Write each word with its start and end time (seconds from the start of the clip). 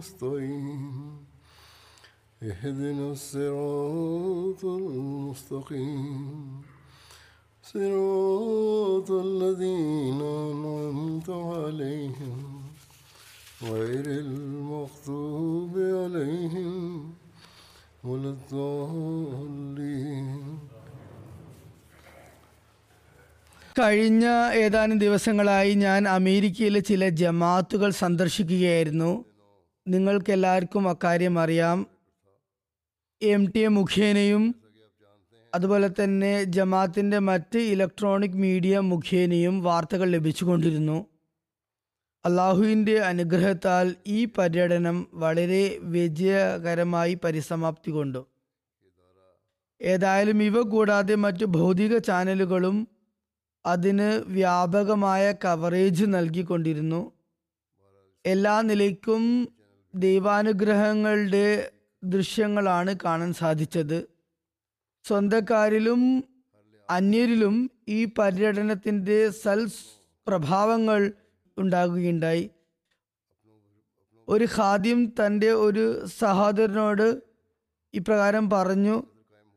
نستعين 0.00 0.94
اهدنا 2.42 3.06
الصراط 3.12 4.62
المستقيم 4.64 6.62
صراط 7.64 9.10
الذين 9.28 10.20
أنعمت 10.50 11.28
عليهم 11.30 12.38
غير 13.62 14.06
المغضوب 14.24 15.74
عليهم 16.00 16.74
ولا 18.04 18.30
الضالين 18.36 20.30
കഴിഞ്ഞ 23.78 24.24
ഏതാനും 24.64 24.98
ദിവസങ്ങളായി 25.04 25.72
ഞാൻ 25.84 26.02
അമേരിക്കയിലെ 26.08 26.80
ചില 26.80 27.02
ജമാത്തുകൾ 27.20 27.90
സന്ദർശിക്കുകയായിരുന്നു 28.02 29.10
നിങ്ങൾക്കെല്ലാവർക്കും 29.93 30.89
അക്കാര്യം 30.89 31.39
അറിയാം. 31.39 31.79
എം 33.21 33.41
ടി 33.55 33.59
എ 33.59 33.67
മുഖേനയും 33.67 34.43
അതുപോലെ 35.53 35.87
തന്നെ 35.87 36.43
ജമാത്തിന്റെ 36.43 37.19
മറ്റ് 37.19 37.59
ഇലക്ട്രോണിക് 37.59 38.37
മീഡിയ 38.37 38.79
മുഖേനയും 38.79 39.63
വാർത്തകൾ 39.63 40.09
ലഭിച്ചുകൊണ്ടിരുന്നു. 40.09 40.97
അള്ളാഹുവിന്റെ 42.25 42.95
അനുഗ്രഹത്താൽ 42.99 43.95
ഈ 44.07 44.25
പര്യടനം 44.37 44.97
വളരെ 45.13 45.77
വിജയകരമായി 45.81 47.17
പരിസമാപ്തി 47.23 47.91
കൊണ്ടു 47.91 48.21
ഏതായാലും 49.81 50.43
ഇവ 50.43 50.61
കൂടാതെ 50.61 51.15
മറ്റ് 51.15 51.45
ഭൗതിക 51.45 51.97
ചാനലുകളും 51.97 52.87
അതിന് 53.65 54.09
വ്യാപകമായ 54.31 55.33
കവറേജ് 55.45 56.05
നൽകിക്കൊണ്ടിരുന്നു. 56.05 57.01
എല്ലാ 58.25 58.61
നിലയ്ക്കും 58.61 59.23
ദൈവാനുഗ്രഹങ്ങളുടെ 59.95 61.71
ദൃശ്യങ്ങളാണ് 62.03 62.95
കാണാൻ 63.05 63.33
സാധിച്ചത്. 63.33 64.07
സ്വന്തക്കാരിലും 65.03 66.23
അന്യരിലും 66.89 67.71
ഈ 67.87 68.05
പര്യടനത്തിന്റെ 68.05 69.29
സൽ 69.29 69.67
പ്രഭാവങ്ങൾ 70.27 71.13
ഉണ്ടാകുകയുണ്ടായി. 71.57 72.49
ഒരു 74.27 74.47
ഖാദ്യം 74.57 75.09
തന്റെ 75.09 75.51
ഒരു 75.51 76.05
സഹോദരനോട് 76.05 77.21
ഇപ്രകാരം 77.93 78.49
പറഞ്ഞു 78.49 79.03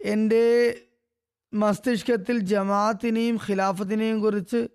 എന്റെ 0.04 0.78
മസ്തിഷ്കത്തിൽ 1.54 2.38
ജമാഅത്തിനെയും 2.38 3.36
ഖിലാഫത്തിനെയും 3.36 4.20
കുറിച്ച് 4.20 4.68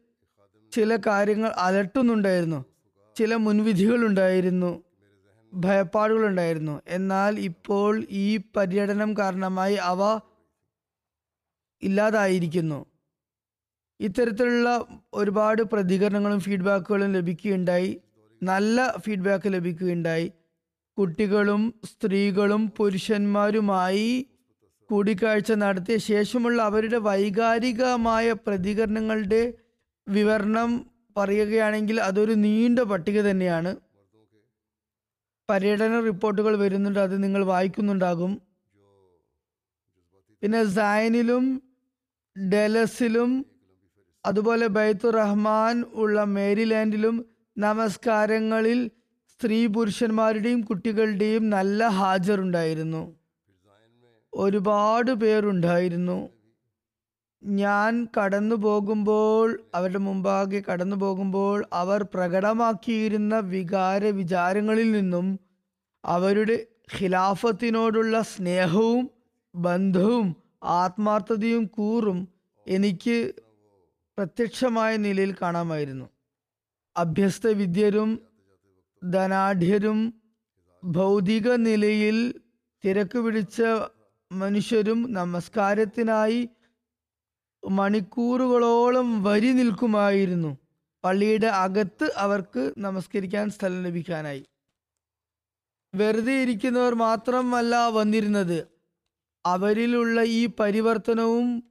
ചില 0.71 0.95
കാര്യങ്ങൾ 0.95 1.49
അലട്ടുന്നുണ്ടായിരുന്നു. 1.49 2.65
ചില 3.15 3.35
മുൻവിധികളുണ്ടായിരുന്നു. 3.35 4.88
ഭയപ്പാടുകളുണ്ടായിരുന്നു. 5.53 6.81
എന്നാൽ 6.87 7.39
ഇപ്പോൾ 7.39 8.05
ഈ 8.09 8.39
പര്യടനം 8.55 9.17
കാരണമായി 9.17 9.75
അവ 9.75 10.19
ഇല്ലാതായിരിക്കുന്നു. 11.83 12.85
ഇത്തരത്തിലുള്ള 13.99 14.85
ഒരുപാട് 15.13 15.61
പ്രതികരണങ്ങളും 15.61 16.39
ഫീഡ്ബാക്കുകളും 16.39 17.13
ലഭിക്കുകയുണ്ടായി. 17.13 18.01
നല്ല 18.43 18.95
ഫീഡ്ബാക്ക് 18.97 19.53
ലഭിക്കുകയുണ്ടായി. 19.53 20.31
കുട്ടികളും 20.97 21.73
സ്ത്രീകളും 21.85 22.71
പുരുഷന്മാരുമായി 22.77 24.25
കൂടിക്കാഴ്ച 24.89 25.51
നടത്തിയ 25.51 25.97
ശേഷമുള്ള 25.97 26.61
അവരുടെ 26.61 26.97
വൈകാരികമായ 26.97 28.31
പ്രതികരണങ്ങളുടെ 28.31 29.53
വിവരണം 30.07 30.85
പറയുകയാണെങ്കിൽ 31.17 32.01
അതൊരു 32.01 32.31
നീണ്ട 32.33 32.79
പട്ടിക 32.79 33.21
തന്നെയാണ്. 33.21 33.75
പര്യടന 35.49 35.99
റിപ്പോർട്ടുകൾ 35.99 36.55
വരുന്നുണ്ട് 36.55 36.99
അത് 36.99 37.23
നിങ്ങൾ 37.23 37.45
വായിക്കുന്നുണ്ടാകും. 37.45 38.41
പിന്നെ 40.41 40.63
സൈനിലും 40.65 41.45
ഡെലസിലും 42.49 43.45
അതുപോലെ 44.25 44.67
ബൈത്തു 44.67 45.07
റഹ്മാൻ 45.07 45.83
ഉള്ള 45.93 46.23
മേരിലാൻഡിലും 46.23 47.25
നമസ്കാരങ്ങളിൽ 47.57 48.91
സ്ത്രീ 49.31 49.67
പുരുഷന്മാരുടെയും 49.67 50.61
കുട്ടികളുടെയും 50.61 51.49
നല്ല 51.49 51.87
ഹാജർ 51.87 52.39
ഉണ്ടായിരുന്നു. 52.41 53.01
ഒരുപാട് 54.33 55.11
പേരുണ്ടായിരുന്നു. 55.11 56.38
ഞാൻ 57.43 58.07
കടന്നു 58.17 58.55
പോകുമ്പോൾ 58.55 59.63
അവരുടെ 59.75 59.99
മുമ്പാകെ 59.99 60.63
കടന്നു 60.69 60.95
പോകുമ്പോൾ 60.95 61.65
അവർ 61.73 62.03
പ്രകടമാക്കിയിരുന്ന 62.03 63.39
വികാര 63.39 64.05
വിചാരങ്ങളിൽ 64.05 64.91
നിന്നും 64.91 65.39
അവരുടെ 66.05 66.57
ഖിലാഫത്തിനോടുള്ള 66.99 68.21
സ്നേഹവും 68.21 69.09
ബന്ധവും 69.55 70.35
ആത്മാർത്ഥതയും 70.63 71.65
കൂറും 71.65 72.27
എനിക്ക് 72.67 73.33
പ്രത്യക്ഷമായ 74.17 74.97
നിലയിൽ 74.97 75.35
കാണാമായിരുന്നു. 75.41 76.07
അഭ്യസ്ത 76.97 77.47
വിദ്യരും 77.47 78.09
ധനാഢ്യരും 79.03 79.99
ഭൗതിക 80.83 81.49
നിലയിൽ 81.55 82.17
തിരക്ക് 82.83 83.19
പിടിച്ച 83.19 83.61
മനുഷ്യരും 84.31 85.13
നമസ്കാരത്തിനായി 85.13 86.49
മണിക്കൂറുകളോളം 87.67 89.23
വരി 89.23 89.51
നിൽക്കുമായിരുന്നു. 89.53 90.57
പള്ളിയുടെ 91.03 91.47
അകത്ത് 91.47 92.13
അവർക്ക് 92.17 92.73
നമസ്കരിക്കാൻ 92.77 93.49
സ്ഥലം 93.49 93.83
ലഭിക്കാനായി. 93.83 94.45
വെറുതെ 95.95 96.41
ഇരിക്കുന്നവർ 96.41 96.95
മാത്രമല്ല 96.95 97.87
വന്നിരുന്നത്. 97.87 98.67
അവരിലുള്ള 99.45 100.21
ഈ 100.21 100.49
പരിവർത്തനവും 100.59 101.63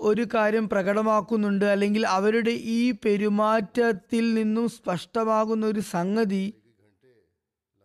ഒരു 0.00 0.26
കാര്യം 0.34 0.68
പ്രകടമാക്കുന്നുണ്ട്. 0.68 1.64
അല്ലെങ്കിൽ 1.64 2.06
അവരുടെ 2.06 2.50
ഈ 2.50 2.90
പെരുമാറ്റത്തിൽ 3.04 4.34
നിന്നും 4.34 4.68
സ്പഷ്ടമാകുന്ന 4.68 5.66
ഒരു 5.66 5.80
സംഗതി 5.80 6.54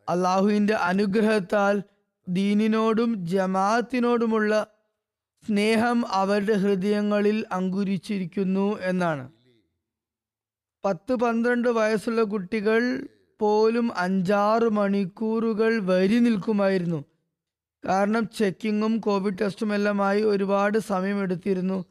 അള്ളാഹുവിന്റെ 0.09 0.73
അനുഗ്രഹത്താൽ 0.73 1.83
ദീനിനോടും 2.27 3.25
ജമാഅത്തിനോടുമുള്ള 3.25 4.76
സ്നേഹം 5.47 6.07
അവരുടെ 6.07 6.53
ഹൃദയങ്ങളിൽ 6.53 7.45
അങ്കുരിച്ചിരിക്കുന്നു 7.51 8.79
എന്നാണ്. 8.81 9.31
പത്ത് 10.85 11.15
പന്ത്രണ്ട് 11.15 11.69
വയസ്സുള്ള 11.69 12.23
കുട്ടികൾ 12.23 13.07
പോലും 13.39 13.91
അഞ്ചാറ് 13.97 14.69
മണിക്കൂറുകൾ 14.69 15.79
വരി 15.79 16.19
നിൽക്കുമായിരുന്നു. 16.19 17.05
കാരണം 17.85 18.29
ചെക്കിങ്ങും 18.37 18.97
കോവിഡ് 18.97 19.37
ടെസ്റ്റും 19.41 19.75
എല്ലാമായി 19.75 20.21
ഒരുപാട് 20.21 20.77
സമയമെടുത്തിരുന്നു. 20.77 21.85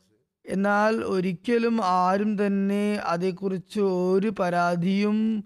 എന്നാൽ 0.47 0.97
ഒരിക്കലും 0.97 1.81
ആരും 1.85 2.47
തന്നെ 2.47 2.95
അതേക്കുറിച്ച് 3.05 3.81
ഒരു 3.81 4.33
പരാതിയും 4.39 5.45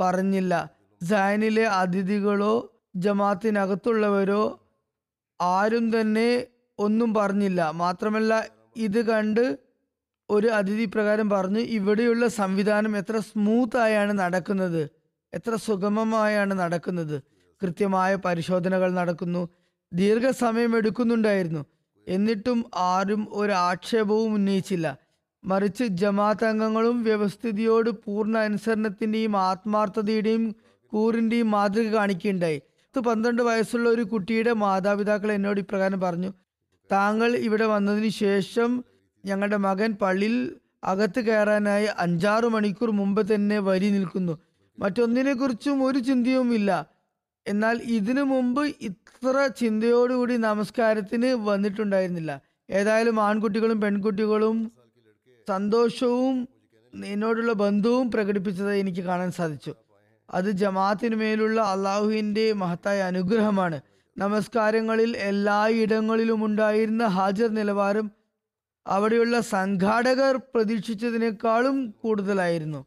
പറഞ്ഞില്ല. 0.00 0.70
സൈനിലെ 1.04 1.66
അതിഥികളോ 1.66 2.72
ജമാത്തിനകത്തുള്ളവരോ 2.96 4.60
ആരും 5.40 6.00
തന്നെ 6.00 6.46
ഒന്നും 6.78 7.14
പറഞ്ഞില്ല. 7.14 7.70
മാത്രമല്ല 7.70 8.46
ഇത് 8.76 9.06
കണ്ട് 9.06 9.58
ഒരു 10.30 10.46
അതിഥി 10.46 10.84
പ്രകാരം 10.84 11.30
പറഞ്ഞു 11.30 11.58
ഇവിടെയുള്ള 11.58 12.28
സംവിധാനം 12.28 12.96
എത്ര 12.96 13.18
സ്മൂത്ത് 13.18 13.76
ആയാണ് 13.76 14.12
നടക്കുന്നത്. 14.18 14.90
എത്ര 15.34 15.54
സുഗമമായാണ് 15.56 16.54
നടക്കുന്നത്. 16.54 17.22
കൃത്യമായ 17.62 18.14
പരിശോധനകൾ 18.14 18.90
നടക്കുന്നു. 18.92 19.48
ദീർഘസമയം 19.92 20.76
എടുക്കുന്നുണ്ടായിരുന്നു. 20.76 21.64
എന്നിട്ടും 22.08 22.64
ആരും 22.76 23.28
ഒരു 23.30 23.52
ആക്ഷേപവും 23.52 24.34
ഉന്നയിച്ചില്ല. 24.34 24.96
മറിച്ച് 25.44 25.84
ജമാഅത്ത് 25.84 26.44
അംഗങ്ങളും 26.44 27.02
വ്യവസ്ഥിതിയോട് 27.02 27.90
പൂർണ 27.90 28.38
അനുസരണത്തിന്റെയും 28.38 29.36
ആത്മാർത്ഥതയുടെയും 29.36 30.54
കൂറിന്റെയും 30.92 31.50
മാതൃക 31.50 31.86
കാണിക്കുകയുണ്ടായി. 31.86 32.62
പത്ത് 32.94 33.06
പന്ത്രണ്ട് 33.06 33.42
വയസ്സുള്ള 33.42 33.88
ഒരു 33.88 34.02
കുട്ടിയുടെ 34.02 34.52
മാതാപിതാക്കൾ 34.52 35.32
എന്നോട് 35.32 35.60
ഇപ്രകാരം 35.60 36.00
പറഞ്ഞു 36.00 36.32
താങ്കൾ 36.92 37.36
ഇവിടെ 37.36 37.66
വന്നതിന് 37.66 38.08
ശേഷം 38.08 38.84
ഞങ്ങളുടെ 39.24 39.56
മകൻ 39.56 39.92
പള്ളിയിൽ 40.02 40.56
അകത്ത് 40.84 41.20
കയറാനായി 41.20 41.88
അഞ്ചാറ് 41.98 42.44
മണിക്കൂർ 42.44 42.90
മുമ്പ് 42.90 43.34
തന്നെ 43.34 43.58
വരി 43.58 43.88
നിൽക്കുന്നു. 43.90 44.34
മറ്റൊന്നിനെ 44.78 45.34
കുറിച്ചും 45.34 45.84
ഒരു 45.84 45.98
ചിന്തയുമില്ല 45.98 46.70
എന്നാൽ 47.46 47.76
ഇതിനു 47.84 48.22
മുമ്പ് 48.22 48.62
ഇത്ര 48.80 49.50
ചിന്തയോടുകൂടി 49.60 50.36
നമസ്കാരത്തിന് 50.36 51.28
വന്നിട്ടുണ്ടായിരുന്നില്ല. 51.48 52.40
ഏതായാലും 52.70 53.20
ആൺകുട്ടികളും 53.20 53.80
പെൺകുട്ടികളും 53.80 54.72
സന്തോഷവും 55.48 56.48
എന്നോടുള്ള 57.06 57.52
ബന്ധവും 57.52 58.10
പ്രകടിപ്പിച്ചത് 58.10 58.74
എനിക്ക് 58.74 59.00
കാണാൻ 59.00 59.32
സാധിച്ചു. 59.32 59.72
അത് 60.34 60.50
ജമാഅത്തിന് 60.50 61.16
മേലുള്ള 61.16 61.60
അള്ളാഹുവിന്റെ 61.60 62.52
മഹത്തായ 62.52 63.00
അനുഗ്രഹമാണ്. 63.00 63.80
നമസ്കാരങ്ങളിൽ 64.16 65.16
എല്ലായിടങ്ങളിലും 65.16 66.44
ഉണ്ടായിരുന്ന 66.44 67.04
ഹാജർ 67.06 67.48
നിലവാരം 67.48 68.06
അവിടെയുള്ള 68.86 69.40
സംഘാടകർ 69.40 70.36
പ്രതീക്ഷിച്ചതിനേക്കാളും 70.54 71.94
കൂടുതലായിരുന്നു. 72.02 72.80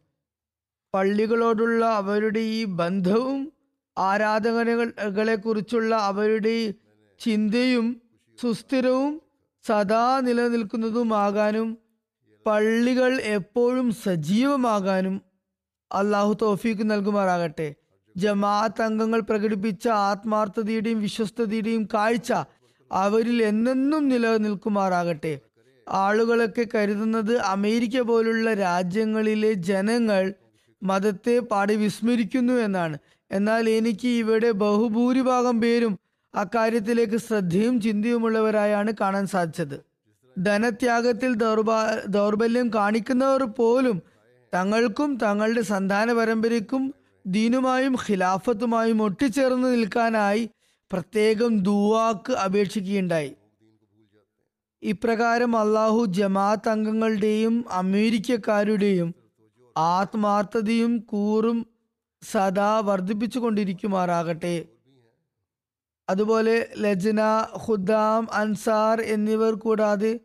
പള്ളികളോടുള്ള 0.93 1.85
അവരുടെ 1.85 2.39
ഈ 2.39 2.63
ബന്ധവും 2.65 3.53
ആരാധകനകളെ 3.97 5.35
കുറിച്ചുള്ള 5.35 5.95
അവരുടെ 5.95 6.73
ചിന്തയും 7.19 8.01
സുസ്ഥിരവും 8.41 9.21
സദാ 9.65 10.19
നിലനിൽക്കുന്നതുമാകാനും 10.19 11.77
പള്ളികൾ 12.45 13.21
എപ്പോഴും 13.37 13.91
സജീവമാകാനും 14.05 15.21
അള്ളാഹു 15.91 16.33
തോഫീക്ക് 16.41 16.91
നൽകുമാറാകട്ടെ. 16.91 17.69
ജമാഅത്ത് 18.15 18.81
അംഗങ്ങൾ 18.81 19.19
പ്രകടിപ്പിച്ച 19.19 19.87
ആത്മാർത്ഥതയുടെയും 19.87 21.01
വിശ്വസ്തതയുടെയും 21.01 21.87
കാഴ്ച 21.93 22.31
അവരിൽ 22.91 23.43
എന്നെന്നും 23.43 24.07
നിലനിൽക്കുമാറാകട്ടെ. 24.07 25.41
ആളുകളൊക്കെ 25.87 26.67
കരുതുന്നത് 26.73 27.37
അമേരിക്ക 27.37 28.01
പോലുള്ള 28.01 28.53
രാജ്യങ്ങളിലെ 28.53 29.53
ജനങ്ങൾ 29.53 30.33
മതത്തെ 30.83 31.39
പാടി 31.39 31.75
വിസ്മരിക്കുന്നു 31.75 32.53
എന്നാണ്. 32.53 32.97
എന്നാൽ 33.31 33.69
എനിക്ക് 33.69 34.07
ഇവിടെ 34.07 34.51
ബഹുഭൂരിഭാഗം 34.51 35.61
പേരും 35.61 35.99
അക്കാര്യത്തിലേക്ക് 36.35 37.17
ശ്രദ്ധയും 37.17 37.81
ചിന്തയുമുള്ളവരായാണ് 37.81 38.91
കാണാൻ 39.01 39.27
സാധിച്ചത്. 39.27 39.77
ധനത്യാഗത്തിൽ 40.37 41.33
ദൗർബാ 41.33 41.79
ദൗർബല്യം 42.07 42.69
കാണിക്കുന്നവർ 42.73 43.43
പോലും 43.43 44.01
തങ്ങൾക്കും 44.53 45.15
തങ്ങളുടെ 45.15 45.61
സന്താന 45.61 46.13
പരമ്പരയ്ക്കും 46.13 46.93
ദീനുമായും 47.25 47.95
ഖിലാഫത്തുമായും 47.95 49.03
ഒട്ടിച്ചേർന്ന് 49.03 49.73
നിൽക്കാനായി 49.73 50.49
പ്രത്യേകം 50.91 51.59
ദുവാക്ക് 51.59 52.33
അപേക്ഷിക്കുകയുണ്ടായി. 52.33 53.35
ഇപ്രകാരം 54.83 55.57
അള്ളാഹു 55.57 56.05
ജമാഅത്ത് 56.05 56.69
അംഗങ്ങളുടെയും 56.69 57.65
അമേരിക്കക്കാരുടെയും 57.71 59.13
ആത്മാർത്ഥതയും 59.77 60.97
കൂറും 60.97 61.65
സദാ 62.31 62.79
വർദ്ധിപ്പിച്ചു 62.79 63.39
കൊണ്ടിരിക്കുമാറാകട്ടെ 63.39 64.65
അതുപോലെ 66.09 66.69
ലജ്ന 66.77 67.21
ഖുദ്ദാം 67.67 68.27
അൻസാർ 68.33 69.01
എന്നിവർ 69.01 69.53
കൂടാതെ 69.53 70.19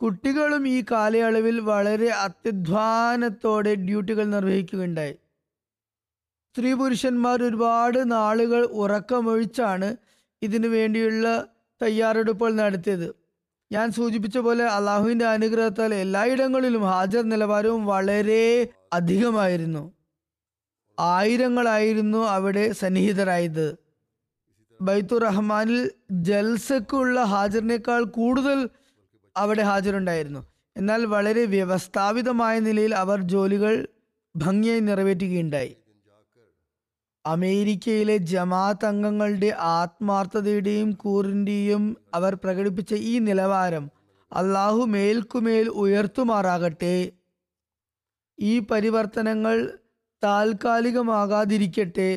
കുട്ടികളും 0.00 0.68
ഈ 0.68 0.84
കാലയളവിൽ 0.90 1.60
വളരെ 1.60 2.08
അത്യധ്വാനത്തോടെ 2.08 3.74
ഡ്യൂട്ടികൾ 3.74 4.24
നിർവഹിക്കുകയുണ്ടായി. 4.24 5.14
സ്ത്രീ 6.56 6.72
പുരുഷന്മാർ 6.72 7.42
ഒരുപാട് 7.42 8.12
നാളുകൾ 8.12 8.64
ഉറക്കമൊഴിച്ചാണ് 8.64 9.96
ഇതിനു 10.42 10.68
വേണ്ടിയുള്ള 10.68 11.46
തയ്യാറെടുപ്പുകൾ 11.82 12.54
നടത്തിയത്. 12.54 13.14
ഞാൻ 13.72 13.90
സൂചിപ്പിച്ച 13.90 14.38
പോലെ 14.38 14.64
അള്ളാഹുവിന്റെ 14.66 15.26
അനുഗ്രഹത്താൽ 15.26 15.94
എല്ലായിടങ്ങളിലും 15.94 16.82
ഹാജർ 16.82 17.22
നിലവാരവും 17.22 17.86
വളരെ 17.86 18.68
അധികമായിരുന്നു. 18.92 19.92
ആയിരങ്ങളായിരുന്നു 20.98 22.18
അവിടെ 22.18 22.72
സന്നിഹിതരായത്. 22.72 23.76
ബൈത്തു 24.80 25.18
റഹ്മാനിൽ 25.18 25.90
ജൽസക്കുള്ള 26.10 27.22
ഹാജറിനേക്കാൾ 27.22 28.02
കൂടുതൽ 28.02 28.68
അവിടെ 29.36 29.62
ഹാജരുണ്ടായിരുന്നു. 29.62 30.46
എന്നാൽ 30.76 31.04
വളരെ 31.04 31.44
വ്യവസ്ഥാപിതമായ 31.44 32.58
നിലയിൽ 32.58 32.94
അവർ 32.94 33.20
ജോലികൾ 33.20 33.88
ഭംഗിയായി 34.36 34.80
നിറവേറ്റുകയുണ്ടായി. 34.80 35.76
അമേരിക്കയിലെ 37.24 38.16
ജമാഅത്ത് 38.16 38.86
അംഗങ്ങളുടെ 38.86 39.50
ആത്മാർത്ഥതയുടെയും 39.58 40.92
കൂറിന്റെയും 40.92 41.96
അവർ 42.14 42.34
പ്രകടിപ്പിച്ച 42.34 42.94
ഈ 42.94 43.18
നിലവാരം 43.18 43.90
അള്ളാഹു 44.32 44.82
മേൽക്കുമേൽ 44.94 45.68
ഉയർത്തുമാറാകട്ടെ. 45.68 47.12
ഈ 48.38 48.58
പരിവർത്തനങ്ങൾ 48.58 49.56
താൽക്കാലികമാകാതിരിക്കട്ടെ 50.24 52.10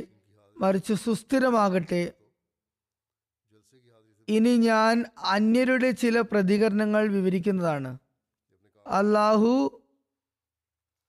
മറിച്ച് 0.58 0.94
സുസ്ഥിരമാകട്ടെ. 0.94 2.04
ഇനി 4.28 4.58
ഞാൻ 4.58 5.06
അന്യരുടെ 5.24 5.92
ചില 5.92 6.22
പ്രതികരണങ്ങൾ 6.22 7.08
വിവരിക്കുന്നതാണ്. 7.08 7.98
അള്ളാഹു 8.88 9.52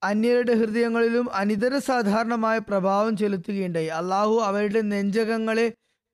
അന്യരുടെ 0.06 0.54
ഹൃദയങ്ങളിലും 0.54 1.34
അനിതര 1.34 1.78
സാധാരണമായ 1.78 2.58
പ്രഭാവം 2.58 3.16
ചെലുത്തുകയുണ്ടായി. 3.16 3.86
അള്ളാഹു 3.86 4.34
അവരുടെ 4.44 4.80
നെഞ്ചകങ്ങളെ 4.80 5.66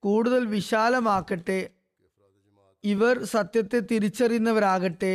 കൂടുതൽ 0.02 0.46
വിശാലമാക്കട്ടെ. 0.46 1.60
ഇവർ 2.84 3.24
സത്യത്തെ 3.24 3.78
തിരിച്ചറിയുന്നവരാകട്ടെ. 3.80 5.14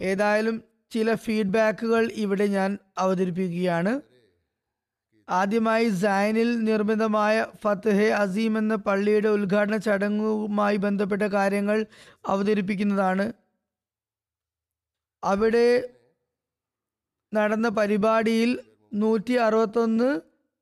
ഏതായാലും 0.00 0.56
ചില 0.90 1.14
ഫീഡ്ബാക്കുകൾ 1.14 2.02
ഇവിടെ 2.14 2.46
ഞാൻ 2.46 2.78
അവതരിപ്പിക്കുകയാണ്. 2.98 4.00
ആദ്യമായി 5.28 5.88
സൈനിൽ 5.88 6.50
നിർമ്മിതമായ 6.64 7.46
ഫത്തഹെ 7.62 8.08
അസീം 8.14 8.58
എന്ന 8.58 8.74
പള്ളിയുടെ 8.74 9.28
ഉദ്ഘാടന 9.28 9.76
ചടങ്ങുമായി 9.76 10.76
ബന്ധപ്പെട്ട 10.76 11.22
കാര്യങ്ങൾ 11.22 11.78
അവതരിപ്പിക്കുന്നതാണ്. 12.26 13.32
അവിടെ 15.24 15.66
നടന്ന 17.36 17.68
പരിപാടിയിൽ 17.68 18.50
നൂറ്റി 18.94 19.34
അറുപത്തൊന്ന് 19.46 20.08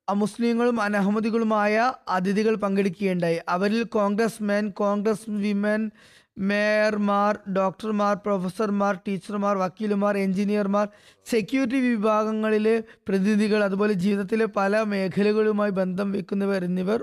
അമുസ്ലിങ്ങളും 0.08 0.76
അനഹമ്മദികളുമായ 0.80 1.74
അതിഥികൾ 2.08 2.54
പങ്കെടുക്കുകയുണ്ടായി. 2.54 3.38
അവരിൽ 3.48 3.82
കോൺഗ്രസ് 3.96 4.42
മെൻ 4.42 4.64
കോൺഗ്രസ് 4.82 5.30
വിമൻ 5.44 5.82
മേയർമാർ 6.38 7.32
ഡോക്ടർമാർ 7.56 8.14
പ്രൊഫസർമാർ 8.24 8.94
ടീച്ചർമാർ 9.08 9.54
വക്കീലുമാർ 9.56 10.14
എഞ്ചിനീയർമാർ 10.18 10.86
സെക്യൂരിറ്റി 11.30 11.80
വിഭാഗങ്ങളിലെ 11.88 12.76
പ്രതിനിധികൾ 13.08 13.60
അതുപോലെ 13.64 13.92
ജീവിതത്തിലെ 14.04 14.46
പല 14.56 14.82
മേഖലകളുമായി 14.92 15.72
ബന്ധം 15.80 16.08
വെക്കുന്നവർ 16.12 16.64
എന്നിവർ 16.64 17.00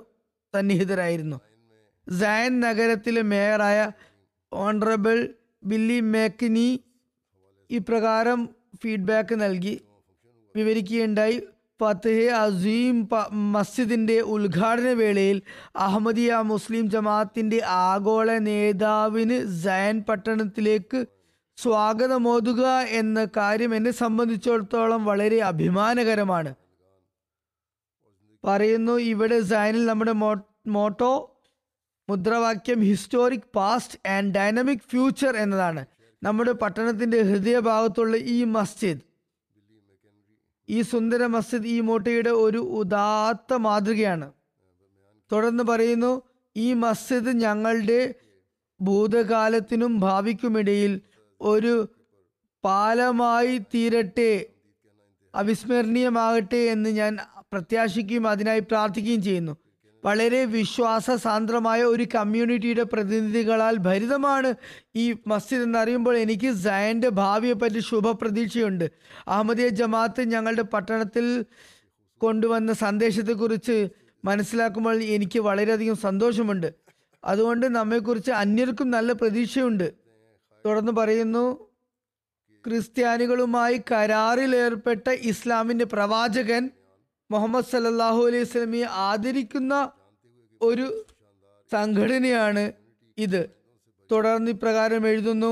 സന്നിഹിതരായിരുന്നു. 0.53 1.37
സയൻ 2.07 2.53
നഗരത്തിലെ 2.59 3.21
മേയറായ 3.21 3.79
ഓണറബിൾ 4.51 5.17
ബില്ലി 5.63 5.99
മേക്കിനി 6.13 6.69
ഇപ്രകാരം 7.69 8.41
ഫീഡ്ബാക്ക് 8.81 9.35
നൽകി. 9.41 9.75
വിവരിക്കുകയുണ്ടായി 10.55 11.37
ഫത്തഹെ 11.79 12.25
അസീം 12.39 12.97
മസ്ജിദിന്റെ 13.53 14.17
ഉദ്ഘാടന 14.33 14.89
വേളയിൽ 14.99 15.37
അഹമ്മദിയ 15.85 16.41
മുസ്ലിം 16.51 16.85
ജമാഅത്തിന്റെ 16.93 17.59
ആഗോള 17.85 18.31
നേതാവിന് 18.47 19.37
സയൻ 19.63 19.97
പട്ടണത്തിലേക്ക് 20.09 20.99
സ്വാഗതമോതുക 21.57 22.65
എന്ന 22.99 23.19
കാര്യം 23.37 23.71
എന്നെ 23.75 23.91
സംബന്ധിച്ചിടത്തോളം 23.91 25.01
വളരെ 25.05 25.39
അഭിമാനകരമാണ്. 25.51 26.51
പറയുന്നു 28.43 28.95
ഇവിടെ 29.11 29.39
സയനിൽ 29.51 29.83
നമ്മുടെ 29.85 30.13
മോട്ടോ 30.77 31.13
മുദ്രാവാക്യം 32.09 32.79
historic 32.89 33.49
past 33.55 33.99
and 34.15 34.33
dynamic 34.37 34.87
future 34.91 35.33
എന്നതാണ്. 35.43 35.83
നമ്മുടെ 36.23 36.51
പട്ടണത്തിന്റെ 36.51 37.21
ഹൃദയഭാഗത്തുള്ള 37.21 38.17
ഈ 38.17 38.43
മസ്ജിദ് 38.43 39.01
ഈ 40.69 40.81
സുന്ദര 40.81 41.25
മസ്ജിദ് 41.25 41.65
ഈ 41.65 41.79
മോട്ടയുടെ 41.79 42.29
ഒരു 42.29 42.57
ഉദാത്ത 42.57 43.53
മാതൃകയാണ്. 43.53 44.33
തുടർന്ന് 45.31 45.63
പറയുന്നു 45.63 46.21
ഈ 46.55 46.73
മസ്ജിദ് 46.73 47.31
ഞങ്ങളുടെ 47.41 48.15
ഭൂതകാലത്തിനും 48.81 49.99
ഭാവിക്കുമിടയിൽ 49.99 51.01
ഒരു 51.41 51.87
പാലമായി 52.63 53.57
തീരട്ടെ 53.57 54.31
അവിസ്മരണീയമാകട്ടെ 55.35 56.57
എന്ന് 56.57 56.89
ഞാൻ 56.89 57.17
പ്രത്യാശിക്കുകയും 57.53 58.27
അതിനായി 58.27 58.59
പ്രാർത്ഥിക്കുകയും 58.59 59.21
ചെയ്യുന്നു. 59.21 59.53
വളരെ 60.05 60.45
വിശ്വാസ 60.45 61.11
സാന്ദ്രമായ 61.11 61.83
ഒരു 61.83 62.07
കമ്മ്യൂണിറ്റിയുടെ 62.15 62.83
പ്രതിനിധികളാൽ 62.83 63.77
ഭരിതമാണ് 63.77 64.53
ഈ 64.95 65.15
മസ്ജിദ് 65.27 65.61
എന്നറിയുമ്പോൾ 65.61 66.17
എനിക്ക് 66.17 66.53
സയന്റെ 66.53 67.09
ഭാവിയെ 67.09 67.53
പറ്റി 67.53 67.79
ശുഭപ്രതീക്ഷയുണ്ട്. 67.79 68.91
അഹമ്മദിയ 69.27 69.67
ജമാഅത്ത് 69.69 70.21
ഞങ്ങളുടെ 70.31 70.61
പട്ടണത്തിൽ 70.61 71.45
കൊണ്ടുവന്ന 72.17 72.73
സന്ദേശത്തെക്കുറിച്ച് 72.73 73.87
മനസ്സിലാക്കുമ്പോൾ 74.25 75.03
എനിക്ക് 75.03 75.39
വളരെയധികം 75.39 75.95
സന്തോഷമുണ്ട്. 75.95 76.73
അതുകൊണ്ട് 77.23 77.65
നമ്മെക്കുറിച്ച് 77.75 78.31
അന്യർക്കും 78.31 78.91
നല്ല 78.91 79.13
പ്രതീക്ഷയുണ്ട്. 79.13 79.93
തുടർന്ന് 80.65 80.91
പറയുന്നു 80.91 81.71
ക്രിസ്ത്യാനികളുമായി 82.65 83.81
കരാറിലേർപ്പെട്ട 83.91 85.09
ഇസ്ലാമിന്റെ 85.09 85.85
പ്രവാചകൻ 85.85 86.69
മുഹമ്മദ് 87.31 87.65
സല്ലാഹു 87.65 88.27
അലൈഹി 88.27 88.43
സ്വലമിയെ 88.43 88.85
ആദരിക്കുന്ന 88.85 89.91
ഒരു 90.61 91.05
സംഘടനയാണ് 91.71 92.71
ഇത്. 93.17 93.49
തുടർന്ന് 94.11 94.51
ഇപ്രകാരം 94.51 95.07
എഴുതുന്നു. 95.07 95.51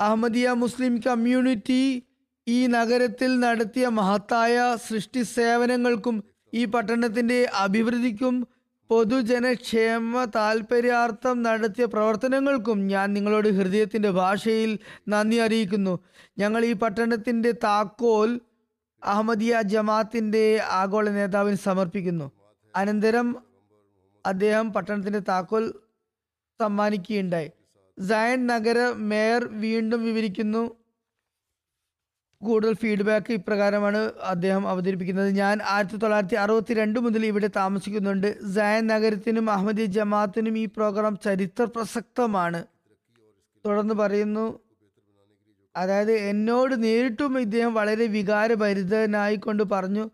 അഹമ്മദിയ 0.00 0.50
മുസ്ലിം 0.50 1.00
കമ്മ്യൂണിറ്റി 1.06 2.02
ഈ 2.46 2.66
നഗരത്തിൽ 2.66 3.40
നടത്തിയ 3.40 3.88
മഹത്തായ 3.88 4.76
സൃഷ്ടി 4.88 5.22
സേവനങ്ങൾക്കും 5.22 6.24
ഈ 6.54 6.64
പട്ടണത്തിന്റെ 6.64 7.50
അഭിവൃദ്ധിക്കും 7.54 8.46
പൊതുജനക്ഷേമ 8.90 10.24
താല്പര്യാർത്ഥം 10.24 11.42
നടത്തിയ 11.42 11.84
പ്രവർത്തനങ്ങൾക്കും 11.84 12.86
ഞാൻ 12.86 13.12
നിങ്ങളോട് 13.12 13.48
ഹൃദയത്തിന്റെ 13.48 14.10
ഭാഷയിൽ 14.10 14.78
നന്ദി 15.08 15.36
അറിയിക്കുന്നു. 15.36 15.98
ഞങ്ങൾ 16.38 16.64
ഈ 16.64 16.72
പട്ടണത്തിന്റെ 16.72 17.52
താക്കോൽ 17.52 18.30
അഹമ്മദിയ 19.06 19.60
ജമാഅത്തിന്റെ 19.62 20.44
ആഗോള 20.70 21.10
നേതാവിന് 21.10 21.56
സമർപ്പിക്കുന്നു. 21.56 22.26
അനന്തരം 22.76 23.28
അദ്ദേഹം 24.26 24.72
പട്ടണത്തിന്റെ 24.72 25.18
താക്കോൽ 25.18 25.64
സമ്മാനിക്കുകയുണ്ടായി. 26.60 27.50
സയൻ 27.98 28.46
നഗര 28.46 28.78
മേയർ 29.10 29.44
വീണ്ടും 29.44 30.04
വിവരിക്കുന്നു. 30.04 30.62
കൂടുതൽ 32.42 32.74
ഫീഡ്ബാക്ക് 32.74 33.32
ഇപ്രകാരമാണ് 33.32 34.00
അദ്ദേഹം 34.22 34.68
അവതരിപ്പിക്കുന്നത്. 34.68 35.30
ഞാൻ 35.30 35.58
ആയിരത്തി 35.64 35.96
തൊള്ളായിരത്തി 35.96 36.34
അറുപത്തി 36.34 36.74
രണ്ട് 36.74 36.98
മുതൽ 36.98 37.26
ഇവിടെ 37.26 37.48
താമസിക്കുന്നുണ്ട്. 37.56 38.28
സയൻ 38.54 38.86
നഗരത്തിനും 38.86 39.50
അഹമ്മദി 39.50 39.84
ജമാഅത്തിനും 39.84 40.58
ഈ 40.58 40.66
പ്രോഗ്രാം 40.66 41.16
ചരിത്ര 41.16 41.64
പ്രസക്തമാണ്. 41.64 42.60
തുടർന്ന് 43.64 43.94
പറയുന്നു 43.94 44.46
അതായത് 45.76 46.12
എന്നോട് 46.12 46.82
നേരിട്ടും 46.82 47.40
ഇദ്ദേഹം 47.40 47.74
വളരെ 47.74 48.06
വികാരഭരിതനായിക്കൊണ്ട് 48.06 49.62
പറഞ്ഞു 49.62 50.10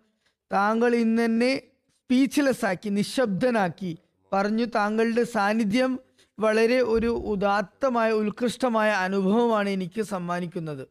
താങ്കൾ 0.53 0.95
ഇന്നെന്നെ 0.95 1.57
സ്പീച്ച്ലെസ് 1.57 2.65
ആക്കി 2.65 2.89
നിശബ്ദനാക്കി. 2.89 3.99
പറഞ്ഞു 4.33 4.65
താങ്കളുടെ 4.65 5.25
സാന്നിധ്യം 5.25 6.01
വളരെ 6.39 6.83
ഒരു 6.83 7.07
ഉദാത്തമായ 7.07 8.13
ഉത്കൃഷ്ടമായ 8.13 8.91
അനുഭവമാണ് 8.91 9.69
എനിക്ക് 9.69 10.03
സമ്മാനിക്കുന്നത്. 10.03 10.89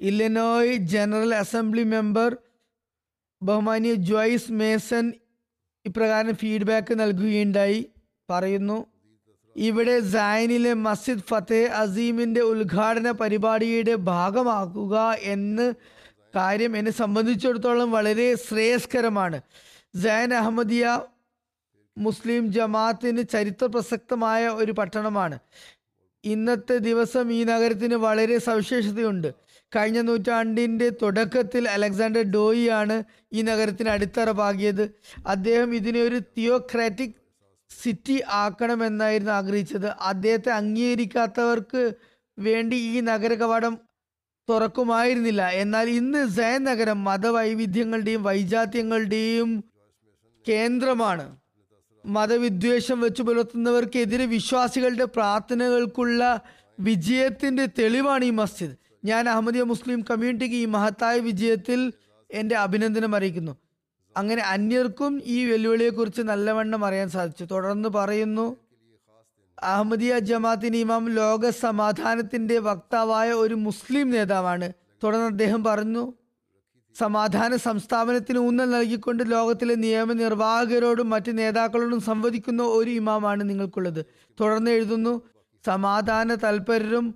ഇല്ലനോയ് 0.00 0.74
ജനറൽ 0.74 1.34
അസംബ്ലി 1.34 1.82
മെമ്പർ 1.82 2.36
ബഹുമാനിയ 3.42 3.94
ജോയ്സ് 3.94 4.52
മേസൺ 4.52 5.12
ഇപ്രകാരം 5.86 6.34
ഫീഡ്ബാക്ക് 6.34 7.00
നൽകുകയുണ്ടായി. 7.00 7.90
പറയുന്നു 8.30 8.89
ഇവിടെ 9.56 10.00
സൈനിലെ 10.00 10.74
മസ്ജിദ് 10.74 11.26
ഫത്തേ 11.28 11.64
അസീമിന്റെ 11.66 12.40
ഉദ്ഘാടന 12.40 13.10
പരിപാടിയുടെ 13.10 13.94
ഭാഗമാക്കുക 13.94 15.16
എന്ന് 15.22 15.74
കാര്യം 16.36 16.76
എന്നെ 16.76 16.90
സംബന്ധിച്ചിടത്തോളം 16.90 17.90
വളരെ 17.90 18.34
ശ്രേയസ്കരമാണ്. 18.34 19.40
സൈൻ 20.02 20.34
അഹമ്മദിയ 20.34 21.00
മുസ്ലിം 21.98 22.52
ജമാഅത്തിന് 22.52 23.22
ചരിത്ര 23.22 23.64
പ്രസക്തമായ 23.64 24.48
ഒരു 24.48 24.72
പട്ടണമാണ്. 24.72 25.38
ഇന്നത്തെ 26.24 26.78
ദിവസം 26.78 27.32
ഈ 27.32 27.44
നഗരത്തിന് 27.44 27.94
വളരെ 27.94 28.38
സവിശേഷതയുണ്ട്. 28.38 29.34
കഴിഞ്ഞ 29.76 30.00
നൂറ്റാണ്ടിന്റെ 30.00 30.90
തുടക്കത്തിൽ 31.02 31.68
അലക്സാണ്ടർ 31.68 32.22
ഡോയിയാണ് 32.22 33.02
ഈ 33.32 33.42
നഗരത്തിന് 33.42 33.88
അടിത്തറ 33.88 34.30
പാകിയത്. 34.30 34.90
അദ്ദേഹം 35.26 35.74
ഇതിനെ 35.74 36.02
ഒരു 36.02 36.18
തിയോക്രാറ്റിക് 36.38 37.19
സിറ്റി 37.82 38.22
ആക്കണമെന്നായിരുന്നു 38.28 39.32
ആഗ്രഹിച്ചത്. 39.32 39.86
അദ്ദേഹത്തെ 39.86 40.50
അംഗീകരിക്കാത്തവർക്ക് 40.50 41.92
വേണ്ടി 42.38 42.76
ഈ 42.76 43.00
നഗര 43.00 43.34
കവാടം 43.34 43.78
തുറക്കുമായിരുന്നില്ല. 44.50 45.48
എന്നാൽ 45.48 45.88
ഇന്ന് 45.88 46.28
സയൻ 46.28 46.64
നഗരം 46.64 47.04
മതവൈവിധ്യങ്ങളുടെയും 47.04 48.22
വൈജാത്യങ്ങളുടെയും 48.22 49.64
കേന്ദ്രമാണ്. 50.48 51.36
മതവിദ്വേഷം 52.06 53.00
വെച്ച് 53.00 53.22
പുലർത്തുന്നവർക്കെതിരെ 53.22 54.26
വിശ്വാസികളുടെ 54.26 55.04
പ്രാർത്ഥനകൾക്കുള്ള 55.04 56.40
വിജയത്തിന്റെ 56.80 57.66
തെളിവാണ് 57.66 58.24
ഈ 58.24 58.30
മസ്ജിദ്. 58.30 58.76
ഞാൻ 59.04 59.28
അഹമ്മദിയ 59.28 59.62
മുസ്ലിം 59.62 60.04
കമ്മ്യൂണിറ്റിക്ക് 60.10 60.54
ഈ 60.54 60.64
മഹത്തായ 60.64 61.18
വിജയത്തിൽ 61.18 61.92
എന്റെ 62.30 62.56
അഭിനന്ദനം 62.56 63.16
അറിയിക്കുന്നു. 63.16 63.56
അങ്ങനെ 64.16 64.42
അന്യർക്കും 64.42 65.12
ഈ 65.24 65.38
വെല്ലുവിളിയെക്കുറിച്ച് 65.50 66.22
നല്ലവണ്ണം 66.22 66.84
അറിയാൻ 66.84 67.08
സാധിച്ചു. 67.08 67.44
തുടർന്ന് 67.44 67.88
പറയുന്നു 67.88 68.46
അഹമ്മദിയ 69.62 70.18
ജമാഅത്തിന് 70.18 70.76
ഇമാം 70.76 71.04
ലോക 71.10 71.50
സമാധാനത്തിന്റെ 71.50 72.58
വക്താവായ 72.58 73.32
ഒരു 73.32 73.54
മുസ്ലിം 73.54 74.10
നേതാവാണ്. 74.10 74.68
തുടർന്ന് 75.02 75.26
അദ്ദേഹം 75.26 75.64
പറഞ്ഞു 75.64 76.04
സമാധാന 76.96 77.56
സംസ്ഥാപനത്തിന് 77.56 78.38
ഊന്നൽ 78.38 78.70
നൽകിക്കൊണ്ട് 78.70 79.22
ലോകത്തിലെ 79.30 79.74
നിയമനിർവാഹകരോടും 79.74 81.10
മറ്റ് 81.10 81.38
നേതാക്കളോടും 81.38 82.00
സംവദിക്കുന്ന 82.00 82.62
ഒരു 82.62 82.90
ഇമാമാണ് 82.90 83.42
നിങ്ങൾക്കുള്ളത്. 83.50 84.00
തുടർന്ന് 84.38 84.70
എഴുതുന്നു 84.70 85.12
സമാധാന 85.66 86.34
തൽപരരും 86.34 87.06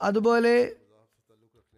അതുപോലെ 0.00 0.54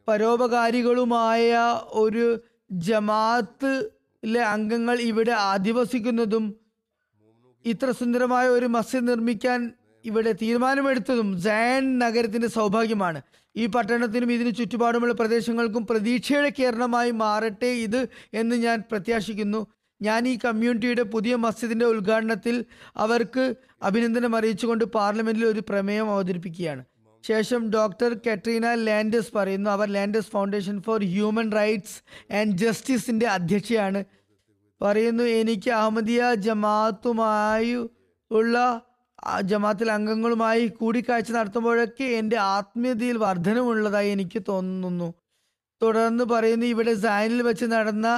പരോപകാരികളുമായ 0.09 1.51
ഒരു 1.93 2.25
ജമാഅത്തിലെ 2.73 4.41
അംഗങ്ങൾ 4.41 5.01
ഇവിടെ 5.01 5.31
അധിവസിക്കുന്നതും 5.31 6.55
ഇത്ര 7.67 7.91
സുന്ദരമായ 7.91 8.49
ഒരു 8.49 8.67
മസ്ജിദ് 8.67 9.09
നിർമ്മിക്കാൻ 9.09 9.73
ഇവിടെ 10.05 10.33
തീരുമാനമെടുത്തതും 10.33 11.39
ജയൻ 11.39 11.99
നഗരത്തിന്റെ 11.99 12.49
സൗഭാഗ്യമാണ്. 12.49 13.23
ഈ 13.57 13.67
പട്ടണത്തിനും 13.67 14.33
ഇതിന് 14.33 14.55
ചുറ്റുപാടുമുള്ള 14.55 15.13
പ്രദേശങ്ങൾക്കും 15.13 15.87
പ്രതീക്ഷയുടെ 15.87 16.53
കേരളമായി 16.59 17.11
മാറട്ടെ 17.11 17.67
ഇത് 17.67 18.09
എന്ന് 18.35 18.57
ഞാൻ 18.57 18.83
പ്രത്യാശിക്കുന്നു. 18.91 19.67
ഞാൻ 20.03 20.29
ഈ 20.29 20.39
കമ്മ്യൂണിറ്റിയുടെ 20.45 21.03
പുതിയ 21.03 21.35
മസ്ജിദിന്റെ 21.35 21.85
ഉദ്ഘാടനത്തിൽ 21.85 22.65
അവർക്ക് 22.97 23.55
അഭിനന്ദനം 23.83 24.37
അറിയിച്ചുകൊണ്ട് 24.37 24.85
പാർലമെന്റിൽ 24.85 25.45
ഒരു 25.45 25.63
പ്രമേയം 25.69 26.11
അവതരിപ്പിക്കുകയാണ്. 26.11 26.85
ശേഷം 27.25 27.63
ഡോക്ടർ 27.75 28.11
കെട്രീന 28.27 28.67
ലാൻഡസ് 28.87 29.33
പറയുന്നു 29.37 29.69
അവർ 29.71 29.89
Landes 29.97 30.31
foundation 30.35 30.77
for 30.83 31.01
human 31.15 31.49
rights 31.59 31.99
and 32.39 32.57
ജസ്റ്റിസിന്റെ 32.63 33.27
അധ്യക്ഷയാണ്. 33.37 34.01
പറയുന്നു 34.81 35.25
എനിക്ക് 35.41 35.71
അഹമ്മദിയ 35.79 36.35
ജമാഅത്തുമായി 36.47 37.73
ഉള്ള 38.31 38.57
ആ 39.33 39.35
ജമാഅത്തിൽ 39.51 39.89
അംഗങ്ങളുമായി 39.91 40.65
കൂടിക്കാഴ്ച 40.81 41.31
നടത്തുമ്പോഴൊക്കെ 41.33 42.07
എന്റെ 42.21 42.37
ആത്മീയതയിൽ 42.57 43.17
വർധനമുള്ളതായി 43.25 44.11
എനിക്ക് 44.17 44.41
തോന്നുന്നു. 44.49 45.09
തുടർന്ന് 45.83 46.25
പറയുന്നു 46.25 46.67
ഇവിടെ 46.67 46.95
സൈനിൽ 46.95 47.41
വെച്ച് 47.43 47.67
നടന്ന 47.75 48.09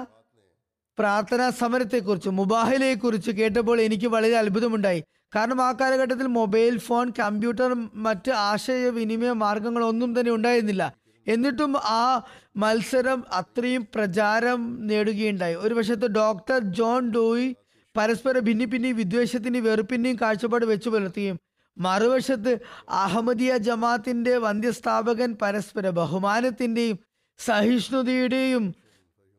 പ്രാർത്ഥനാ 0.99 1.47
സമരത്തെക്കുറിച്ച് 1.61 2.31
മുബാഹിലയെക്കുറിച്ച് 2.39 3.31
കേട്ടപ്പോൾ 3.31 3.79
എനിക്ക് 3.81 4.09
വളരെ 4.15 4.37
അത്ഭുതമുണ്ടായി. 4.43 5.03
കാരണം 5.37 5.63
ആ 5.63 5.73
കാലഘട്ടത്തിൽ 5.73 6.27
മൊബൈൽ 6.27 6.79
ഫോൺ 6.79 7.13
കമ്പ്യൂട്ടർ 7.19 7.75
മറ്റ് 7.95 8.31
ആശയവിനിമയ 8.31 9.33
മാർഗങ്ങളൊന്നും 9.33 10.21
തന്നെ 10.21 10.33
ഉണ്ടായിരുന്നില്ല. 10.33 10.95
എന്നിട്ടും 11.29 11.77
ആ 11.77 12.23
മത്സരം 12.57 13.25
അത്രയും 13.33 13.89
പ്രചാരം 13.95 14.87
നേടുകയുണ്ടായി. 14.87 15.55
ഒരു 15.55 15.75
വശത്ത് 15.75 16.11
ഡോക്ടർ 16.11 16.59
ജോൺ 16.59 17.11
ഡോയി 17.11 17.57
പരസ്പര 17.97 18.39
ഭിന്നിപ്പിന്റെയും 18.39 18.97
വിദ്വേഷത്തിന്റെയും 18.97 19.65
വെറുപ്പിന്റെയും 19.65 20.19
കാഴ്ചപ്പാട് 20.23 20.65
വെച്ചു 20.65 20.91
പുലർത്തുകയും 20.91 21.39
മറുവശത്ത് 21.79 22.59
അഹമ്മദിയ 22.89 23.57
ജമാത്തിന്റെ 23.57 24.39
വന്ധ്യസ്ഥാപകൻ 24.39 25.37
പരസ്പര 25.43 25.89
ബഹുമാനത്തിന്റെയും 25.91 26.99
സഹിഷ്ണുതയുടെയും 27.39 28.75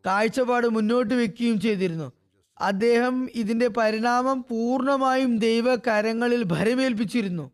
കാഴ്ചപ്പാട് 0.06 0.68
മുന്നോട്ട് 0.68 1.14
വെക്കുകയും 1.14 1.60
ചെയ്തിരുന്നു. 1.60 2.08
അദ്ദേഹം 2.64 3.30
ഇതിന്റെ 3.36 3.68
പരിണാമം 3.68 4.46
പൂർണമായും 4.50 5.38
ദൈവകരങ്ങളിൽ 5.38 6.44
ഭരമേൽപ്പിച്ചിരുന്നു. 6.44 7.52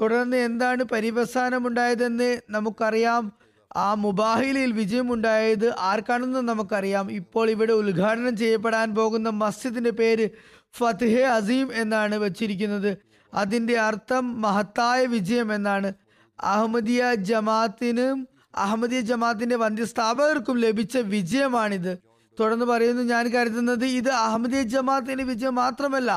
തുടർന്ന് 0.00 0.36
എന്താണ് 0.36 0.84
പരിവസാനമുണ്ടായതെന്ന് 0.84 2.40
നമുക്കറിയാം. 2.50 3.32
ആ 3.76 3.94
മുബാഹിലയിൽ 3.94 4.72
വിജയമുണ്ടായത് 4.72 5.74
ആർക്കാണെന്ന് 5.78 6.38
നമുക്കറിയാം. 6.38 7.12
ഇപ്പോൾ 7.12 7.50
ഇവിടെ 7.50 7.72
ഉദ്ഘാടനം 7.72 8.36
ചെയ്യപ്പെടാൻ 8.36 8.94
പോകുന്ന 8.94 9.28
മസ്ജിദിന്റെ 9.28 9.90
പേര് 9.90 10.28
ഫത്ഹെ 10.72 11.22
അസീം 11.22 11.70
എന്നാണ് 11.74 12.14
വച്ചിരിക്കുന്നത്. 12.14 12.98
അതിന്റെ 13.34 13.78
അർത്ഥം 13.78 14.42
മഹത്തായ 14.42 15.06
വിജയം 15.06 15.54
എന്നാണ്. 15.54 15.92
അഹമ്മദിയ 16.40 17.14
ജമാത്തിനും 17.14 18.28
അഹമ്മദിയ 18.56 19.00
ജമാഅത്തിന്റെ 19.00 19.56
വന്ധ്യസ്ഥാപകർക്കും 19.56 20.58
ലഭിച്ച 20.58 20.98
വിജയമാണിത്. 20.98 22.11
തുടർന്ന് 22.38 22.66
പറയുന്നു 22.72 23.02
ഞാൻ 23.12 23.24
കരുതുന്നത് 23.34 23.84
ഇത് 24.00 24.10
അഹമ്മദിയ 24.26 24.62
ജമാഅത്തിന്റെ 24.74 25.24
വിജയം 25.32 25.54
മാത്രമല്ല 25.62 26.10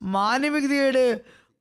മാനവികതയുടെ 0.00 1.06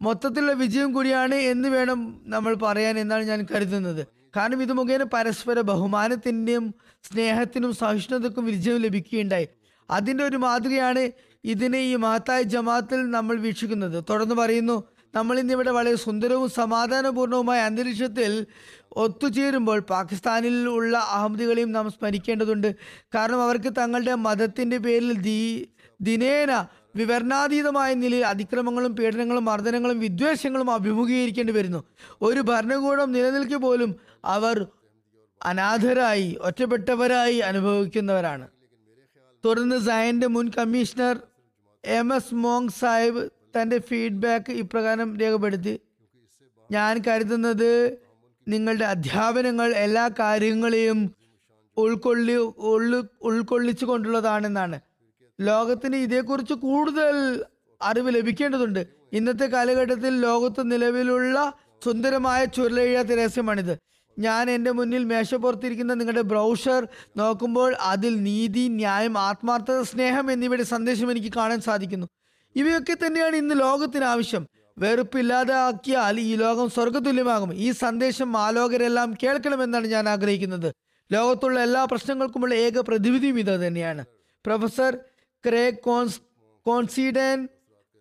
മൊത്തത്തിലുള്ള 0.02 0.54
വിജയം 0.64 0.90
കൂടിയാണ് 0.96 1.38
എന്ന് 1.52 1.70
വേണം 1.76 2.00
നമ്മൾ 2.34 2.54
പറയാൻ 2.66 2.96
എന്നാണ് 3.04 3.24
ഞാൻ 3.32 3.40
കരുതുന്നത്. 3.52 4.02
കാരണം 4.36 4.62
ഇത് 4.66 4.74
മുഖേന 4.80 5.04
പരസ്പര 5.14 5.60
ബഹുമാനത്തിന്റെയും 5.70 6.66
സ്നേഹത്തിനും 7.08 7.72
സഹിഷ്ണുതക്കും 7.82 8.44
വിജയം 8.52 8.78
ലഭിക്കുകയുണ്ടായി. 8.86 9.48
അതിന്റെ 9.90 10.24
ഒരു 10.30 10.38
മാതൃകയാണ് 10.46 11.04
ഇതിനെ 11.44 11.80
ഈ 11.92 11.94
മഹത്തായ 12.06 12.42
ജമാഅത്തിൽ 12.54 13.00
നമ്മൾ 13.18 13.36
വീക്ഷിക്കുന്നത്. 13.48 13.98
തുടർന്ന് 14.10 14.36
പറയുന്നു 14.42 14.76
നമ്മൾ 15.16 15.40
ഇന്നിവിടെ 15.40 15.72
വളരെ 15.72 15.96
സുന്ദരവും 15.96 16.50
സമാധാനപൂർണവുമായ 16.50 17.60
അന്തരീക്ഷത്തിൽ 17.60 18.46
ഒത്തുചേരുമ്പോൾ 18.92 19.80
പാകിസ്ഥാനിൽ 19.80 20.68
ഉള്ള 20.68 20.98
അഹമ്മദികളെയും 20.98 21.72
നാം 21.72 21.92
സ്മരിക്കേണ്ടതുണ്ട്. 21.92 22.76
കാരണം 23.16 23.44
അവർക്ക് 23.44 23.74
തങ്ങളുടെ 23.78 24.16
മതത്തിന്റെ 24.16 24.78
പേരിൽ 24.78 25.22
ദീ 25.22 25.66
ദിനേന 26.02 26.68
വിവരണാതീതമായ 26.96 27.94
നിലയിൽ 27.94 28.26
അതിക്രമങ്ങളും 28.26 28.96
പീഡനങ്ങളും 28.96 29.46
മർദ്ദനങ്ങളും 29.46 30.00
വിദ്വേഷങ്ങളും 30.00 30.72
അഭിമുഖീകരിക്കേണ്ടി 30.72 31.54
വരുന്നു. 31.54 31.84
ഒരു 32.22 32.40
ഭരണകൂടം 32.40 33.12
നിലനിൽക്കെ 33.12 33.56
പോലും 33.56 33.96
അവർ 34.26 34.68
അനാഥരായി 35.46 36.38
ഒറ്റപ്പെട്ടവരായി 36.42 37.38
അനുഭവിക്കുന്നവരാണ്. 37.38 38.48
തുടർന്ന് 39.46 39.80
സയന്റെ 39.80 40.28
മുൻ 40.28 40.52
commissioner 40.58 41.20
M 41.86 42.16
S 42.16 42.36
Mong 42.36 42.70
Sahib 42.70 43.39
തന്റെ 43.58 43.78
ഫീഡ്ബാക്ക് 43.80 44.52
ഇപ്രകാരം 44.52 45.20
രേഖപ്പെടുത്തി. 45.20 45.80
ഞാൻ 46.72 47.02
കരുതുന്നത് 47.08 47.98
നിങ്ങളുടെ 48.48 48.86
അധ്യാപനങ്ങൾ 48.86 49.72
എല്ലാ 49.72 50.10
കാര്യങ്ങളെയും 50.20 51.16
ഉൾക്കൊള്ളി 51.78 52.36
ഉള്ളു 52.58 53.00
ഉൾക്കൊള്ളിച്ചു 53.22 53.86
കൊണ്ടുള്ളതാണെന്നാണ് 53.86 54.80
ലോകത്തിന് 55.42 55.96
ഇതേക്കുറിച്ച് 55.96 56.54
കൂടുതൽ 56.54 57.46
അറിവ് 57.82 58.16
ലഭിക്കേണ്ടതുണ്ട്. 58.16 58.86
ഇന്നത്തെ 59.14 59.46
കാലഘട്ടത്തിൽ 59.46 60.22
ലോകത്ത് 60.22 60.72
നിലവിലുള്ള 60.72 61.54
സുന്ദരമായ 61.84 62.46
ചുരുളെഴുതാത്ത 62.46 63.08
രഹസ്യമാണിത്. 63.08 63.78
ഞാൻ 64.20 64.52
എന്റെ 64.52 64.72
മുന്നിൽ 64.72 65.04
മേശപ്പുറത്തിരിക്കുന്ന 65.04 65.94
നിങ്ങളുടെ 65.94 66.22
ബ്രൗഷർ 66.22 66.88
നോക്കുമ്പോൾ 67.18 67.76
അതിൽ 67.76 68.24
നീതി 68.24 68.68
ന്യായം 68.68 69.18
ആത്മാർത്ഥത 69.18 69.82
സ്നേഹം 69.82 70.32
എന്നിവയുടെ 70.32 70.64
സന്ദേശം 70.64 71.12
എനിക്ക് 71.12 71.32
കാണാൻ 71.36 71.62
സാധിക്കുന്നു. 71.62 72.08
ഇവയൊക്കെ 72.60 72.96
തന്നെയാണ് 73.06 73.36
ഇന്ന് 73.36 73.56
ലോകത്തിന് 73.60 74.06
ആവശ്യം. 74.06 74.44
വെറുപ്പില്ലാതാക്കിയാൽ 74.78 76.20
ഈ 76.20 76.36
ലോകം 76.36 76.70
സ്വർഗതുല്യമാകും 76.70 77.54
ഈ 77.54 77.72
സന്ദേശം 77.72 78.38
ആലോകരെല്ലാം 78.38 79.10
കേൾക്കണമെന്നാണ് 79.24 79.88
ഞാൻ 79.88 80.10
ആഗ്രഹിക്കുന്നത്. 80.10 80.70
ലോകത്തുള്ള 81.12 81.60
എല്ലാ 81.60 81.84
പ്രശ്നങ്ങൾക്കുമുള്ള 81.84 82.54
ഏക 82.54 82.80
പ്രതിവിധിയും 82.80 83.40
ഇത് 83.40 83.54
തന്നെയാണ്. 83.68 84.06
പ്രൊഫസർ 84.46 84.98
ക്രേ 85.46 85.64
കോൺസ് 85.70 86.20
കോൺസിഡൻ 86.66 87.48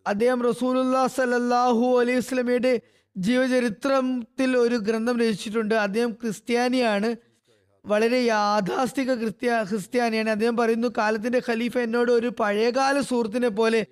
അദ്ദേഹം 0.06 0.42
റസൂലുല്ലാ 0.42 1.06
സലല്ലാഹു 1.06 2.00
അലൈഹി 2.00 2.20
സ്വലമിയുടെ 2.20 2.80
ജീവചരിത്രത്തിൽ 3.16 4.56
ഒരു 4.56 4.74
ഗ്രന്ഥം 4.74 5.20
രചിച്ചിട്ടുണ്ട്. 5.20 5.74
അദ്ദേഹം 5.74 6.12
ക്രിസ്ത്യാനിയാണ്. 6.12 7.16
വളരെ 7.84 8.18
യാഥാസ്ഥിക 8.18 9.14
ക്രിസ്ത്യ 9.14 9.64
ക്രിസ്ത്യാനിയാണ്. 9.70 10.30
അദ്ദേഹം 10.30 10.56
പറയുന്നു 10.56 10.88
കാലത്തിന്റെ 10.98 11.40
ഖലീഫ 11.48 11.78
എന്നോട് 11.78 12.12
ഒരു 12.12 12.32
പഴയകാല 12.40 13.00
സുഹൃത്തിനെ 13.00 13.48
പോലെ 13.48 13.86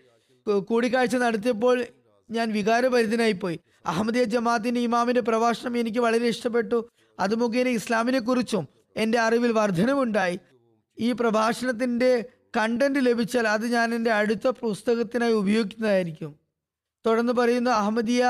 കൂടിക്കാഴ്ച 0.46 1.16
നടത്തിയപ്പോൾ 1.16 1.84
ഞാൻ 2.30 2.52
വികാരഭരിതനായിപ്പോയി. 2.52 3.60
അഹമ്മദിയ 3.86 4.24
ജമാഅത്തിന്റെ 4.24 4.80
ഇമാമിന്റെ 4.80 5.20
പ്രഭാഷണം 5.20 5.78
എനിക്ക് 5.78 5.98
വളരെ 5.98 6.28
ഇഷ്ടപ്പെട്ടു. 6.28 6.88
അത് 7.20 7.34
മുഖേന 7.34 7.68
ഇസ്ലാമിനെ 7.68 8.18
കുറിച്ചും 8.18 8.68
എന്റെ 8.96 9.18
അറിവിൽ 9.18 9.52
വർധനവുണ്ടായി 9.52 10.40
ഈ 10.98 11.12
പ്രഭാഷണത്തിന്റെ 11.12 12.24
കണ്ടന്റ് 12.56 13.06
ലഭിച്ചാൽ 13.06 13.48
അത് 13.48 13.66
ഞാൻ 13.66 13.94
എന്റെ 13.94 14.10
അടുത്ത 14.10 14.48
പുസ്തകത്തിനായി 14.48 15.32
ഉപയോഗിക്കുന്നതായിരിക്കും. 15.32 16.40
തുടർന്ന് 17.06 17.32
പറയുന്ന 17.32 17.70
അഹമ്മദിയ 17.70 18.24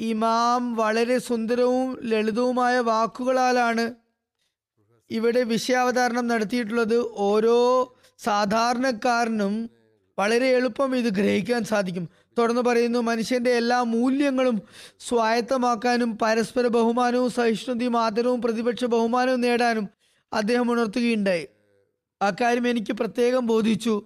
ഇമാം 0.00 0.76
വളരെ 0.76 1.18
സുന്ദരവും 1.18 1.98
ലളിതവുമായ 2.02 2.78
വാക്കുകളാലാണ് 2.78 3.94
ഇവിടെ 5.10 5.42
വിഷയാവതരണം 5.42 6.26
നടത്തിയിട്ടുള്ളത്. 6.28 6.98
ഓരോ 7.12 7.58
സാധാരണക്കാരനും 8.18 9.70
വളരെ 10.18 10.46
എളുപ്പം 10.46 10.96
ഇത് 10.96 11.04
ഗ്രഹിക്കാൻ 11.04 11.64
സാധിക്കും. 11.64 12.08
തുടർന്ന് 12.38 12.62
പറയുന്നു 12.62 12.98
മനുഷ്യന്റെ 12.98 13.50
എല്ലാ 13.50 13.82
മൂല്യങ്ങളും 13.82 14.62
സ്വായത്തമാക്കാനും 15.00 16.18
പരസ്പര 16.22 16.66
ബഹുമാനവും 16.66 17.30
സഹിഷ്ണുതയും 17.30 17.96
ആദരവും 17.96 18.42
പ്രതിപക്ഷ 18.42 18.84
ബഹുമാനവും 18.84 19.40
നേടാനും 19.40 19.88
അദ്ദേഹം 20.32 20.72
ഉണർത്തുകയുണ്ടായി. 20.72 21.46
അക്കാര്യം 22.22 22.68
എനിക്ക് 22.68 22.92
പ്രത്യേകം 22.92 23.46
ബോധിച്ചു. 23.46 24.02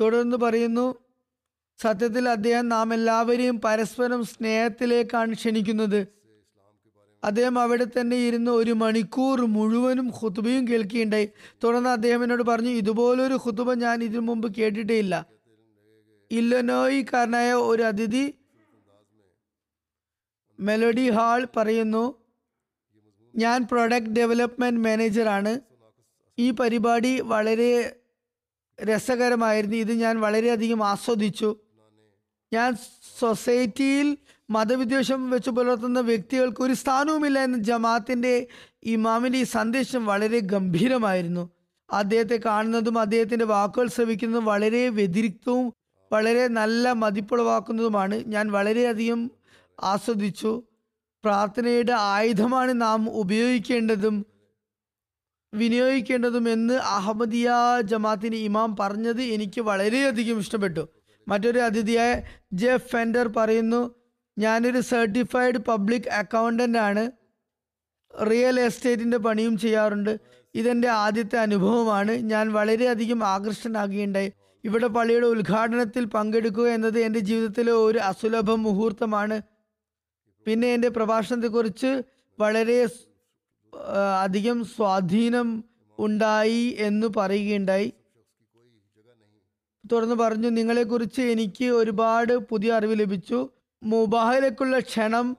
തുടർന്ന് 0.00 0.36
പറയുന്നു 0.36 0.94
സത്യത്തിൽ 1.82 2.28
അദ്ദേഹം 2.28 2.68
നാം 2.68 2.94
എല്ലാവരെയും 2.94 3.60
പരസ്പരം 3.60 4.24
സ്നേഹത്തിലേക്കാണ് 4.24 5.32
ക്ഷണിക്കുന്നത്. 5.32 6.23
അദ്ദേഹം 7.24 7.58
അവിടെ 7.58 7.86
തന്നെ 7.86 8.16
ഇരുന്ന് 8.16 8.50
ഒരു 8.50 8.72
മണിക്കൂർ 8.72 9.40
മുഴുവനും 9.56 10.08
ഖുതുബയും 10.08 10.68
കേൾക്കുകയുണ്ടായി. 10.68 11.28
തുടർന്ന് 11.64 11.90
അദ്ദേഹം 11.90 12.22
എന്നോട് 12.22 12.42
പറഞ്ഞു 12.42 12.70
ഇതുപോലൊരു 12.70 13.36
ഖുതുബ 13.46 13.74
ഞാൻ 13.74 14.04
ഇതിനു 14.04 14.20
മുമ്പ് 14.20 14.48
കേട്ടിട്ടേ 14.58 14.98
ഇല്ല 14.98 15.14
ഇല്ലനോയിക്കാരനായ 16.30 17.52
ഒരു 17.52 17.82
അതിഥി 17.82 18.24
മെലഡി 20.60 21.10
ഹാൾ 21.10 21.46
പറയുന്നു 21.56 22.04
ഞാൻ 23.34 23.68
പ്രൊഡക്റ്റ് 23.70 24.10
ഡെവലപ്മെന്റ് 24.10 24.80
മാനേജറാണ് 24.80 25.52
ഈ 26.38 26.50
പരിപാടി 26.50 27.20
വളരെ 27.20 27.72
രസകരമായിരുന്നു. 28.78 29.76
ഇത് 29.76 29.92
ഞാൻ 29.92 30.20
വളരെയധികം 30.20 30.84
ആസ്വദിച്ചു. 30.84 31.50
ഞാൻ 32.52 32.70
സൊസൈറ്റിയിൽ 33.18 34.08
മതവിദ്വേഷം 34.50 35.30
വെച്ച് 35.30 35.50
പുലർത്തുന്ന 35.50 36.00
വ്യക്തികൾക്ക് 36.00 36.62
ഒരു 36.62 36.72
സ്ഥാനവുമില്ല 36.72 37.38
എന്ന 37.38 37.58
ജമാഅത്തിന്റെ 37.58 38.46
ഇമാമിന്റെ 38.82 39.38
ഈ 39.38 39.42
സന്ദേശം 39.42 40.06
വളരെ 40.06 40.38
ഗംഭീരമായിരുന്നു. 40.38 41.50
അദ്ദേഹത്തെ 41.92 42.40
കാണുന്നതും 42.46 42.98
അദ്ദേഹത്തിന്റെ 42.98 43.44
വാക്കുകൾ 43.44 43.86
ശ്രവിക്കുന്നതും 43.86 44.44
വളരെ 44.44 44.88
വ്യതിരിക്തവും 44.88 45.72
വളരെ 46.12 46.48
നല്ല 46.48 46.92
മതിപ്പുളവാക്കുന്നതുമാണ്. 46.92 48.24
ഞാൻ 48.26 48.50
വളരെയധികം 48.50 49.30
ആസ്വദിച്ചു. 49.82 50.62
പ്രാർത്ഥനയുടെ 51.24 51.92
ആയുധമാണ് 51.92 52.80
നാം 52.80 53.10
ഉപയോഗിക്കേണ്ടതും 53.10 54.26
വിനിയോഗിക്കേണ്ടതും 55.54 56.52
എന്ന് 56.52 56.74
അഹമ്മദിയ 56.74 57.50
ജമാഅത്തിന് 57.80 58.36
ഇമാം 58.36 58.76
പറഞ്ഞത് 58.76 59.22
എനിക്ക് 59.22 59.60
വളരെയധികം 59.60 60.38
ഇഷ്ടപ്പെട്ടു. 60.38 60.88
മറ്റൊരു 61.28 61.58
അതിഥിയായ 61.58 62.22
ജെ 62.52 62.76
ഫെൻഡർ 62.76 63.28
പറയുന്നു 63.28 64.03
ഞാനൊരു 64.38 64.80
സർട്ടിഫൈഡ് 64.80 65.58
പബ്ലിക് 65.58 66.08
അക്കൗണ്ടന്റ് 66.08 66.78
ആണ്. 66.78 67.10
റിയൽ 68.30 68.60
എസ്റ്റേറ്റിന്റെ 68.60 69.16
പണിയും 69.16 69.58
ചെയ്യാറുണ്ട്. 69.58 70.20
ഇതെന്റെ 70.54 70.88
ആദ്യത്തെ 70.88 71.38
അനുഭവമാണ്. 71.38 72.12
ഞാൻ 72.12 72.52
വളരെയധികം 72.52 73.24
ആകൃഷ്ടനാകുകയുണ്ടായി. 73.24 74.32
ഇവിടെ 74.64 74.86
പള്ളിയുടെ 74.86 75.26
ഉദ്ഘാടനത്തിൽ 75.26 76.04
പങ്കെടുക്കുക 76.04 76.68
എന്നത് 76.68 76.98
എന്റെ 76.98 77.18
ജീവിതത്തിലെ 77.18 77.72
ഒരു 77.72 77.98
അസുലഭ 77.98 78.50
മുഹൂർത്തമാണ്. 78.50 79.42
പിന്നെ 80.46 80.68
എന്റെ 80.68 80.88
പ്രഭാഷണത്തെക്കുറിച്ച് 80.88 82.02
വളരെ 82.38 82.88
അധികം 84.22 84.64
സ്വാധീനം 84.64 85.64
ഉണ്ടായി 85.98 86.76
എന്ന് 86.78 87.06
പറയുകയുണ്ടായി. 87.16 87.92
തുടർന്ന് 89.92 90.14
പറഞ്ഞു 90.14 90.48
നിങ്ങളെക്കുറിച്ച് 90.48 91.22
എനിക്ക് 91.22 91.64
ഒരുപാട് 91.64 92.36
പുതിയ 92.36 92.72
അറിവ് 92.72 93.00
ലഭിച്ചു. 93.00 93.50
മുബാഹിലേക്കുള്ള 93.84 94.78
ക്ഷണം 94.78 95.36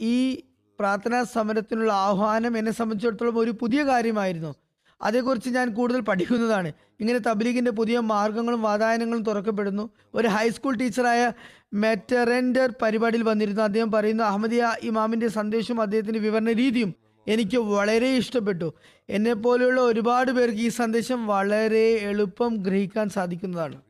ഈ 0.00 0.42
പ്രാർത്ഥനാ 0.80 1.22
സമരത്തിനുള്ള 1.22 1.92
ആഹ്വാനം 1.92 2.58
എന്നെ 2.58 2.72
സംബന്ധിച്ചിടത്തോളം 2.72 3.38
ഒരു 3.38 3.50
പുതിയ 3.50 3.82
കാര്യമായിരുന്നു. 3.82 4.54
അതേക്കുറിച്ച് 5.02 5.50
ഞാൻ 5.50 5.74
കൂടുതൽ 5.74 6.00
പഠിക്കുന്നതാണ്. 6.00 6.72
ഇങ്ങനെ 7.00 7.18
തബ്ലീഗിന്റെ 7.18 7.70
പുതിയ 7.70 7.98
മാർഗങ്ങളും 8.00 8.62
വാതായനങ്ങളും 8.62 9.22
തുറക്കപ്പെടുന്നു. 9.22 9.90
ഒരു 10.14 10.28
ഹൈസ്കൂൾ 10.28 10.76
ടീച്ചറായ 10.76 11.32
മെറ്ററൻഡർ 11.74 12.74
പരിപാടിയിൽ 12.82 13.22
വന്നിരുന്നു. 13.22 13.62
അദ്ദേഹം 13.62 13.92
പറയുന്നു 13.92 14.24
അഹമ്മദിയ 14.24 14.76
ഇമാമിന്റെ 14.82 15.28
സന്ദേശവും 15.28 15.80
അദ്ദേഹത്തിന്റെ 15.82 16.18
വിവരണ 16.18 16.52
രീതിയും 16.52 16.94
എനിക്ക് 17.28 17.56
വളരെ 17.58 18.08
ഇഷ്ടപ്പെട്ടു. 18.16 18.74
എന്നെ 19.08 19.32
പോലെയുള്ള 19.34 19.80
ഒരുപാട് 19.80 20.30
പേർക്ക് 20.32 20.58
ഈ 20.58 20.68
സന്ദേശം 20.68 21.26
വളരെ 21.26 21.98
എളുപ്പം 22.02 22.54
ഗ്രഹിക്കാൻ 22.54 23.08
സാധിക്കുന്നതാണ്. 23.08 23.80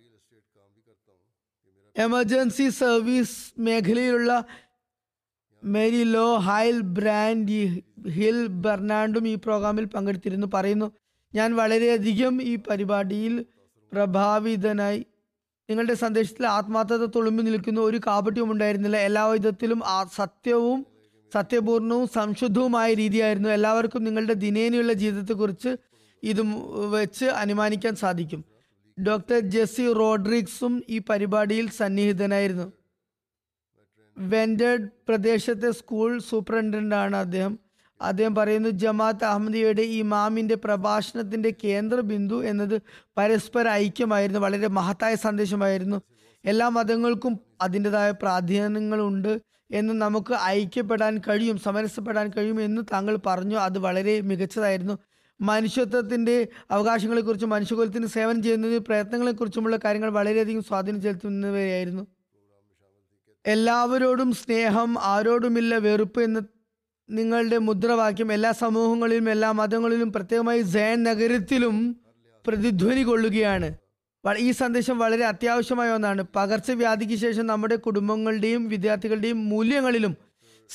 എമർജൻസി 1.97 2.69
സർവീസ് 2.69 3.61
മേഖലയിലുള്ള 3.61 4.45
മേരി 5.65 6.03
ലോ 6.03 6.37
ഹൈൽ 6.37 6.81
ബ്രാൻഡ് 6.81 7.81
ഹിൽ 8.09 8.47
ബെർണാണ്ടും 8.47 9.29
ഈ 9.29 9.35
പ്രോഗ്രാമിൽ 9.35 9.85
പങ്കെടുത്തിരുന്നു. 9.85 10.47
പറയുന്നു 10.55 10.93
ഞാൻ 11.35 11.57
വളരെയധികം 11.57 12.43
ഈ 12.43 12.57
പരിപാടിയിൽ 12.57 13.45
പ്രഭാവിതനായി. 13.93 15.07
നിങ്ങളുടെ 15.71 15.95
സന്ദേശത്തിൽ 15.95 16.47
ആത്മാർത്ഥത 16.47 17.05
തുളുമ്പി 17.05 17.43
നിൽക്കുന്ന. 17.43 17.81
ഒരു 17.81 18.01
കാപട്യവും 18.07 18.53
ഉണ്ടായിരുന്നില്ല. 18.53 18.97
എല്ലാ 18.97 19.27
വിധത്തിലും 19.27 19.83
ആ- 19.85 20.05
സത്യവും 20.05 20.87
സത്യപൂർണവും 21.35 22.09
സംശുദ്ധവുമായ 22.09 22.95
രീതിയായിരുന്നു. 22.95 23.49
എല്ലാവർക്കും 23.49 24.05
നിങ്ങളുടെ 24.05 24.33
ദിനേനയുള്ള 24.33 24.93
ജീവിതത്തെക്കുറിച്ച് 24.93 25.77
ഇത് 26.23 26.43
വെച്ച് 26.91 27.25
അനുമാനിക്കാൻ 27.25 27.95
സാധിക്കും. 27.95 28.52
ഡോക്ടർ 29.01 29.39
ജെസ്സി 29.39 29.93
റോഡ്രിക്സും 29.93 30.83
ഈ 30.89 30.99
പരിപാടിയിൽ 30.99 31.71
സന്നിഹിതനായിരുന്നു. 31.71 32.73
വെൻഡഡ് 34.19 34.89
പ്രദേശത്തെ 35.09 35.71
സ്കൂൾ 35.71 36.19
സൂപ്രണ്ടാണ് 36.19 37.17
അദ്ദേഹം. 37.17 37.59
അദ്ദേഹം 38.01 38.35
പറയുന്നു 38.35 38.69
ജമാഅത്ത് 38.69 39.25
അഹമ്മദിയുടെ 39.25 39.83
ഇമാമിന്റെ 39.83 40.55
പ്രഭാഷണത്തിന്റെ 40.55 41.55
കേന്ദ്ര 41.65 42.01
ബിന്ദു 42.01 42.45
എന്നത് 42.45 42.83
പരസ്പര 43.17 43.69
ഐക്യമായിരുന്നു 43.69 44.41
വളരെ 44.41 44.69
മഹത്തായ 44.69 45.15
സന്ദേശമായിരുന്നു. 45.15 46.03
എല്ലാ 46.45 46.69
മതങ്ങൾക്കും 46.69 47.41
അതിന്റെതായ 47.61 48.11
പ്രാധാന്യങ്ങളുണ്ട് 48.11 49.41
എന്ന് 49.71 49.95
നമുക്ക് 49.95 50.35
ഐക്യപ്പെടാൻ 50.45 51.19
കഴിയും 51.19 51.59
സമരസപ്പെടാൻ 51.59 52.31
കഴിയും 52.37 52.61
എന്ന് 52.61 52.83
താങ്കൾ 52.93 53.19
പറഞ്ഞു. 53.27 53.57
അത് 53.57 53.79
വളരെ 53.79 54.21
മികച്ചതായിരുന്നു. 54.21 54.99
മനുഷ്യത്വത്തിന്റെ 55.41 56.49
അവകാശങ്ങളെക്കുറിച്ചും 56.71 57.51
മനുഷ്യകുലത്തിന് 57.51 58.07
സേവനം 58.07 58.43
ചെയ്യുന്നതിന് 58.43 58.79
പ്രയത്നങ്ങളെക്കുറിച്ചുമുള്ള 58.79 59.77
കാര്യങ്ങൾ 59.77 60.11
വളരെയധികം 60.11 60.63
സ്വാധീനം 60.63 61.03
ചെലുത്തുന്നവയായിരുന്നു. 61.03 62.07
എല്ലാവരോടും 63.47 64.33
സ്നേഹം 64.33 64.97
ആരോടുമില്ല 65.01 65.77
വെറുപ്പ് 65.77 66.23
എന്ന 66.23 66.43
നിങ്ങളുടെ 67.11 67.59
മുദ്രാവാക്യം 67.59 68.33
എല്ലാ 68.33 68.53
സമൂഹങ്ങളിലും 68.53 69.31
എല്ലാ 69.31 69.53
മതങ്ങളിലും 69.53 70.13
പ്രത്യേകമായി 70.13 70.61
ജയൻ 70.61 71.03
നഗരത്തിലും 71.03 71.97
പ്രതിധ്വനി 72.47 73.03
കൊള്ളുകയാണ്. 73.03 73.77
ഈ 74.39 74.51
സന്ദേശം 74.51 74.99
വളരെ 74.99 75.25
അത്യാവശ്യമായ 75.25 75.91
ഒന്നാണ്. 75.91 76.25
പകർച്ചവ്യാധിക്ക് 76.37 77.15
ശേഷം 77.15 77.47
നമ്മുടെ 77.47 77.77
കുടുംബങ്ങളുടെയും 77.77 78.69
വിദ്യാർത്ഥികളുടെയും 78.69 79.49
മൂല്യങ്ങളിലും 79.49 80.17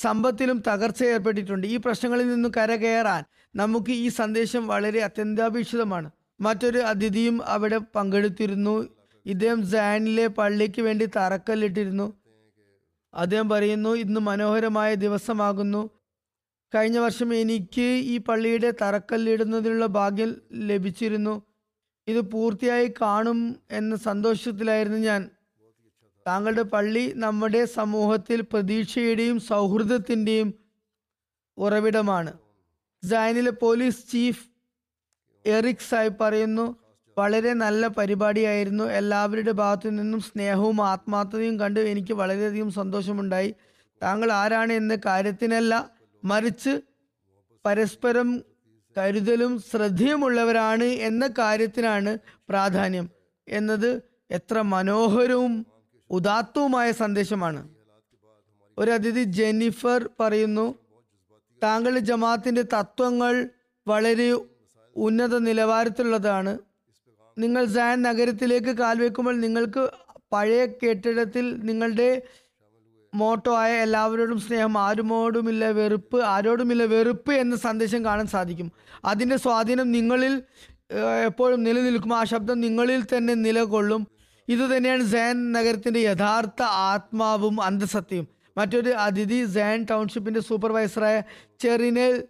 സമ്പത്തിലും 0.00 0.62
തകർച്ച 0.68 1.02
ഏർപ്പെട്ടിട്ടുണ്ട്. 1.04 1.66
ഈ 1.66 1.76
പ്രശ്നങ്ങളിൽ 1.76 2.28
നിന്നും 2.28 2.52
കരകയറാൻ 2.56 3.24
നമുക്ക് 3.56 3.90
ഈ 3.90 4.08
സന്ദേശം 4.08 4.66
വളരെ 4.66 5.00
അത്യന്താപേക്ഷിതമാണ്. 5.00 6.10
മറ്റൊരു 6.40 6.78
അതിഥിയും 6.78 7.42
അവിടെ 7.44 7.78
പങ്കെടുത്തിരുന്നു. 7.78 8.88
ഇദ്ദേഹം 9.26 9.66
സാനിലെ 9.70 10.26
പള്ളിക്ക് 10.26 10.82
വേണ്ടി 10.82 11.06
തറക്കല്ലിട്ടിരുന്നു. 11.06 12.06
അദ്ദേഹം 13.14 13.48
പറയുന്നു 13.48 13.90
ഇന്ന് 13.90 14.20
മനോഹരമായ 14.20 14.94
ദിവസമാകുന്നു. 14.94 15.90
കഴിഞ്ഞ 16.74 16.98
വർഷം 16.98 17.34
എനിക്ക് 17.34 17.86
ഈ 18.12 18.18
പള്ളിയുടെ 18.18 18.70
തറക്കല്ലിടുന്നതിനുള്ള 18.82 19.86
ഭാഗ്യം 19.86 20.36
ലഭിച്ചിരുന്നു. 20.52 21.42
ഇത് 22.08 22.20
പൂർത്തിയായി 22.20 22.94
കാണും 23.00 23.56
എന്ന 23.70 23.96
സന്തോഷത്തിലായിരുന്നു 23.96 24.98
ഞാൻ. 24.98 25.30
താങ്കളുടെ 26.28 26.62
പള്ളി 26.62 27.12
നമ്മുടെ 27.16 27.64
സമൂഹത്തിൽ 27.64 28.40
പ്രതീക്ഷയുടെയും 28.52 29.40
സൗഹൃദത്തിന്റെയും 29.40 30.48
ഉറവിടമാണ്. 31.58 32.32
സൈനിലെ 33.02 33.50
പോലീസ് 33.50 34.02
ചീഫ് 34.12 34.44
എറിക് 35.44 35.86
സാഹിബ് 35.90 36.18
പറയുന്നു 36.20 36.66
വളരെ 37.18 37.52
നല്ല 37.52 37.86
പരിപാടിയായിരുന്നു. 37.86 38.84
എല്ലാവരുടെ 38.84 39.52
ഭാഗത്തു 39.52 39.88
നിന്നും 39.88 40.20
സ്നേഹവും 40.20 40.78
ആത്മാർത്ഥതയും 40.86 41.60
കണ്ട് 41.60 41.80
എനിക്ക് 41.80 42.14
വളരെയധികം 42.14 42.70
സന്തോഷമുണ്ടായി. 42.70 43.54
താങ്കൾ 44.02 44.32
ആരാണ് 44.32 44.72
എന്ന 44.72 44.94
കാര്യത്തിനല്ല 45.06 45.90
മറിച്ച് 46.24 46.74
പരസ്പരം 47.64 48.28
കരുതലും 48.96 49.52
ശ്രദ്ധയുമുള്ളവരാണ് 49.70 50.88
എന്ന 51.08 51.24
കാര്യത്തിനാണ് 51.38 52.12
പ്രാധാന്യം. 52.48 53.06
എന്നത് 53.48 53.90
എത്ര 54.30 54.60
മനോഹരവും 54.74 55.66
ഉദാത്തവുമായ 56.10 56.92
സന്ദേശമാണ്. 56.92 57.68
ഒരു 58.78 58.90
അതിഥി 58.90 59.22
ജെന്നിഫർ 59.22 60.10
പറയുന്നു 60.20 60.74
താങ്കളുടെ 61.62 61.98
ജമാഅത്തിന്റെ 62.00 62.62
തത്വങ്ങൾ 62.62 63.48
വളരെ 63.88 64.28
ഉന്നത 64.96 65.34
നിലവാരത്തിലുള്ളതാണ്. 65.38 66.58
നിങ്ങൾ 67.38 67.64
സാൻ 67.66 68.02
നഗരത്തിലേക്ക് 68.02 68.72
കാൽവെക്കുമ്പോൾ 68.76 69.40
നിങ്ങൾക്ക് 69.40 69.88
പഴയ 70.32 70.66
കെട്ടിടത്തിൽ 70.66 71.56
നിങ്ങളുടെ 71.56 72.22
മോട്ടോ 73.14 73.56
ആയ 73.56 73.72
എല്ലാവരോടും 73.72 74.40
സ്നേഹം 74.40 74.78
ആരുമോടുമില്ല 74.78 75.70
വെറുപ്പ് 75.70 76.18
ആരോടുമില്ല 76.22 76.84
വെറുപ്പ് 76.84 77.32
എന്ന 77.32 77.56
സന്ദേശം 77.56 78.04
കാണാൻ 78.04 78.26
സാധിക്കും. 78.26 78.72
അതിന്റെ 79.04 79.36
സ്വാധീനം 79.36 79.92
നിങ്ങളിൽ 79.92 80.42
എപ്പോഴും 81.24 81.62
നിലനിൽക്കും. 81.62 82.16
ആ 82.16 82.24
ശബ്ദം 82.24 82.60
നിങ്ങളിൽ 82.60 83.04
തന്നെ 83.04 83.34
നിലകൊള്ളും. 83.34 84.02
ഇത് 84.48 84.76
തന്നെയാണ് 84.76 85.04
സാൻ 85.04 85.52
നഗരത്തിന്റെ 85.52 86.00
യഥാർത്ഥ 86.00 86.62
ആത്മാവും 86.62 87.60
അന്തസത്യവും 87.60 88.28
മറ്റൊരു 88.58 88.88
അതിഥി 88.88 89.44
സാൻ 89.46 89.86
ടൗൺഷിപ്പിന്റെ 89.90 90.40
സൂപ്പർവൈസറായ 90.40 91.22
ചെറിനെ 91.60 92.22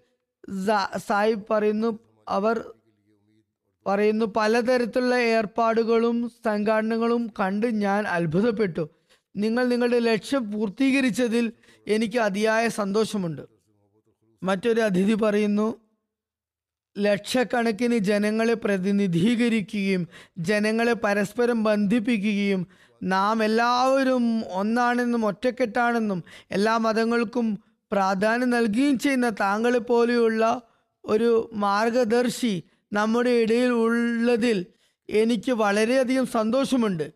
സായിബ് 0.96 1.44
പറയുന്നു 1.50 1.98
അവർ 2.28 2.64
പറയുന്നു 3.86 4.24
പലതരത്തിലുള്ള 4.24 5.14
ഏർപ്പാടുകളും 5.14 6.32
സംഘടനകളും 6.44 7.30
കണ്ട് 7.40 7.66
ഞാൻ 7.66 8.06
അത്ഭുതപ്പെട്ടു. 8.06 8.88
നിങ്ങൾ 9.36 9.68
നിങ്ങളുടെ 9.68 9.98
ലക്ഷ്യം 9.98 10.52
പൂർത്തീകരിച്ചതിൽ 10.52 11.52
എനിക്ക് 11.86 12.18
അതിയായ 12.18 12.68
സന്തോഷമുണ്ട്. 12.68 13.42
മറ്റൊരു 14.42 14.80
അതിഥി 14.80 15.14
പറയുന്നു 15.14 15.87
ലക്ഷക്കണക്കിന് 16.98 17.98
ജനങ്ങളെ 17.98 18.54
പ്രതിനിധീകരിക്കുകയും 18.54 20.08
ജനങ്ങളെ 20.38 20.92
പരസ്പരം 20.92 21.62
ബന്ധിപ്പിക്കുകയും 21.62 22.66
നാം 23.02 23.44
എല്ലാവരും 23.44 24.42
ഒന്നാണെന്നും 24.52 25.26
ഒറ്റക്കെട്ടാണെന്നും 25.26 26.24
എല്ലാ 26.50 26.76
മതങ്ങൾക്കും 26.76 27.58
പ്രാധാന്യം 27.92 28.50
നൽകുകയും 28.50 28.98
ചെയ്യുന്ന 28.98 29.28
താങ്കളെ 29.28 29.78
പോലെയുള്ള 29.78 30.60
ഒരു 31.04 31.50
മാർഗദർശി 31.54 32.62
നമ്മുടെ 32.92 33.30
ഇടയിൽ 33.30 33.68
ഉള്ളതിൽ 33.68 34.66
എനിക്ക് 35.10 35.52
വളരെയധികം 35.52 36.26
സന്തോഷമുണ്ട്. 36.26 37.12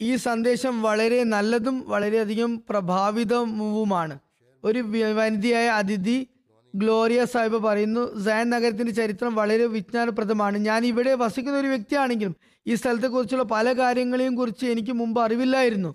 ഈ 0.00 0.16
സന്ദേശം 0.16 0.82
വളരെ 0.82 1.24
നല്ലതും 1.24 1.84
വളരെയധികം 1.86 2.62
പ്രഭാവിതവുമാണ്. 2.68 4.18
ഒരു 4.64 4.78
വനിതയായ 5.16 5.68
അതിഥി 5.68 6.28
ഗ്ലോറിയ 6.74 7.24
സാഹിബ് 7.24 7.58
പറയുന്നു. 7.64 8.20
സയൻ 8.20 8.50
നഗരത്തിന്റെ 8.50 8.92
ചരിത്രം 8.92 9.34
വളരെ 9.34 9.66
വിജ്ഞാനപ്രദമാണ്. 9.66 10.58
ഞാൻ 10.58 10.86
ഇവിടെ 10.86 11.14
വസിക്കുന്ന 11.14 11.58
ഒരു 11.58 11.66
വ്യക്തിയാണെങ്കിലും 11.66 12.36
ഈ 12.66 12.74
സ്ഥലത്തെക്കുറിച്ചുള്ള 12.74 13.44
പല 13.44 13.72
കാര്യങ്ങളെയും 13.72 14.36
കുറിച്ച് 14.36 14.66
എനിക്ക് 14.66 14.92
മുമ്പ് 14.92 15.20
അറിവില്ലായിരുന്നു. 15.20 15.94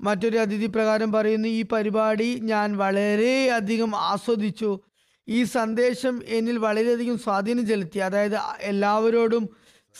മറ്റൊരു 0.00 0.38
അതിഥി 0.38 0.66
പ്രകാരം 0.66 1.12
പറയുന്നു 1.12 1.48
ഈ 1.48 1.62
പരിപാടി 1.62 2.38
ഞാൻ 2.42 2.76
വളരെയധികം 2.76 3.96
ആസ്വദിച്ചു. 3.96 4.80
ഈ 5.28 5.44
സന്ദേശം 5.44 6.22
എന്നിൽ 6.26 6.58
വളരെയധികം 6.58 7.18
സ്വാധീനം 7.18 7.66
ചെലുത്തി. 7.66 7.98
അതായത് 7.98 8.36
എല്ലാവരോടും 8.60 9.48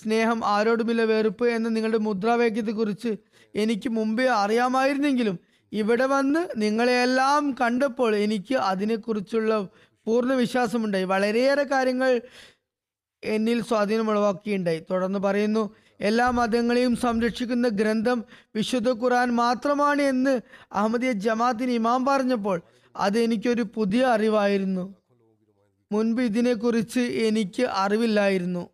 സ്നേഹം 0.03 0.45
ആരോടുമില്ല 0.45 1.03
വെറുപ്പ് 1.03 1.49
എന്ന 1.49 1.69
നിങ്ങളുടെ 1.69 1.99
മുദ്രാവാക്യത്തെക്കുറിച്ച് 1.99 3.17
എനിക്ക് 3.55 3.89
മുമ്പേ 3.89 4.27
അറിയാമായിരുന്നെങ്കിലും 4.27 5.39
ഇവിടെ 5.73 6.07
വന്ന് 6.07 6.47
നിങ്ങളെയെല്ലാം 6.57 7.57
കണ്ടപ്പോൾ 7.61 8.17
എനിക്ക് 8.17 8.55
അതിനെക്കുറിച്ചുള്ള 8.55 9.69
പൂർണ 10.07 10.33
വിശ്വാസമുണ്ടായി 10.33 11.05
വളരെയേറെ 11.05 11.63
കാര്യങ്ങൾ 11.63 12.21
എന്നിൽ 13.25 13.63
സ്വാധീനം 13.63 14.11
ഉളവാക്കിയുണ്ടായി 14.11 14.85
തുടർന്ന് 14.91 15.19
പറയുന്നു 15.19 15.75
എല്ലാ 16.01 16.31
മതങ്ങളെയും 16.31 16.97
സംരക്ഷിക്കുന്ന 16.97 17.69
ഗ്രന്ഥം 17.69 18.25
വിശുദ്ധ 18.55 18.91
ഖുറാൻ 18.91 19.29
മാത്രമാണ് 19.35 20.03
എന്ന് 20.03 20.41
അഹമ്മദിയ 20.73 21.13
ജമാഅത്തിന് 21.13 21.71
ഇമാം 21.71 22.05
പറഞ്ഞപ്പോൾ 22.05 22.63
അത് 22.97 23.19
എനിക്കൊരു 23.19 23.63
പുതിയ 23.63 24.05
അറിവായിരുന്നു. 24.05 24.95
മുൻപ് 25.93 26.23
ഇതിനെക്കുറിച്ച് 26.23 27.01
എനിക്ക് 27.01 27.63
അറിവില്ലായിരുന്നു. 27.63 28.71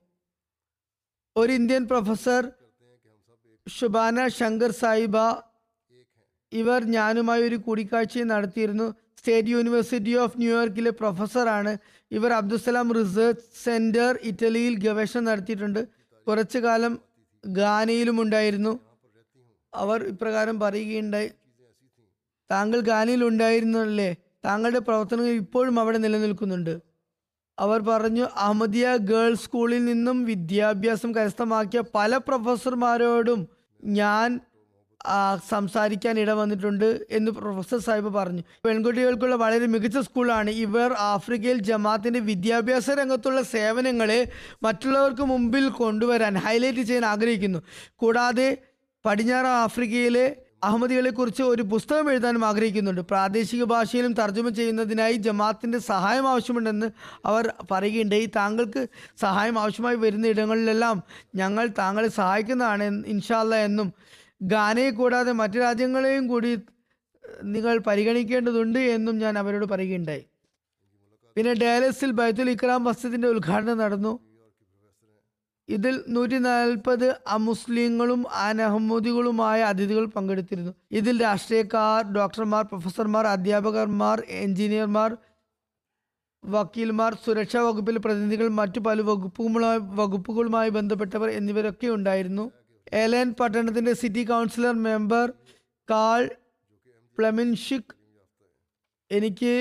ഒരു 1.37 1.53
ഇന്ത്യൻ 1.53 1.87
പ്രൊഫസർ 1.87 2.53
ഷുബാന 3.69 4.29
ശങ്കർ 4.29 4.71
സാഹിബ 4.71 5.17
ഇവർ 6.53 6.85
ഞാനുമായി 6.85 7.43
ഒരു 7.43 7.57
കൂടിക്കാഴ്ച 7.57 8.19
നടത്തിയിരുന്നു. 8.19 8.95
സ്റ്റേറ്റ് 9.23 9.49
യൂണിവേഴ്സിറ്റി 9.49 10.15
ഓഫ് 10.15 10.39
ന്യൂയോർക്കിലെ 10.39 10.91
പ്രൊഫസറാണ്. 10.91 11.79
ഇവർ 12.11 12.33
അബ്ദുസലാം 12.33 12.95
റിസർച്ച് 12.95 13.65
സെന്റർ 13.65 14.19
ഇറ്റലിയിൽ 14.23 14.79
ഗവേഷണം 14.79 15.25
നടത്തിയിട്ടുണ്ട്. 15.25 15.89
കുറച്ചു 16.29 16.59
കാലം 16.59 16.99
ഗാനയിലും 17.47 18.23
ഉണ്ടായിരുന്നു. 18.23 18.81
അവർ 19.75 20.05
ഇപ്രകാരം 20.05 20.61
പറയുകയുണ്ടായി 20.61 21.31
താങ്കൾ 22.51 22.81
ഗാനയിൽ 22.81 23.25
ഉണ്ടായിരുന്നല്ലേ? 23.25 24.17
താങ്കളുടെ 24.45 24.79
പ്രവർത്തനങ്ങൾ 24.79 25.31
ഇപ്പോഴും 25.31 25.81
അവിടെ 25.81 25.99
നിലനിൽക്കുന്നുണ്ട്. 25.99 26.75
അവർ 27.59 27.81
പറഞ്ഞു 27.81 28.25
അഹമ്മദിയ 28.37 28.97
ഗേൾസ് 28.97 29.45
സ്കൂളിൽ 29.45 29.85
നിന്നും 29.85 30.25
വിദ്യാഭ്യാസം 30.25 31.15
കരസ്ഥമാക്കിയ 31.15 31.83
പല 31.95 32.17
പ്രൊഫസർമാരോടും 32.17 33.49
ഞാൻ 33.85 34.41
സംസാരിക്കാൻ 35.51 36.19
ഇട 36.21 36.31
വന്നിട്ടുണ്ട് 36.31 36.87
എന്ന് 37.11 37.31
പ്രൊഫസർ 37.31 37.79
സാഹിബ് 37.79 38.11
പറഞ്ഞു. 38.15 38.43
പെൺകുട്ടികൾക്കുള്ള 38.65 39.37
വളരെ 39.37 39.67
മികച്ച 39.67 39.99
സ്കൂളാണ്. 39.99 40.51
ഇവർ 40.65 40.93
ആഫ്രിക്കയിൽ 40.93 41.59
ജമാഅത്തിന്റെ 41.71 42.21
വിദ്യാഭ്യാസ 42.21 42.91
രംഗത്തുള്ള 42.91 43.43
സേവനങ്ങളെ 43.55 44.21
മറ്റുള്ളവർക്ക് 44.63 45.23
മുമ്പിൽ 45.23 45.69
കൊണ്ടുവരാൻ 45.81 46.37
ഹൈലൈറ്റ് 46.47 46.85
ചെയ്യാൻ 46.91 47.07
ആഗ്രഹിക്കുന്നു. 47.07 47.61
കൂടാതെ 47.97 48.49
പടിഞ്ഞാറ് 49.05 49.47
ആഫ്രിക്കയിലെ 49.65 50.27
അഹമ്മദികളെക്കുറിച്ച് 50.65 51.43
ഒരു 51.43 51.63
പുസ്തകം 51.63 52.11
എഴുതാനും 52.11 52.45
ആഗ്രഹിക്കുന്നുണ്ട്. 52.45 53.01
പ്രാദേശിക 53.01 53.63
ഭാഷയിലും 53.65 54.13
തർജമ 54.13 54.49
ചെയ്യുന്നതിനായി 54.49 55.17
ജമാഅത്തിന്റെ 55.17 55.79
സഹായം 55.79 56.27
ആവശ്യമുണ്ടെന്ന് 56.29 56.89
അവർ 57.27 57.45
പറയുകയുണ്ടായി 57.71 58.27
താങ്കൾക്ക് 58.37 58.83
സഹായം 59.21 59.59
ആവശ്യമായി 59.59 59.97
വരുന്ന 59.97 60.27
ഇടങ്ങളിലെല്ലാം 60.27 61.03
ഞങ്ങൾ 61.35 61.67
താങ്കളെ 61.81 62.09
സഹായിക്കുന്നതാണ് 62.09 62.85
ഇൻഷാല്ല 63.07 63.55
എന്നും 63.55 63.91
ഗാനയെ 64.43 64.91
കൂടാതെ 64.91 65.33
മറ്റു 65.33 65.59
രാജ്യങ്ങളെയും 65.59 66.27
കൂടി 66.27 66.51
നിങ്ങൾ 67.43 67.79
പരിഗണിക്കേണ്ടതുണ്ട് 67.79 68.79
എന്നും 68.79 69.19
ഞാൻ 69.19 69.39
അവരോട് 69.39 69.65
പറയുകയുണ്ടായി. 69.65 70.25
പിന്നെ 71.37 71.53
ഡയലസിൽ 71.55 72.11
ബൈത്തുൽ 72.11 72.51
ഇക്രാം 72.51 72.85
മസ്ജിദിന്റെ 72.85 73.29
ഉദ്ഘാടനം 73.29 73.79
നടന്നു. 73.79 74.21
ഇതിൽ 75.69 76.05
നൂറ്റി 76.09 76.39
നാൽപ്പത് 76.39 77.17
അമുസ്ലിങ്ങളും 77.27 78.27
അനഹമ്മദികളുമായ 78.31 79.63
അതിഥികൾ 79.63 80.05
പങ്കെടുത്തിരുന്നു. 80.05 80.73
ഇതിൽ 80.91 81.23
രാഷ്ട്രീയക്കാർ 81.23 82.13
ഡോക്ടർമാർ 82.13 82.65
പ്രൊഫസർമാർ 82.65 83.27
അധ്യാപകന്മാർ 83.27 84.23
എഞ്ചിനീയർമാർ 84.29 85.17
വക്കീൽമാർ 86.45 87.15
സുരക്ഷാ 87.25 87.61
വകുപ്പിലെ 87.63 87.99
പ്രതിനിധികൾ 87.99 88.49
മറ്റു 88.49 88.81
പല 88.81 89.01
വകുപ്പുകളുമായി 89.01 89.79
വകുപ്പുകളുമായി 89.79 90.69
ബന്ധപ്പെട്ടവർ 90.69 91.31
എന്നിവരൊക്കെ 91.31 91.87
ഉണ്ടായിരുന്നു. 91.87 92.51
എലൻ 92.93 93.29
പട്ടണത്തിന്റെ 93.33 93.95
സിറ്റി 94.01 94.23
കൗൺസിലർ 94.31 94.75
മെമ്പർ 94.87 95.27
കാൾ 95.89 96.23
പ്ലമിൻഷിക് 97.19 97.93
എനിക്ക് 99.11 99.55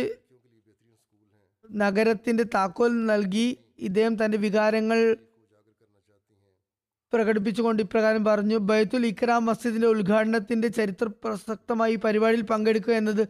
നഗരത്തിന്റെ 1.70 2.46
താക്കോൽ 2.56 2.94
നൽകി 3.10 3.48
ഇദ്ദേഹം 3.88 4.13
തന്റെ 4.20 4.38
വികാരങ്ങൾ 4.44 5.00
പ്രകടിപ്പിച്ചുകൊണ്ട് 7.13 7.80
ഇപ്രകാരം 7.84 8.24
പറഞ്ഞു 8.26 8.58
ബൈത്തുൽ 8.67 9.06
ഇക്രാം 9.08 9.41
മസ്ജിദിന്റെ 9.48 9.88
ഉദ്ഘാടനത്തിന്റെ 9.94 10.67
ചരിത്ര 10.78 11.08
പ്രസക്തമായി 11.24 11.96
പരിപാടിയിൽ 12.04 12.44
പങ്കെടുക്കുക 12.52 12.94
എന്നത് 13.00 13.24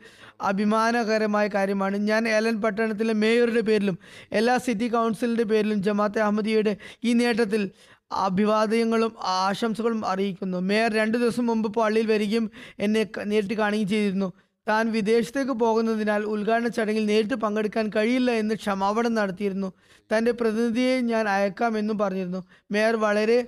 അഭിമാനകരമായ 0.50 1.46
കാര്യമാണ്. 1.56 1.98
ഞാൻ 2.10 2.28
ഏലൻ 2.30 2.58
പട്ടണത്തിലെ 2.64 3.14
മേയറുടെ 3.24 3.64
പേരിലും 3.70 3.98
എല്ലാ 4.32 4.56
സിറ്റി 4.66 4.88
കൗൺസിലിന്റെ 4.94 5.46
പേരിലും 5.52 5.80
ജമാഅത്തെ 5.88 6.22
അഹമ്മദിയുടെ 6.26 6.74
ഈ 7.04 7.14
നേട്ടത്തിൽ 7.14 7.64
അഭിവാദ്യങ്ങളും 8.12 9.14
ആശംസകളും 9.24 10.06
അറിയിക്കുന്നു. 10.06 10.58
മേയർ 10.58 10.94
രണ്ടു 10.94 11.18
ദിവസം 11.18 11.46
മുമ്പ് 11.46 11.80
പള്ളിയിൽ 11.80 12.08
വരികയും 12.08 12.52
എന്നെ 12.80 13.08
നേരിട്ട് 13.26 13.54
കാണുകയും 13.54 13.88
ചെയ്തിരുന്നു. 13.88 14.34
താൻ 14.68 14.92
വിദേശത്തേക്ക് 14.92 15.52
പോകുന്നതിനാൽ 15.52 16.24
ഉദ്ഘാടന 16.24 16.68
ചടങ്ങിൽ 16.68 17.06
നേരിട്ട് 17.06 17.34
പങ്കെടുക്കാൻ 17.34 17.92
കഴിയില്ല 17.96 18.32
എന്ന് 18.32 18.56
ക്ഷമാപണം 18.56 19.14
നടത്തിയിരുന്നു. 19.14 19.74
തന്റെ 20.16 20.32
പ്രതിനിധിയെ 20.32 21.00
ഞാൻ 21.02 21.30
അയക്കാമെന്നും 21.30 21.98
പറഞ്ഞിരുന്നു. 21.98 22.44
മേയർ 22.72 22.96
വളരെ 22.96 23.48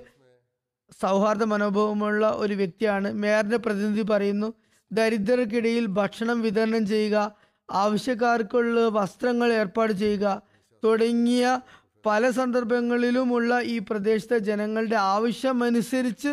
സൗഹാർദ്ദ 1.00 1.44
മനോഭാവമുള്ള 1.44 2.30
ഒരു 2.36 2.54
വ്യക്തിയാണ്. 2.54 3.12
മേയറിന്റെ 3.12 3.56
പ്രതിനിധി 3.56 4.02
പറയുന്നു 4.02 4.54
ദരിദ്രർക്കിടയിൽ 4.92 5.86
ഭക്ഷണം 5.86 6.40
വിതരണം 6.40 6.86
ചെയ്യുക 6.86 7.32
ആവശ്യക്കാർക്കുള്ള 7.70 8.88
വസ്ത്രങ്ങൾ 8.88 9.52
ഏർപ്പാട് 9.52 9.92
ചെയ്യുക 9.92 10.42
തുടങ്ങിയ 10.84 11.60
പല 12.06 12.30
സന്ദർഭങ്ങളിലുമുള്ള 12.30 13.60
ഈ 13.62 13.78
പ്രദേശത്തെ 13.78 14.38
ജനങ്ങളുടെ 14.38 14.96
ആവശ്യമനുസരിച്ച് 14.96 16.32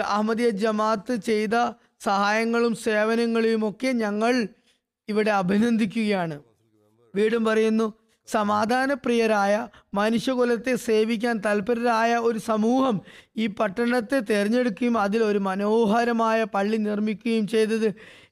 അഹമ്മദിയ 0.00 0.48
ജമാഅത്ത് 0.48 1.14
ചെയ്ത 1.14 1.56
സഹായങ്ങളും 2.00 2.74
സേവനങ്ങളെയും 2.76 3.68
ഒക്കെ 3.70 3.92
ഞങ്ങൾ 3.92 4.48
ഇവിടെ 5.08 5.30
അഭിനന്ദിക്കുകയാണ്. 5.30 6.40
വീടും 7.14 7.44
പറയുന്നു 7.44 7.86
സമാധാനപ്രിയരായ 8.28 9.68
മനുഷ്യകുലത്തെ 9.94 10.74
സേവിക്കാൻ 10.74 11.42
തൽപരരായ 11.46 12.16
ഒരു 12.16 12.38
സമൂഹം 12.38 13.00
ഈ 13.36 13.46
പട്ടണത്തെ 13.46 14.20
തിരഞ്ഞെടുക്കുകയും 14.20 14.98
അതിൽ 14.98 15.22
ഒരു 15.22 15.38
മനോഹരമായ 15.38 16.44
പള്ളി 16.44 16.76
നിർമ്മിക്കുകയും 16.76 17.48
ചെയ്തത് 17.48 17.88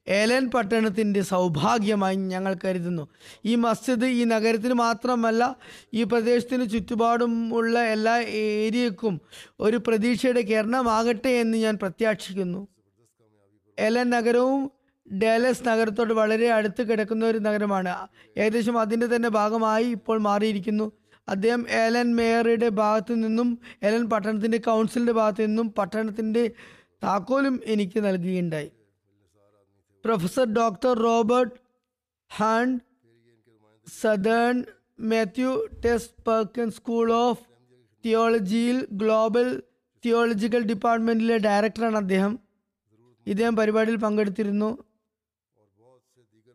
ഏലൻ 0.07 0.51
പട്ടണത്തിന്റെ 0.51 1.21
സൗഭാഗ്യമായി 1.21 2.15
ഞങ്ങൾ 2.15 2.55
കരുതുന്നു. 2.65 3.07
ഈ 3.45 3.55
മസ്ജിദ് 3.55 4.05
ഈ 4.05 4.23
നഗരത്തിന് 4.23 4.73
മാത്രമല്ല 4.73 5.55
ഈ 5.93 6.03
പ്രദേശത്തിന് 6.03 6.69
ചുറ്റുപാടും 6.69 7.53
ഉള്ള 7.53 7.79
എല്ലാ 7.79 8.21
ഏരിയക്കും 8.21 9.21
ഒരു 9.59 9.77
പ്രതീക്ഷയുടെ 9.77 10.41
കിരണമാകട്ടെ 10.41 11.29
എന്ന് 11.29 11.57
ഞാൻ 11.57 11.77
പ്രത്യാക്ഷിക്കുന്നു 11.81 12.67
ഏലൻ 13.79 14.09
നഗരവും 14.09 14.71
ഡാലസ് 15.13 15.67
നഗരത്തോട് 15.67 16.13
വളരെ 16.13 16.51
അടുത്ത് 16.51 16.83
കിടക്കുന്ന 16.89 17.25
ഒരു 17.25 17.37
നഗരമാണ്. 17.37 18.07
ഏകദേശം 18.37 18.79
അതിന്റെ 18.79 19.07
തന്നെ 19.07 19.29
ഭാഗമായി 19.29 19.85
ഇപ്പോൾ 19.85 20.19
മാറിയിരിക്കുന്നു. 20.19 20.91
അദ്ദേഹം 21.29 21.65
ഏലൻ 21.69 22.15
മേയറുടെ 22.15 22.69
ഭാഗത്തു 22.69 23.13
നിന്നും 23.13 23.59
ഏലൻ 23.83 24.09
പട്ടണത്തിന്റെ 24.09 24.57
കൗൺസിലിന്റെ 24.57 25.13
ഭാഗത്തു 25.13 25.41
നിന്നും 25.41 25.71
പട്ടണത്തിന്റെ 25.71 26.51
താക്കോലും 27.03 27.59
എനിക്ക് 27.65 28.05
നൽകുകയുണ്ടായി. 28.05 28.71
Professor 30.05 30.45
doctor 30.53 30.93
Robert 30.99 31.53
Hunt 32.31 32.79
Southern 33.87 34.65
Methodist 35.85 36.23
Perkins 36.27 36.71
school 36.71 37.11
of 37.11 37.43
തിയോളജിയിൽ 38.05 38.87
global 38.91 39.61
theological 40.05 40.63
ഡിപ്പാർട്ട്മെന്റിലെ 40.63 41.37
ഡയറക്ടറാണ് 41.37 41.97
അദ്ദേഹം. 41.97 42.39
ഇദ്ദേഹം 43.27 43.55
പരിപാടിയിൽ 43.55 43.95
പങ്കെടുത്തിരുന്നു. 43.95 44.77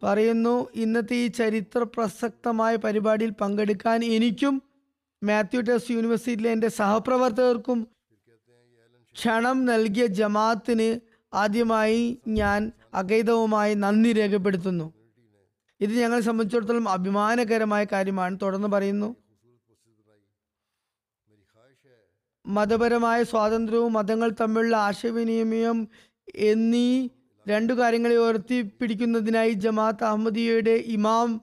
പറയുന്നു 0.03 0.69
ഇന്നത്തെ 0.75 1.17
ഈ 1.17 1.27
ചരിത്ര 1.27 1.83
പ്രസക്തമായ 1.83 2.77
പരിപാടിയിൽ 2.77 3.31
പങ്കെടുക്കാൻ 3.31 4.05
എനിക്കും 4.05 4.63
മാത്യു 5.23 5.61
ടെസ് 5.61 5.93
യൂണിവേഴ്സിറ്റിയിലെ 5.93 6.53
എന്റെ 6.53 6.69
സഹപ്രവർത്തകർക്കും 6.69 7.89
ക്ഷണം 9.17 9.65
നൽകിയ 9.65 10.07
ജമാഅത്തിന് 10.07 11.01
ആദ്യമായി 11.35 12.21
ഞാൻ 12.27 12.73
അഗൈതവുമായി 12.99 13.75
നന്ദി 13.75 14.13
രേഖപ്പെടുത്തുന്നു. 14.13 14.93
ഇത് 15.81 15.91
ഞങ്ങളെ 15.91 16.21
സംബന്ധിച്ചിടത്തോളം 16.21 16.89
അഭിമാനകരമായ 16.89 17.85
കാര്യമാണ്. 17.93 18.39
തുടർന്ന് 18.43 18.69
പറയുന്നു. 18.69 19.17
മതപരമായ 22.47 23.23
സ്വാതന്ത്ര്യവും 23.23 23.93
മതങ്ങൾ 23.93 24.31
തമ്മിലുള്ള 24.41 24.77
ആശയവിനിമയം 24.77 25.89
എന്നീ 26.35 27.09
രണ്ടു 27.49 27.73
കാര്യങ്ങളെ 27.73 28.17
ഉയർത്തിപ്പിടിക്കുന്നതിനായി 28.17 29.53
ജമാഅത്ത് 29.53 30.05
അഹമ്മദിയയുടെ 30.05 30.71
ഇമാം 30.71 31.41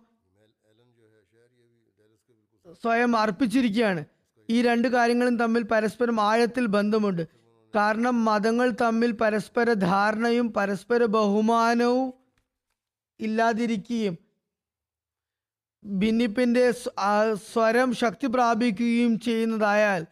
സ്വയം 2.83 3.17
അർപ്പിച്ചിരിക്കുകയാണ്. 3.17 4.05
ഈ 4.49 4.61
രണ്ട് 4.61 4.87
കാര്യങ്ങളും 4.87 5.37
തമ്മിൽ 5.39 5.63
പരസ്പരം 5.63 6.21
ആഴത്തിൽ 6.21 6.65
ബന്ധമുണ്ട്. 6.65 7.44
കാരണം 7.75 8.15
മതങ്ങൾ 8.25 8.69
തമ്മിൽ 8.81 9.11
പരസ്പര 9.11 9.73
ധാരണയും 9.87 10.53
പരസ്പര 10.53 11.05
ബഹുമാനവും 11.15 12.07
ഇല്ലാതിരിക്കുകയും 13.19 14.15
ഭിന്നിപ്പിന്റെ 15.83 16.63
സ്വരം 17.51 17.89
ശക്തി 17.93 18.27
പ്രാപിക്കുകയും 18.27 19.19
ചെയ്യുന്നതായാൽ 19.19 20.03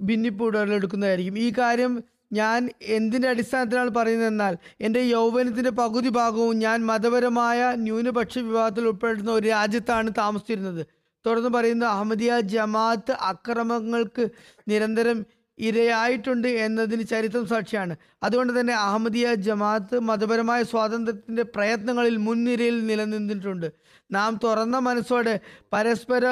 ഭിന്നിപ്പ് 0.00 0.42
ഉടലെടുക്കുന്നതായിരിക്കും. 0.44 1.38
ഈ 1.38 1.48
കാര്യം 1.58 1.92
ഞാൻ 2.32 2.60
എന്തിന്റെ 2.96 3.28
അടിസ്ഥാനത്തിലാണ് 3.28 3.90
പറയുന്നതെന്നാൽ 3.90 4.54
എന്റെ 4.80 5.00
യൗവനത്തിന്റെ 5.00 5.70
പകുതി 5.70 6.08
ഭാഗവും 6.08 6.58
ഞാൻ 6.58 6.78
മതപരമായ 6.86 7.60
ന്യൂനപക്ഷ 7.76 8.38
വിഭാഗത്തിൽ 8.38 8.84
ഉൾപ്പെടുന്ന 8.86 9.30
ഒരു 9.30 9.46
രാജ്യത്താണ് 9.48 10.10
താമസിച്ചിരുന്നത്. 10.18 10.82
തുടർന്ന് 11.24 11.48
പറയുന്ന 11.48 11.84
അഹമ്മദിയ 11.84 12.40
ജമാഅത്ത് 12.52 13.12
അക്രമങ്ങൾക്ക് 13.30 14.24
നിരന്തരം 14.68 15.18
ഇരയായിട്ടുണ്ട് 15.68 16.48
എന്നതിന് 16.64 17.04
ചരിത്രം 17.12 17.44
സാക്ഷിയാണ്. 17.52 17.94
അതുകൊണ്ട് 18.26 18.52
തന്നെ 18.58 18.74
അഹമ്മദിയ 18.84 19.26
ജമാഅത്ത് 19.46 19.96
മതപരമായ 20.08 20.60
സ്വാതന്ത്ര്യത്തിന്റെ 20.72 21.44
പ്രയത്നങ്ങളിൽ 21.54 22.16
മുൻനിരയിൽ 22.26 22.76
നിലനിന്നിട്ടുണ്ട്. 22.90 23.68
നാം 24.10 24.30
തുറന്ന 24.44 24.76
മനസ്സോടെ 24.88 25.34
പരസ്പര 25.74 26.24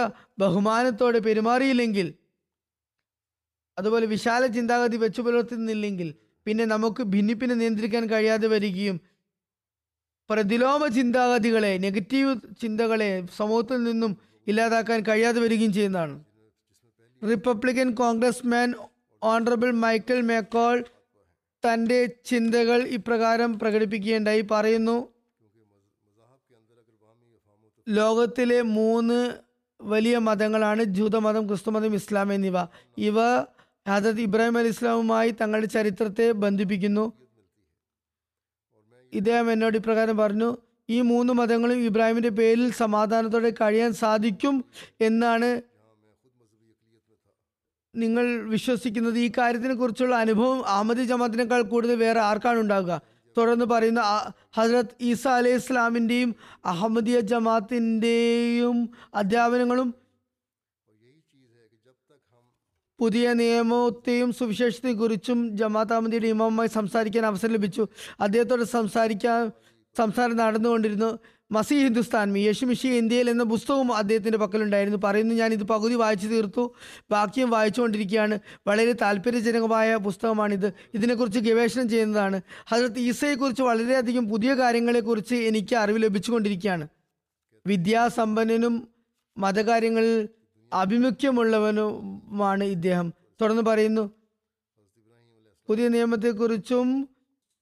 ബഹുമാനത്തോടെ 0.43 1.21
പെരുമാറിയില്ലെങ്കിൽ 1.27 2.09
അതുപോലെ 3.79 4.07
വിശാല 4.15 4.43
ചിന്താഗതി 4.57 4.97
വെച്ചു 5.03 5.21
പുലർത്തുന്നില്ലെങ്കിൽ 5.27 6.09
പിന്നെ 6.47 6.65
നമുക്ക് 6.75 7.03
ഭിന്നിപ്പിനെ 7.13 7.55
നിയന്ത്രിക്കാൻ 7.61 8.05
കഴിയാതെ 8.13 8.49
വരികയും 8.55 8.97
പ്രതിലോമ 10.31 10.83
ചിന്താഗതികളെ 10.97 11.71
നെഗറ്റീവ് 11.85 12.33
ചിന്തകളെ 12.63 13.11
സമൂഹത്തിൽ 13.37 13.79
നിന്നും 13.89 14.13
ഇല്ലാതാക്കാൻ 14.47 14.99
കഴിയാതെ 15.09 15.39
വരികയും 15.45 15.73
ചെയ്യുന്നതാണ്. 15.77 16.15
Republican 17.23 17.89
congressman 18.01 18.69
honourable 19.23 19.71
Michael 19.71 20.21
McCaul 20.21 20.85
തന്റെ 21.65 22.07
ചിന്തകൾ 22.25 22.83
ഇപ്രകാരം 22.83 23.59
പ്രകടിപ്പിക്കുകയുണ്ടായി. 23.59 24.41
പറയുന്നു 24.41 25.09
ലോകത്തിലെ 27.89 28.63
മൂന്ന് 28.63 29.33
വലിയ 29.81 30.19
മതങ്ങളാണ് 30.19 30.85
ജൂതമതം 30.85 31.49
ക്രിസ്തുമതം 31.49 31.95
ഇസ്ലാം 31.95 32.33
എന്നിവ. 32.33 32.53
ഇവ 32.99 33.41
ഹജത് 33.89 34.21
ഇബ്രാഹിം 34.21 34.59
അലി 34.59 34.69
ഇസ്ലാമുമായി 34.69 35.31
തങ്ങളുടെ 35.31 35.67
ചരിത്രത്തെ 35.67 36.33
ബന്ധിപ്പിക്കുന്നു. 36.33 37.13
ഇദ്ദേഹം 39.13 39.53
എന്നോട് 39.53 39.77
ഇപ്രകാരം 39.77 40.17
പറഞ്ഞു 40.17 40.57
ഈ 40.91 41.01
മൂന്ന് 41.01 41.33
മതങ്ങളും 41.33 41.85
ഇബ്രാഹിമിന്റെ 41.85 42.29
പേരിൽ 42.29 42.73
സമാധാനത്തോടെ 42.73 43.53
കഴിയാൻ 43.61 43.93
സാധിക്കും 43.93 44.65
എന്നാണ് 45.01 45.63
നിങ്ങൾ 48.03 48.27
വിശ്വസിക്കുന്നത് 48.55 49.19
ഈ 49.27 49.29
കാര്യത്തിനെ 49.39 49.75
കുറിച്ചുള്ള 49.75 50.15
അനുഭവം 50.25 50.59
അഹമ്മദി 50.75 51.05
ജമാത്തിനേക്കാൾ 51.13 51.63
കൂടുതൽ 51.73 51.97
വേറെ 52.05 52.21
ആർക്കാണ് 52.21 52.61
ഉണ്ടാകുക 52.65 52.97
തുടർന്ന് 53.37 53.67
പറയുന്ന 53.73 54.03
ഹജ്രത് 54.57 54.95
ഈസ 55.11 55.25
അലൈഹി 55.39 55.59
ഇസ്ലാമിന്റെയും 55.61 56.31
അഹമ്മദിയ 56.73 57.19
ജമാത്തിന്റെയും 57.33 58.77
അധ്യാപനങ്ങളും 59.23 59.89
പുതിയ 62.99 63.27
നിയമത്തെയും 63.41 64.31
സുവിശേഷത്തെക്കുറിച്ചും 64.39 65.41
ജമാഅത്ത് 65.59 65.95
അഹമ്മദിയുടെ 65.97 66.29
ഇമാമുമായി 66.35 66.71
സംസാരിക്കാൻ 66.79 67.25
അവസരം 67.27 67.53
ലഭിച്ചു. 67.57 67.85
അദ്ദേഹത്തോട് 68.25 68.65
സംസാരിക്കാൻ 68.77 69.43
സംസാരം 69.97 70.37
നടന്നുകൊണ്ടിരുന്നു. 70.37 71.11
മസി 71.51 71.75
ഹിന്ദുസ്ഥാൻ 71.75 72.39
യേശു 72.39 72.67
മിഷി 72.67 72.89
ഇന്ത്യയിൽ 72.89 73.31
എന്ന 73.31 73.43
പുസ്തകവും 73.43 73.93
അദ്ദേഹത്തിന്റെ 73.93 74.39
പക്കലുണ്ടായിരുന്നു. 74.39 74.99
പറയുന്നു 75.05 75.35
ഞാൻ 75.35 75.53
ഇത് 75.53 75.65
പകുതി 75.65 75.95
വായിച്ചു 75.95 76.27
തീർത്തു 76.27 76.75
ബാക്കിയും 77.11 77.51
വായിച്ചുകൊണ്ടിരിക്കുകയാണ്. 77.51 78.39
വളരെ 78.67 78.93
താല്പര്യജനകമായ 78.93 79.97
പുസ്തകമാണിത്. 79.97 80.73
ഇതിനെക്കുറിച്ച് 80.95 81.39
ഗവേഷണം 81.39 81.89
ചെയ്യുന്നതാണ്. 81.89 82.41
ഹജറത്ത് 82.69 82.99
ഈസയെക്കുറിച്ച് 82.99 83.63
വളരെയധികം 83.63 84.29
പുതിയ 84.29 84.55
കാര്യങ്ങളെക്കുറിച്ച് 84.55 85.35
എനിക്ക് 85.35 85.77
അറിവ് 85.77 86.03
ലഭിച്ചുകൊണ്ടിരിക്കുകയാണ്. 86.03 86.89
വിദ്യാസമ്പന്നനും 87.67 88.89
മതകാര്യങ്ങളിൽ 89.39 90.29
അഭിമുഖ്യമുള്ളവനുമാണ് 90.73 92.65
ഇദ്ദേഹം. 92.65 93.13
തുടർന്ന് 93.41 93.63
പറയുന്നു 93.63 94.11
പുതിയ 95.69 95.89
നിയമത്തെക്കുറിച്ചും 95.89 97.09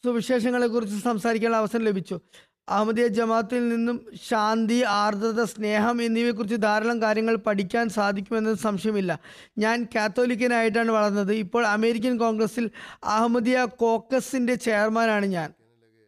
സുവിശേഷങ്ങളെക്കുറിച്ചും 0.05 1.01
സംസാരിക്കാനുള്ള 1.01 1.57
അവസരം 1.57 1.83
ലഭിച്ചു. 1.83 2.20
അഹമ്മദിയ 2.68 3.07
ജമാത്തിൽ 3.07 3.68
നിന്നും 3.68 4.07
ശാന്തി 4.29 4.83
ആർദ്രത 4.83 5.44
സ്നേഹം 5.44 6.02
എന്നിവയെക്കുറിച്ച് 6.02 6.57
ധാരാളം 6.57 7.02
കാര്യങ്ങൾ 7.02 7.37
പഠിക്കാൻ 7.37 7.88
സാധിക്കുമെന്നത് 7.88 8.57
സംശയമില്ല. 8.57 9.18
ഞാൻ 9.59 9.87
കാത്തോലിക്കനായിട്ടാണ് 9.94 10.90
വളർന്നത്. 10.90 11.33
ഇപ്പോൾ 11.33 11.66
അമേരിക്കൻ 11.66 12.18
കോൺഗ്രസിൽ 12.18 12.70
അഹമ്മദിയ 13.05 13.64
കോക്കസിന്റെ 13.64 14.55
ചെയർമാനാണ് 14.55 15.26
ഞാൻ. 15.26 15.52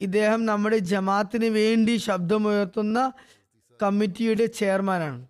ഇദ്ദേഹം 0.00 0.46
നമ്മുടെ 0.46 0.78
ജമാത്തിന് 0.78 1.44
വേണ്ടി 1.44 1.96
ശബ്ദമുയർത്തുന്ന 1.96 3.12
കമ്മിറ്റിയുടെ 3.82 4.46
ചെയർമാനാണ്. 4.46 5.26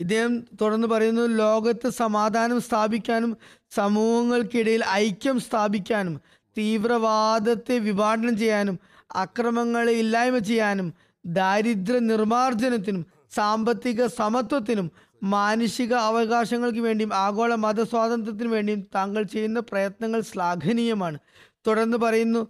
ഇദ്ദേഹം 0.00 0.40
തുടർന്ന് 0.40 0.88
പറയുന്നു 0.88 1.22
ലോകത്ത് 1.22 1.90
സമാധാനം 1.90 2.60
സ്ഥാപിക്കാനും 2.60 3.36
സമൂഹങ്ങൾക്കിടയിൽ 3.70 4.84
ഐക്യം 4.84 5.40
സ്ഥാപിക്കാനും 5.40 6.20
തീവ്രവാദത്തെ 6.58 7.78
വിഭാടനം 7.78 8.38
ചെയ്യാനും 8.38 8.78
അക്രമങ്ങളെ 9.14 9.92
ഇല്ലായ്മ 9.92 10.38
ചെയ്യാനും 10.38 10.94
ദാരിദ്ര്യ 11.26 11.98
നിർമ്മാർജനത്തിനും 11.98 13.06
സാമ്പത്തിക 13.30 14.06
സമത്വത്തിനും 14.06 14.90
മാനുഷിക 15.22 15.94
അവകാശങ്ങൾക്ക് 15.94 16.78
വേണ്ടിയും 16.78 17.14
ആഗോള 17.14 17.54
മത 17.54 17.82
സ്വാതന്ത്ര്യത്തിനു 17.82 18.48
വേണ്ടിയും 18.48 18.86
താങ്കൾ 18.94 19.22
ചെയ്യുന്ന 19.22 19.60
പ്രയത്നങ്ങൾ 19.60 20.20
ശ്ലാഘനീയമാണ്. 20.20 21.18
തുടർന്ന് 21.66 21.96
പറയുന്നു 21.96 22.42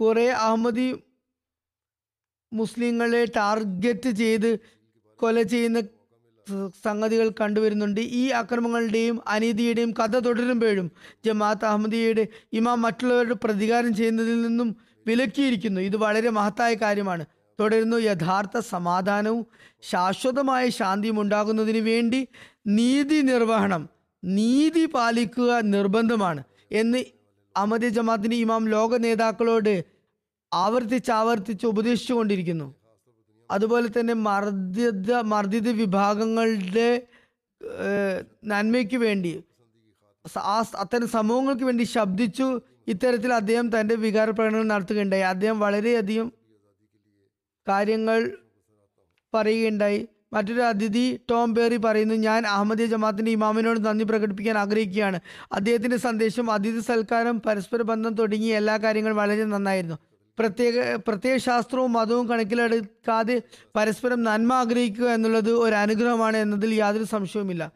കുറെ 0.00 0.30
അഹമ്മദി 0.30 1.04
മുസ്ലിങ്ങളെ 2.52 3.24
ടാർഗറ്റ് 3.36 4.10
ചെയ്ത് 4.10 4.58
കൊല 5.16 5.42
ചെയ്യുന്ന 5.42 5.80
സംഗതികൾ 6.84 7.28
കണ്ടുവരുന്നുണ്ട്. 7.40 8.00
ഈ 8.20 8.24
അക്രമങ്ങളുടെയും 8.40 9.16
അനീതിയുടെയും 9.34 9.90
കഥ 10.00 10.14
തുടരുമ്പോഴും 10.26 10.86
ജമാഅത്ത് 11.26 11.66
അഹമ്മദിയയുടെ 11.70 12.24
ഇമാം 12.52 12.78
മറ്റുള്ളവരുടെ 12.82 13.36
പ്രതികാരം 13.44 13.92
ചെയ്യുന്നതിൽ 13.94 14.38
നിന്നും 14.46 14.70
വിലക്കിയിരിക്കുന്നു. 15.06 15.80
ഇത് 15.80 15.96
വളരെ 15.96 16.30
മഹത്തായ 16.30 16.72
കാര്യമാണ്. 16.84 17.24
തുടരുന്നു 17.58 17.96
യഥാർത്ഥ 18.08 18.58
സമാധാനവും 18.74 19.42
ശാശ്വതമായ 19.90 20.64
ശാന്തിയും 20.78 21.16
ഉണ്ടാകുന്നതിന് 21.20 21.82
വേണ്ടി 21.88 22.20
നീതി 22.78 23.18
നിർവഹണം 23.30 23.82
നീതി 24.22 24.84
പാലിക്കുക 24.94 25.50
നിർബന്ധമാണ് 25.74 26.42
എന്ന് 26.72 27.00
അഹമ്മദി 27.54 27.88
ജമാഅത്തിന്റെ 27.88 28.36
ഇമാം 28.36 28.64
ലോക 28.74 28.96
നേതാക്കളോട് 29.04 29.74
ആവർത്തിച്ച് 30.52 31.10
ആവർത്തിച്ച് 31.10 31.66
ഉപദേശിച്ചു 31.66 32.14
കൊണ്ടിരിക്കുന്നു 32.14 32.66
അതുപോലെ 33.50 34.00
തന്നെ 34.00 34.14
മർദ്ദിത 34.14 35.12
മർദ്ദിത 35.12 35.68
വിഭാഗങ്ങളുടെ 35.68 37.02
നന്മയ്ക്ക് 38.44 38.96
വേണ്ടി 38.96 39.44
ആ 40.38 40.64
അത്തരം 40.76 41.08
സമൂഹങ്ങൾക്ക് 41.08 41.64
വേണ്ടി 41.64 41.84
ശബ്ദിച്ചു 41.84 42.60
ഇത്തരത്തിൽ 42.88 43.32
അദ്ദേഹം 43.32 43.80
തന്റെ 43.80 43.94
വികാര 43.94 44.30
പ്രകടനങ്ങൾ 44.30 44.68
നടത്തുകയുണ്ടായി. 44.68 45.22
അദ്ദേഹം 45.22 45.60
വളരെയധികം 45.60 46.32
കാര്യങ്ങൾ 47.68 48.36
പറയുകയുണ്ടായി. 49.34 50.08
മറ്റൊരു 50.32 50.60
അതിഥി 50.60 51.20
ടോം 51.30 51.54
ബേറി 51.54 51.76
പറയുന്നു 51.76 52.14
ഞാൻ 52.14 52.46
അഹമ്മദിയ 52.46 52.86
ജമാഅത്തിന്റെ 52.86 53.32
ഇമാമിനോട് 53.32 53.84
നന്ദി 53.84 54.04
പ്രകടിപ്പിക്കാൻ 54.04 54.58
ആഗ്രഹിക്കുകയാണ്. 54.58 55.20
അദ്ദേഹത്തിന്റെ 55.52 55.96
സന്ദേശം 55.96 56.50
അതിഥി 56.50 56.80
സൽക്കാരം 56.80 57.40
പരസ്പര 57.40 57.82
ബന്ധം 57.82 58.14
തുടങ്ങി 58.14 58.46
എല്ലാ 58.46 58.76
കാര്യങ്ങളും 58.76 59.16
വളരെ 59.16 59.44
നന്നായിരുന്നു. 59.44 59.98
പ്രത്യേക 60.40 60.96
പ്രത്യേക 60.96 61.36
ശാസ്ത്രവും 61.36 61.92
മതവും 61.92 62.28
കണക്കിലെടുക്കാതെ 62.28 63.42
പരസ്പരം 63.76 64.22
നന്മ 64.22 64.52
ആഗ്രഹിക്കുക 64.52 65.04
എന്നുള്ളത് 65.04 65.52
ഒരു 65.52 65.74
അനുഗ്രഹമാണ് 65.74 66.36
എന്നതിൽ 66.36 66.74
യാതൊരു 66.74 67.04
സംശയവുമില്ല. 67.04 67.72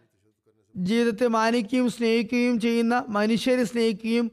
ജീവിതത്തെ 0.77 1.27
മാനിക്കുകയും 1.27 1.91
സ്നേഹിക്കുകയും 1.91 2.61
ചെയ്യുന്ന 2.61 3.05
മനുഷ്യരെ 3.09 3.65
സ്നേഹിക്കുകയും 3.65 4.31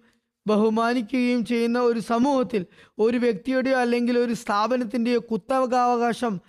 ബഹുമാനിക്കുകയും 0.48 1.46
ചെയ്യുന്ന 1.46 1.80
ഒരു 1.80 2.00
സമൂഹത്തിൽ 2.00 2.66
ഒരു 3.00 3.18
വ്യക്തിയുടെയോ 3.18 3.78
അല്ലെങ്കിൽ 3.78 4.20
ഒരു 4.20 4.34
സ്ഥാപനത്തിന്റെയോ 4.34 5.20
കുത്തവകാവകാശം 5.32 6.42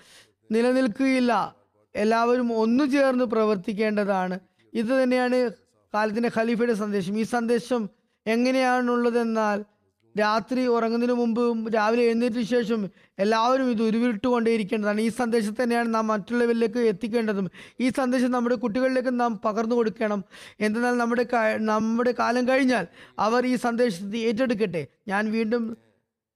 നിലനിൽക്കുകയില്ല. 0.52 1.56
എല്ലാവരും 1.94 2.58
ഒന്നു 2.58 2.84
ചേർന്ന് 2.84 3.24
പ്രവർത്തിക്കേണ്ടതാണ്. 3.24 4.38
ഇത് 4.72 5.02
തന്നെയാണ് 5.02 5.50
കാലത്തിന്റെ 5.94 6.30
ഖലീഫയുടെ 6.36 6.74
സന്ദേശം. 6.74 7.18
ഈ 7.18 7.22
സന്ദേശം 7.22 7.90
എങ്ങനെയാണുള്ളതെന്നാൽ 8.26 9.64
രാത്രി 10.18 10.66
ഉറങ്ങുന്നതിന് 10.66 11.12
മുമ്പ് 11.12 11.74
രാവിലെ 11.74 12.02
എഴുന്നേറ്റിന് 12.02 12.42
ശേഷം 12.42 12.90
എല്ലാവരും 13.18 13.70
ഇത് 13.70 13.82
ഉരുവിട്ടുകൊണ്ടേയിരിക്കേണ്ടതാണ്. 13.82 15.00
ഈ 15.00 15.08
സന്ദേശം 15.08 15.56
തന്നെയാണ് 15.62 15.94
നാം 15.94 16.06
മറ്റുള്ളവരിലേക്ക് 16.06 16.78
എത്തിക്കേണ്ടതും. 16.78 17.50
ഈ 17.80 17.88
സന്ദേശം 17.88 18.30
നമ്മുടെ 18.30 18.54
കുട്ടികളിലേക്ക് 18.54 19.20
നാം 19.20 19.40
പകർന്നു 19.44 19.76
കൊടുക്കണം. 19.76 20.24
എന്തെന്നാൽ 20.60 20.96
നമ്മുടെ 20.96 21.26
നമ്മുടെ 21.58 22.14
കാലം 22.18 22.48
കഴിഞ്ഞാൽ 22.48 22.86
അവർ 23.18 23.46
ഈ 23.46 23.56
സന്ദേശത്തെ 23.56 24.18
ഏറ്റെടുക്കട്ടെ. 24.18 24.86
ഞാൻ 25.08 25.32
വീണ്ടും 25.32 25.76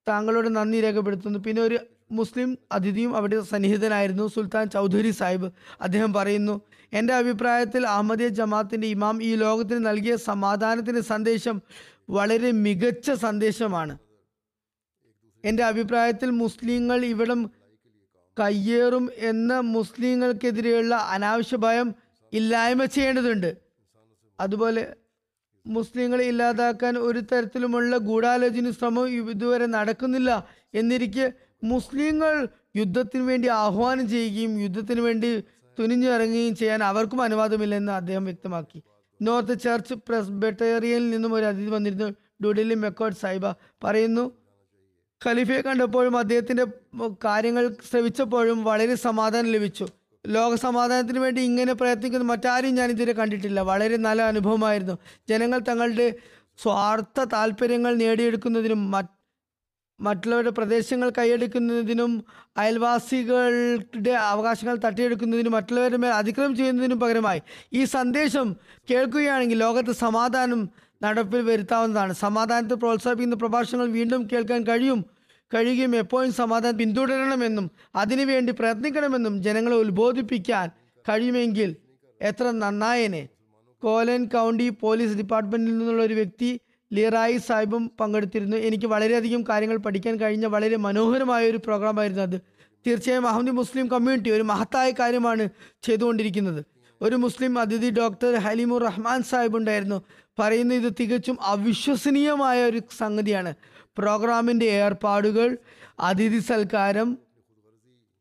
താങ്കളോട് 0.08 0.56
നന്ദി 0.56 0.80
രേഖപ്പെടുത്തുന്നു. 0.80 1.38
പിന്നെ 1.38 1.62
ഒരു 1.62 1.78
മുസ്ലിം 2.12 2.58
അതിഥിയും 2.72 3.16
അവിടെ 3.16 3.40
സന്നിഹിതനായിരുന്നു 3.40 4.26
സുൽത്താൻ 4.26 4.70
ചൗധരി 4.70 5.10
സാഹിബ്. 5.10 5.52
അദ്ദേഹം 5.80 6.12
പറയുന്നു 6.12 6.60
എന്റെ 6.92 7.14
അഭിപ്രായത്തിൽ 7.14 7.86
അഹമ്മദിയ 7.86 8.28
ജമാഅത്തിന്റെ 8.28 8.86
ഇമാം 8.86 9.22
ഈ 9.22 9.34
ലോകത്തിന് 9.34 9.86
നൽകിയ 9.86 10.16
സമാധാനത്തിന്റെ 10.16 11.00
സന്ദേശം 11.00 11.56
വളരെ 12.08 12.50
മികച്ച 12.50 13.10
സന്ദേശമാണ്. 13.10 13.98
എന്റെ 15.44 15.64
അഭിപ്രായത്തിൽ 15.64 16.30
മുസ്ലിങ്ങൾ 16.30 17.04
ഇവിടം 17.04 17.50
കയ്യേറും 18.40 19.10
എന്ന 19.16 19.60
മുസ്ലിങ്ങൾക്കെതിരെയുള്ള 19.60 20.94
അനാവശ്യ 20.94 21.56
ഭയം 21.56 21.94
ഇല്ലായ്മ 22.32 22.84
ചെയ്യേണ്ടതുണ്ട്. 22.84 23.56
അതുപോലെ 24.40 24.94
മുസ്ലിങ്ങളെ 25.66 26.24
ഇല്ലാതാക്കാൻ 26.24 26.98
ഒരു 26.98 27.20
തരത്തിലുമുള്ള 27.20 27.96
ഗൂഢാലോചന 27.96 28.70
ശ്രമം 28.70 29.08
ഇതുവരെ 29.08 29.66
നടക്കുന്നില്ല 29.66 30.46
എന്നിരിക്കെ 30.74 31.32
മുസ്ലിങ്ങൾ 31.64 32.48
യുദ്ധത്തിന് 32.76 33.22
വേണ്ടി 33.22 33.48
ആഹ്വാനം 33.48 34.08
ചെയ്യുകയും 34.08 34.60
യുദ്ധത്തിന് 34.60 35.00
വേണ്ടി 35.00 35.40
തുനിഞ്ഞിറങ്ങുകയും 35.78 36.56
ചെയ്യാൻ 36.56 36.82
അവർക്കും 36.82 37.22
അനുവാദമില്ലെന്ന് 37.22 37.92
അദ്ദേഹം 37.92 38.24
വ്യക്തമാക്കി. 38.24 38.82
നോർത്ത് 39.22 39.60
ചർച്ച് 39.60 39.94
പ്രസ്ബെറ്റേറിയയിൽ 39.94 41.10
നിന്നും 41.10 41.34
ഒരു 41.34 41.44
അതിഥി 41.44 41.70
വന്നിരുന്നു. 41.70 42.14
ഡുഡിലി 42.44 42.74
മെക്കോഡ് 42.74 43.14
സാഹിബ 43.14 43.50
പറയുന്നു 43.84 44.32
ഖലീഫയെ 45.26 45.60
കണ്ടപ്പോഴും 45.60 46.18
അദ്ദേഹത്തിന്റെ 46.18 46.66
കാര്യങ്ങൾ 47.24 47.76
ശ്രവിച്ചപ്പോഴും 47.90 48.64
വളരെ 48.64 48.94
സമാധാനം 48.94 49.52
ലഭിച്ചു. 49.52 49.86
ലോക 50.26 50.54
സമാധാനത്തിന് 50.54 51.18
വേണ്ടി 51.18 51.42
ഇങ്ങനെ 51.42 51.72
പ്രയത്നിക്കുന്ന 51.72 52.24
മറ്റാരും 52.24 52.74
ഞാൻ 52.74 52.90
ഇതുവരെ 52.90 53.12
കണ്ടിട്ടില്ല. 53.12 53.60
വളരെ 53.60 53.96
നല്ല 53.96 54.22
അനുഭവമായിരുന്നു. 54.22 54.98
ജനങ്ങൾ 55.28 55.58
തങ്ങളുടെ 55.58 56.14
സ്വാർത്ഥ 56.62 57.24
താല്പര്യങ്ങൾ 57.24 57.94
നേടിയെടുക്കുന്നതിനും 57.94 58.90
മറ്റ് 58.90 59.15
മറ്റുള്ളവരുടെ 60.00 60.50
പ്രദേശങ്ങൾ 60.50 61.12
കൈയടക്കുന്നതിനും 61.18 62.24
അയൽവാസികളുടെ 62.56 64.10
അവകാശങ്ങൾ 64.10 64.76
തട്ടിയെടുക്കുന്നതിനും 64.76 65.52
മറ്റുള്ളവരുടെ 65.52 65.96
മേൽ 65.96 66.10
അതിക്രമം 66.10 66.56
ചെയ്യുന്നതിനും 66.56 67.00
പകരമായി 67.00 67.40
ഈ 67.72 67.84
സന്ദേശം 67.84 68.56
കേൾക്കുകയാണെങ്കിൽ 68.90 69.58
ലോകത്ത് 69.58 69.92
സമാധാനം 69.92 70.68
നടപ്പിൽ 71.02 71.42
വരുത്താവുന്നതാണ്. 71.42 72.12
സമാധാനത്തെ 72.12 72.74
പ്രോത്സാഹിപ്പിക്കുന്ന 72.74 73.36
പ്രഭാഷണങ്ങൾ 73.36 73.88
വീണ്ടും 73.88 74.28
കേൾക്കാൻ 74.32 74.62
കഴിയും. 74.62 75.04
കഴിയുകയും 75.54 75.96
എപ്പോഴും 75.96 76.32
സമാധാനം 76.32 76.78
പിന്തുടരണമെന്നും 76.78 77.70
അതിനുവേണ്ടി 77.94 78.52
പ്രയത്നിക്കണമെന്നും 78.52 79.42
ജനങ്ങളെ 79.42 79.76
ഉത്ബോധിപ്പിക്കാൻ 79.76 80.70
കഴിയുമെങ്കിൽ 81.08 81.76
എത്ര 82.22 82.50
നന്നായനെ. 82.50 83.28
കോലൻ 83.82 84.24
കൗണ്ടി 84.24 84.68
പോലീസ് 84.68 85.16
ഡിപ്പാർട്ട്മെന്റിൽ 85.16 85.78
നിന്നുള്ള 85.78 86.02
ഒരു 86.02 86.14
വ്യക്തി 86.14 86.60
ലിറായി 86.94 87.36
സാഹിബും 87.36 87.90
പങ്കെടുത്തിരുന്നു. 88.00 88.56
എനിക്ക് 88.56 88.86
വളരെയധികം 88.86 89.42
കാര്യങ്ങൾ 89.42 89.76
പഠിക്കാൻ 89.76 90.16
കഴിഞ്ഞ 90.16 90.46
വളരെ 90.46 90.76
മനോഹരമായ 90.76 91.50
ഒരു 91.50 91.56
പ്രോഗ്രാമായിരുന്നു 91.56 92.22
അത്. 92.22 92.40
തീർച്ചയായും 92.86 93.26
അഹമ്മദി 93.26 93.50
മുസ്ലിം 93.50 93.88
കമ്മ്യൂണിറ്റി 93.88 94.30
ഒരു 94.30 94.42
മഹത്തായ 94.42 94.90
കാര്യമാണ് 94.90 95.48
ചെയ്തുകൊണ്ടിരിക്കുന്നത്. 95.82 96.64
ഒരു 97.02 97.16
മുസ്ലിം 97.16 97.58
അതിഥി 97.58 97.90
ഡോക്ടർ 97.90 98.34
ഹലീമുർ 98.34 98.84
റഹ്മാൻ 98.84 99.22
സാഹിബ് 99.22 99.56
ഉണ്ടായിരുന്നു. 99.56 100.02
പറയുന്ന 100.38 100.74
ഇത് 100.74 100.92
തികച്ചും 101.00 101.38
അവിശ്വസനീയമായ 101.40 102.64
ഒരു 102.64 102.82
സംഗതിയാണ്. 102.98 103.54
പ്രോഗ്രാമിന്റെ 103.98 104.66
ഏർപ്പാടുകൾ 104.66 105.58
അതിഥി 106.00 106.38
സൽക്കാരം 106.38 107.18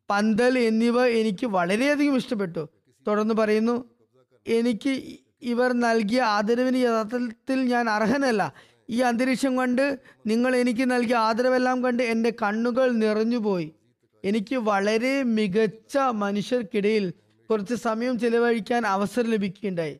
പന്തൽ 0.09 0.59
എന്നിവ 0.59 1.05
എനിക്ക് 1.05 1.47
വളരെയധികം 1.47 2.15
ഇഷ്ടപ്പെട്ടു. 2.15 2.69
തുടർന്ന് 3.07 3.33
പറയുന്നു 3.33 3.85
എനിക്ക് 4.47 5.19
ഇവർ 5.41 5.73
നൽകിയ 5.73 6.21
ആദരവിന് 6.21 6.77
യഥാർത്ഥത്തിൽ 6.77 7.61
ഞാൻ 7.61 7.89
അർഹനല്ല. 7.89 8.53
ഈ 8.89 9.01
അന്തരീക്ഷം 9.01 9.57
കണ്ട് 9.57 9.99
നിങ്ങൾ 10.27 10.55
എനിക്ക് 10.55 10.91
നൽകിയ 10.91 11.15
ആദരവെല്ലാം 11.15 11.83
കണ്ട് 11.83 12.03
എന്റെ 12.03 12.33
കണ്ണുകൾ 12.41 12.91
നിറഞ്ഞുപോയി. 12.91 13.75
എനിക്ക് 14.23 14.55
വളരെ 14.55 15.23
മികച്ച 15.23 15.97
മനുഷ്യർക്കിടയിൽ 15.97 17.13
കുറച്ച് 17.49 17.75
സമയം 17.75 18.19
ചിലവഴിക്കാൻ 18.19 18.87
അവസരം 18.87 19.29
ലഭിക്കുകയുണ്ടായി. 19.29 19.99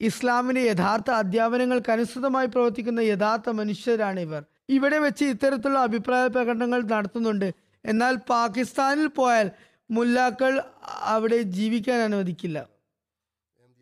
ഇസ്ലാമിന്റെ 0.00 0.60
യഥാർത്ഥ 0.60 1.10
അധ്യാപനങ്ങൾക്ക് 1.10 1.90
അനുസൃതമായി 1.92 2.46
പ്രവർത്തിക്കുന്ന 2.46 3.00
യഥാർത്ഥ 3.00 3.50
മനുഷ്യരാണ് 3.50 4.20
ഇവർ 4.20 4.44
ഇവിടെ 4.68 4.98
വെച്ച് 4.98 5.24
ഇത്തരത്തിലുള്ള 5.24 5.78
അഭിപ്രായ 5.78 6.26
പ്രകടനങ്ങൾ 6.26 6.82
നടത്തുന്നുണ്ട്. 6.82 7.54
എന്നാൽ 7.84 8.16
പാകിസ്ഥാനിൽ 8.16 9.06
പോയാൽ 9.06 9.50
മുല്ലാക്കൾ 9.90 10.62
അവിടെ 11.00 11.42
ജീവിക്കാൻ 11.42 12.00
അനുവദിക്കില്ല. 12.00 12.75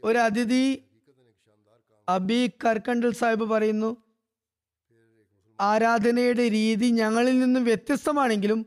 ഒരു 0.05 0.19
അതിഥി 0.19 0.83
അബി 2.09 2.51
കർക്കണ്ടൽ 2.65 3.13
സാഹിബ് 3.13 3.45
പറയുന്നു 3.45 3.97
ആരാധനയുടെ 5.61 6.51
രീതി 6.51 6.87
ഞങ്ങളിൽ 6.91 7.39
നിന്നും 7.39 7.65
വ്യത്യസ്തമാണെങ്കിലും 7.65 8.67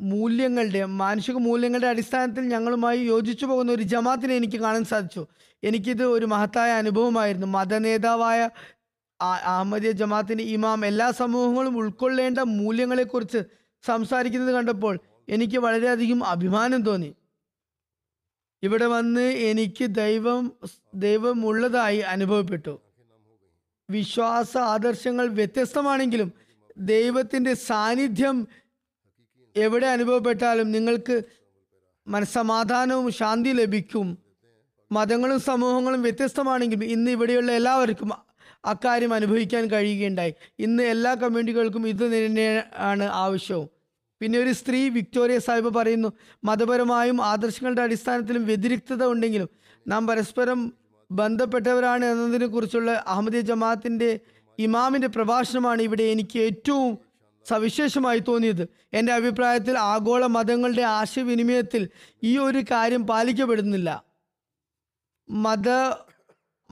മൂല്യങ്ങളുടെ 0.00 0.84
മാനുഷിക 0.84 1.34
മൂല്യങ്ങളുടെ 1.34 1.86
അടിസ്ഥാനത്തിൽ 1.86 2.44
ഞങ്ങളുമായി 2.48 3.00
യോജിച്ചു 3.00 3.46
പോകുന്ന 3.46 3.72
ഒരു 3.72 3.82
ജമാത്തിനെ 3.82 4.36
എനിക്ക് 4.36 4.56
കാണാൻ 4.56 4.84
സാധിച്ചു. 4.84 5.26
എനിക്കിത് 5.62 6.04
ഒരു 6.04 6.26
മഹത്തായ 6.26 6.70
അനുഭവമായിരുന്നു. 6.72 7.46
മതനേതാവായ 7.46 8.50
അഹമ്മദിയ 9.20 9.90
ജമാഅത്തിന്റെ 9.90 10.44
ഇമാം 10.44 10.86
എല്ലാ 10.86 11.10
സമൂഹങ്ങളും 11.10 11.78
ഉൾക്കൊള്ളേണ്ട 11.78 12.38
മൂല്യങ്ങളെക്കുറിച്ച് 12.38 13.42
സംസാരിക്കുന്നത് 13.86 14.54
കണ്ടപ്പോൾ 14.54 14.98
എനിക്ക് 15.28 15.58
വളരെയധികം 15.58 16.24
അഭിമാനം 16.24 16.82
തോന്നി. 16.82 17.10
ഇവിടെ 18.62 18.86
വന്ന് 18.86 19.20
എനിക്ക് 19.20 19.84
ദൈവം 19.84 20.52
ദൈവമുള്ളതായി 20.94 21.98
അനുഭവപ്പെട്ടു. 21.98 22.80
വിശ്വാസ 23.90 24.56
ആദർശങ്ങൾ 24.56 25.28
വ്യത്യസ്തമാണെങ്കിലും 25.28 26.32
ദൈവത്തിന്റെ 26.78 27.54
സാന്നിധ്യം 27.54 28.48
എവിടെ 29.56 29.86
അനുഭവപ്പെട്ടാലും 29.86 30.72
നിങ്ങൾക്ക് 30.72 31.22
മനസ്സമാധാനവും 32.06 33.12
ശാന്തി 33.12 33.48
ലഭിക്കും. 33.48 34.18
മതങ്ങളും 34.92 35.40
സമൂഹങ്ങളും 35.40 36.02
വ്യത്യസ്തമാണെങ്കിലും 36.02 36.84
ഇന്ന് 36.84 37.10
ഇവിടെയുള്ള 37.10 37.52
എല്ലാവർക്കും 37.52 38.12
അക്കാര്യം 38.64 39.14
അനുഭവിക്കാൻ 39.14 39.66
കഴിയുകയുണ്ടായി. 39.66 40.34
ഇന്ന് 40.58 40.82
എല്ലാ 40.82 41.14
കമ്മ്യൂണിറ്റികൾക്കും 41.14 41.88
ഇത് 41.88 42.26
തന്നെയാണ് 42.26 43.04
ആവശ്യവും. 43.04 43.81
പിന്നെ 44.22 44.38
ഒരു 44.38 44.52
സ്ത്രീ 44.60 44.80
വിക്ടോറിയ 44.96 45.38
സാഹിബ് 45.46 45.70
പറയുന്നു 45.78 46.10
മതപരമായും 46.44 47.18
ആദർശങ്ങളുടെ 47.32 47.82
അടിസ്ഥാനത്തിലും 47.86 48.44
വ്യതിരിക്തത 48.50 49.02
ഉണ്ടെങ്കിലും 49.12 49.50
നാം 49.86 50.02
പരസ്പരം 50.10 50.60
ബന്ധപ്പെട്ടവരാണ് 51.10 52.04
എന്നതിനെ 52.10 52.46
കുറിച്ചുള്ള 52.46 52.90
അഹമ്മദിയ 53.12 53.40
ജമാഅത്തിന്റെ 53.48 54.10
ഇമാമിന്റെ 54.58 55.08
പ്രഭാഷണമാണ് 55.16 55.80
ഇവിടെ 55.88 56.04
എനിക്ക് 56.12 56.38
ഏറ്റവും 56.48 56.92
സവിശേഷമായി 57.46 58.20
തോന്നിയത്. 58.28 58.62
എന്റെ 58.98 59.12
അഭിപ്രായത്തിൽ 59.12 59.74
ആഗോള 59.92 60.24
മതങ്ങളുടെ 60.36 60.84
ആശയവിനിമയത്തിൽ 60.98 61.82
ഈ 62.30 62.32
ഒരു 62.46 62.60
കാര്യം 62.70 63.02
പാലിക്കപ്പെടുന്നില്ല. 63.06 63.90
മത 65.28 65.68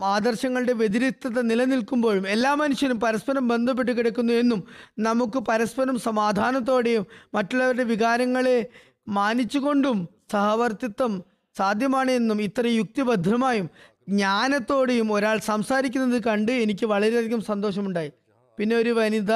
ആദർശങ്ങളുടെ 0.03 0.73
വ്യതിരിക്തത 0.73 1.41
നിലനിൽക്കുമ്പോഴും 1.41 2.29
എല്ലാ 2.29 2.55
മനുഷ്യരും 2.55 3.01
പരസ്പരം 3.01 3.49
ബന്ധപ്പെട്ട് 3.49 3.93
കിടക്കുന്നു 3.93 4.33
എന്നും 4.33 4.65
നമുക്ക് 4.99 5.39
പരസ്പരം 5.39 5.99
സമാധാനത്തോടെയും 5.99 7.07
മറ്റുള്ളവരുടെ 7.35 7.83
വികാരങ്ങളെ 7.83 8.67
മാനിച്ചുകൊണ്ടും 9.09 10.09
സഹവർത്തിത്വം 10.33 11.25
സാധ്യമാണ് 11.59 12.11
എന്നും 12.11 12.43
ഇത്ര 12.43 12.67
യുക്തിഭദ്രമായും 12.67 13.71
ജ്ഞാനത്തോടെയും 14.09 15.13
ഒരാൾ 15.13 15.39
സംസാരിക്കുന്നത് 15.39 16.23
കണ്ട് 16.23 16.53
എനിക്ക് 16.53 16.87
വളരെയധികം 16.87 17.41
സന്തോഷമുണ്ടായി. 17.41 18.13
പിന്നെ 18.59 18.77
ഒരു 18.77 18.91
വനിത 18.91 19.33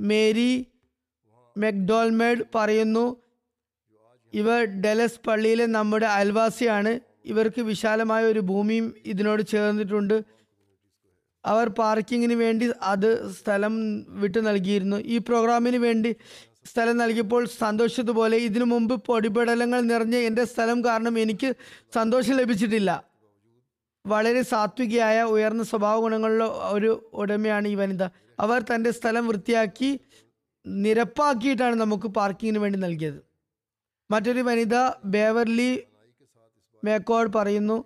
മേരി 0.00 0.66
മെക്ഡോൾമേഡ് 1.56 2.38
പറയുന്നു 2.54 3.16
ഇവർ 4.34 4.64
ഡെലസ് 4.64 5.20
പള്ളിയിലെ 5.26 5.66
നമ്മുടെ 5.66 6.06
അയൽവാസിയാണ്. 6.06 7.00
ഇവർക്ക് 7.24 7.60
വിശാലമായ 7.60 8.24
ഒരു 8.24 8.40
ഭൂമിയും 8.40 8.94
ഇതിനോട് 9.06 9.42
ചേർന്നിട്ടുണ്ട്. 9.46 10.24
അവർ 11.44 11.68
പാർക്കിങ്ങിന് 11.68 12.34
വേണ്ടി 12.34 12.66
അത് 12.82 13.32
സ്ഥലം 13.32 13.74
വിട്ടു 14.08 14.38
നൽകിയിരുന്നു. 14.38 14.96
ഈ 14.96 15.18
പ്രോഗ്രാമിന് 15.18 15.76
വേണ്ടി 15.76 16.16
സ്ഥലം 16.70 16.96
നൽകിയപ്പോൾ 16.96 17.44
സന്തോഷത്തുപോലെ 17.44 18.36
ഇതിനു 18.36 18.64
മുമ്പ് 18.64 18.94
പൊടിപടലങ്ങൾ 19.04 19.80
നിറഞ്ഞ 19.80 20.16
എന്റെ 20.16 20.44
സ്ഥലം 20.44 20.84
കാരണം 20.84 21.18
എനിക്ക് 21.18 21.54
സന്തോഷം 21.94 22.36
ലഭിച്ചിട്ടില്ല. 22.36 22.90
വളരെ 24.06 24.42
സാത്വികയായ 24.42 25.22
ഉയർന്ന 25.22 25.62
സ്വഭാവ 25.62 26.00
ഗുണങ്ങളുള്ള 26.00 26.44
ഒരു 26.44 27.10
ഉടമയാണ് 27.12 27.68
ഈ 27.68 27.74
വനിത. 27.74 28.04
അവർ 28.40 28.62
തന്റെ 28.62 28.90
സ്ഥലം 28.90 29.26
വൃത്തിയാക്കി 29.28 30.00
നിരപ്പാക്കിയിട്ടാണ് 30.66 31.74
നമുക്ക് 31.74 32.08
പാർക്കിങ്ങിന് 32.08 32.58
വേണ്ടി 32.58 32.78
നൽകിയത്. 32.78 33.20
മറ്റൊരു 34.10 34.40
വനിത 34.40 34.76
ബേവർലി 35.04 35.70
മേക്കോഡ് 36.84 37.32
പറയുന്നു 37.34 37.84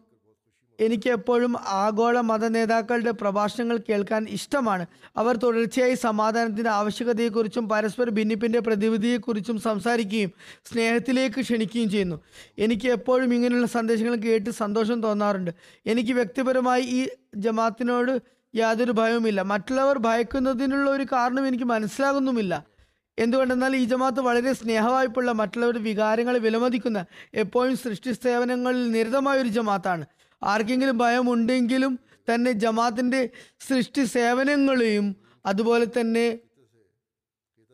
എനിക്ക് 0.81 1.11
എപ്പോഴും 1.11 1.57
ആഗോള 1.59 2.21
മത 2.21 2.49
നേതാക്കളുടെ 2.49 3.11
പ്രഭാഷണങ്ങൾ 3.11 3.79
കേൾക്കാൻ 3.89 4.27
ഇഷ്ടമാണ്. 4.29 4.87
അവർ 5.17 5.37
തുടർച്ചയായി 5.37 5.95
സമാധാനത്തിന്റെ 5.95 6.71
ആവശ്യകതയെക്കുറിച്ചും 6.71 7.69
പരസ്പര 7.69 8.11
ഭിന്നിപ്പിന്റെ 8.11 8.61
പ്രതിവിധിയെക്കുറിച്ചും 8.61 9.61
സംസാരിക്കുകയും 9.61 10.33
സ്നേഹത്തിലേക്ക് 10.65 11.41
ക്ഷണിക്കുകയും 11.41 11.91
ചെയ്യുന്നു. 11.91 12.21
എനിക്ക് 12.59 12.89
എപ്പോഴും 12.89 13.35
ഇങ്ങനെയുള്ള 13.35 13.67
സന്ദേശങ്ങൾ 13.67 14.15
കേട്ട് 14.15 14.51
സന്തോഷം 14.51 15.03
തോന്നാറുണ്ട്. 15.03 15.51
എനിക്ക് 15.87 16.13
വ്യക്തിപരമായി 16.13 16.83
ഈ 16.83 17.09
ജമാത്തിനോട് 17.37 18.23
യാതൊരു 18.55 18.93
ഭയവുമില്ല. 18.93 19.43
മറ്റുള്ളവർ 19.43 19.99
ഭയക്കുന്നതിനുള്ള 19.99 20.91
ഒരു 20.91 21.03
കാരണം 21.03 21.47
എനിക്ക് 21.47 21.65
മനസ്സിലാകുന്നുമില്ല. 21.65 22.74
എന്തുകൊണ്ടെന്നാൽ 23.19 23.77
ഈ 23.77 23.85
ജമാഅത്ത് 23.85 24.21
വളരെ 24.21 24.53
സ്നേഹവായ്പുള്ള 24.53 25.33
മറ്റുള്ളവരുടെ 25.33 25.83
വികാരങ്ങളെ 25.89 26.39
വിലമതിക്കുന്ന 26.39 27.01
എപ്പോഴും 27.43 27.77
സൃഷ്ടി 27.77 28.13
സേവനങ്ങളിൽ 28.13 28.91
നിരതമായ 28.91 29.39
ഒരു 29.41 29.49
ജമാത്താണ് 29.49 30.05
ആർക്കെങ്കിലും 30.43 30.97
ഭയമുണ്ടെങ്കിലും 30.99 31.93
തന്നെ 32.29 32.53
ജമാഅത്തിന്റെ 32.65 33.21
സൃഷ്ടി 33.69 34.05
സേവനങ്ങളെയും 34.17 35.07
അതുപോലെ 35.47 35.87
തന്നെ 35.99 36.27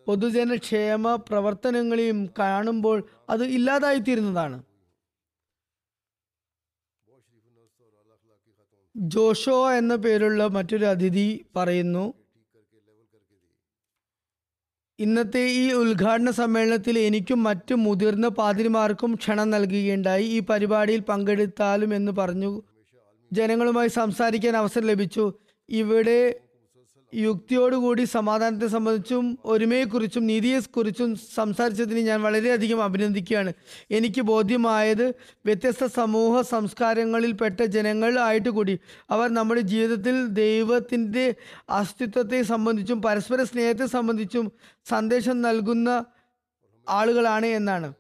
പൊതുജനക്ഷേമ 0.07 1.16
പ്രവർത്തനങ്ങളെയും 1.28 2.18
കാണുമ്പോൾ 2.38 2.99
അത് 3.30 3.45
ഇല്ലാതായിത്തീരുന്നതാണ്. 3.57 4.57
ജോഷോ 8.95 9.59
എന്ന 9.80 9.95
പേരുള്ള 10.05 10.47
മറ്റൊരു 10.57 10.86
അതിഥി 10.86 11.28
പറയുന്നു. 11.57 12.05
ഇന്നത്തെ 15.01 15.40
ഈ 15.40 15.72
ഉദ്ഘാടന 15.72 16.30
സമ്മേളനത്തിൽ 16.30 16.98
എനിക്കും 16.98 17.42
മറ്റു 17.42 17.74
മുതിർന്ന 17.74 18.28
പാതിരിമാർക്കും 18.28 19.14
ക്ഷണം 19.14 19.51
നൽകുകയുണ്ടായി. 19.51 20.24
ഈ 20.24 20.40
പരിപാടിയിൽ 20.40 21.01
പങ്കെടുത്താലും 21.01 21.94
എന്ന് 21.94 22.12
പറഞ്ഞു. 22.12 22.62
ജനങ്ങളുമായി 23.32 23.88
സംസാരിക്കാൻ 23.88 24.57
അവസരം 24.57 24.86
ലഭിച്ചു. 24.86 25.32
ഇവിടെ 25.68 26.40
യുക്തിയോടുകൂടി 27.14 28.04
സമാധാനത്തെ 28.04 28.66
സംബന്ധിച്ചും 28.66 29.38
ഒരുമയെക്കുറിച്ചും 29.44 30.26
നീതിയെക്കുറിച്ചും 30.26 31.16
സംസാരിച്ചതിന് 31.16 31.98
ഞാൻ 31.98 32.22
വളരെയധികം 32.22 32.84
അഭിനന്ദിക്കുകയാണ്. 32.84 33.52
എനിക്ക് 33.90 34.20
ബോധ്യമായത് 34.20 35.14
വ്യത്യസ്ത 35.44 35.86
സമൂഹ 35.86 36.40
സംസ്കാരങ്ങളിൽപ്പെട്ട 36.40 37.62
ജനങ്ങൾ 37.62 38.18
ആയിട്ട് 38.18 38.48
കൂടി 38.48 38.78
അവർ 39.11 39.28
നമ്മുടെ 39.30 39.61
ജീവിതത്തിൽ 39.61 40.26
ദൈവത്തിന്റെ 40.26 41.34
അസ്തിത്വത്തെ 41.70 42.42
സംബന്ധിച്ചും 42.42 43.02
പരസ്പര 43.02 43.42
സ്നേഹത്തെ 43.42 43.86
സംബന്ധിച്ചും 43.86 44.52
സന്ദേശം 44.86 45.42
നൽകുന്ന 45.42 46.04
ആളുകളാണ് 46.88 47.46
എന്നാണ്. 47.46 47.94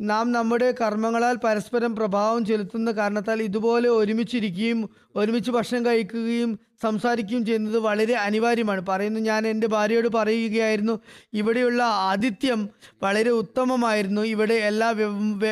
നാം 0.00 0.32
നമ്മുടെ 0.32 0.74
കർമ്മങ്ങളാൽ 0.80 1.36
പരസ്പരം 1.36 1.96
പ്രഭാവം 1.96 2.44
ചെലുത്തുന്ന 2.44 2.90
കാരണത്താൽ 2.90 3.42
ഇതുപോലെ 3.42 3.88
ഒരുമിച്ചിരിക്കുകയും 3.88 4.90
ഒരുമിച്ച് 5.16 5.50
ഭക്ഷണം 5.50 5.86
കഴിക്കുകയും 5.86 6.58
സംസാരിക്കുകയും 6.82 7.46
ചെയ്യുന്നത് 7.46 7.78
വളരെ 7.78 8.14
അനിവാര്യമാണ്. 8.14 8.86
പറയുന്നു 8.86 9.20
ഞാൻ 9.20 9.46
എന്റെ 9.46 9.66
ഭാര്യയോട് 9.66 10.08
പറയുകയായിരുന്നു 10.08 11.00
ഇവിടെയുള്ള 11.32 11.82
ആതിഥ്യം 11.82 12.68
വളരെ 13.02 13.30
ഉത്തമമായിരുന്നു 13.30 14.22
ഇവിടെ 14.22 14.54
എല്ലാ 14.54 14.94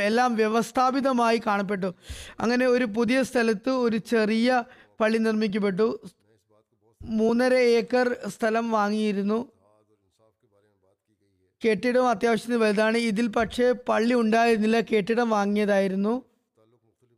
എല്ലാം 0.02 0.36
വ്യവസ്ഥാപിതമായി 0.36 1.40
കാണപ്പെട്ടു. 1.46 1.94
അങ്ങനെ 2.40 2.66
ഒരു 2.66 2.84
പുതിയ 2.84 3.22
സ്ഥലത്ത് 3.22 3.70
ഒരു 3.70 3.96
ചെറിയ 3.96 4.62
പള്ളി 5.00 5.18
നിർമ്മിക്കപ്പെട്ടു. 5.18 6.00
മൂന്നര 7.02 7.54
ഏക്കർ 7.54 8.16
സ്ഥലം 8.28 8.70
വാങ്ങിയിരുന്നു. 8.70 9.55
കെട്ടിടം 11.64 12.08
അത്യാവശ്യത്തിന് 12.08 12.56
വലുതാണ്. 12.56 12.98
ഇതിൽ 12.98 13.26
പക്ഷേ 13.28 13.74
പള്ളി 13.88 14.14
ഉണ്ടായിരുന്നില്ല. 14.14 14.80
കെട്ടിടം 14.80 15.30
വാങ്ങിയതായിരുന്നു. 15.30 16.22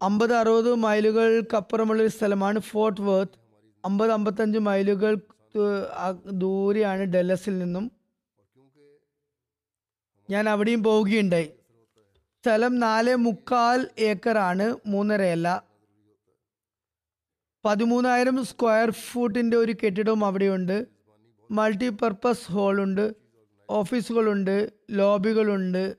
അമ്പത് 0.02 0.34
അറുപത് 0.34 0.74
മൈലുകൾക്കപ്പുറമുള്ള 0.74 2.02
ഒരു 2.02 2.08
സ്ഥലമാണ് 2.08 2.58
ഫോർട്ട് 2.58 3.00
വർത്ത്. 3.00 3.38
അമ്പത് 3.84 4.12
അമ്പത്തഞ്ച് 4.12 4.58
മൈലുകൾ 4.58 5.18
ദൂരെയാണ് 6.32 7.02
ഡെല്ലസിൽ 7.02 7.58
നിന്നും. 7.58 7.92
ഞാൻ 10.30 10.48
അവിടെയും 10.48 10.82
പോവുകയുണ്ടായി. 10.82 11.50
സ്ഥലം 12.44 12.80
നാല് 12.80 13.16
മുക്കാൽ 13.16 13.88
ഏക്കറാണ്. 13.98 14.76
മൂന്നരയല്ല. 14.86 15.62
പതിമൂന്നായിരം 17.64 18.44
സ്ക്വയർ 18.44 18.90
ഫൂട്ടിന്റെ 18.90 19.56
ഒരു 19.56 19.74
കെട്ടിടവും 19.84 20.24
അവിടെയുണ്ട്. 20.24 20.86
മൾട്ടിപർപ്പസ് 21.50 22.52
ഹാളുണ്ട്. 22.52 23.27
ഓഫീസുകളുണ്ട് 23.70 24.72
ലോബികളുണ്ട്. 24.90 25.96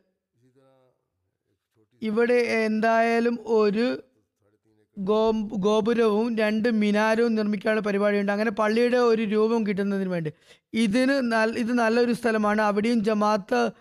ഇവിടെ 2.01 2.33
എന്തായാലും 2.33 3.39
ഒരു 3.47 4.03
ഗോ 4.97 5.31
ഗോപുരവും 5.57 6.37
രണ്ട് 6.37 6.69
മിനാരവും 6.69 7.35
നിർമ്മിക്കാനുള്ള 7.35 7.81
പരിപാടിയുണ്ട്. 7.81 8.31
അങ്ങനെ 8.31 8.51
പള്ളിയുടെ 8.51 8.97
ഒരു 8.97 9.21
രൂപം 9.21 9.67
കിട്ടുന്നതിന് 9.67 10.09
വേണ്ടി. 10.09 10.31
ഇതിന് 10.73 11.11
നല്ല 11.11 11.57
ഇത് 11.57 11.71
നല്ലൊരു 11.77 12.11
സ്ഥലമാണ്. 12.11 12.61
അവിടെയും 12.61 13.03
ജമാഅത്ത് 13.03 13.71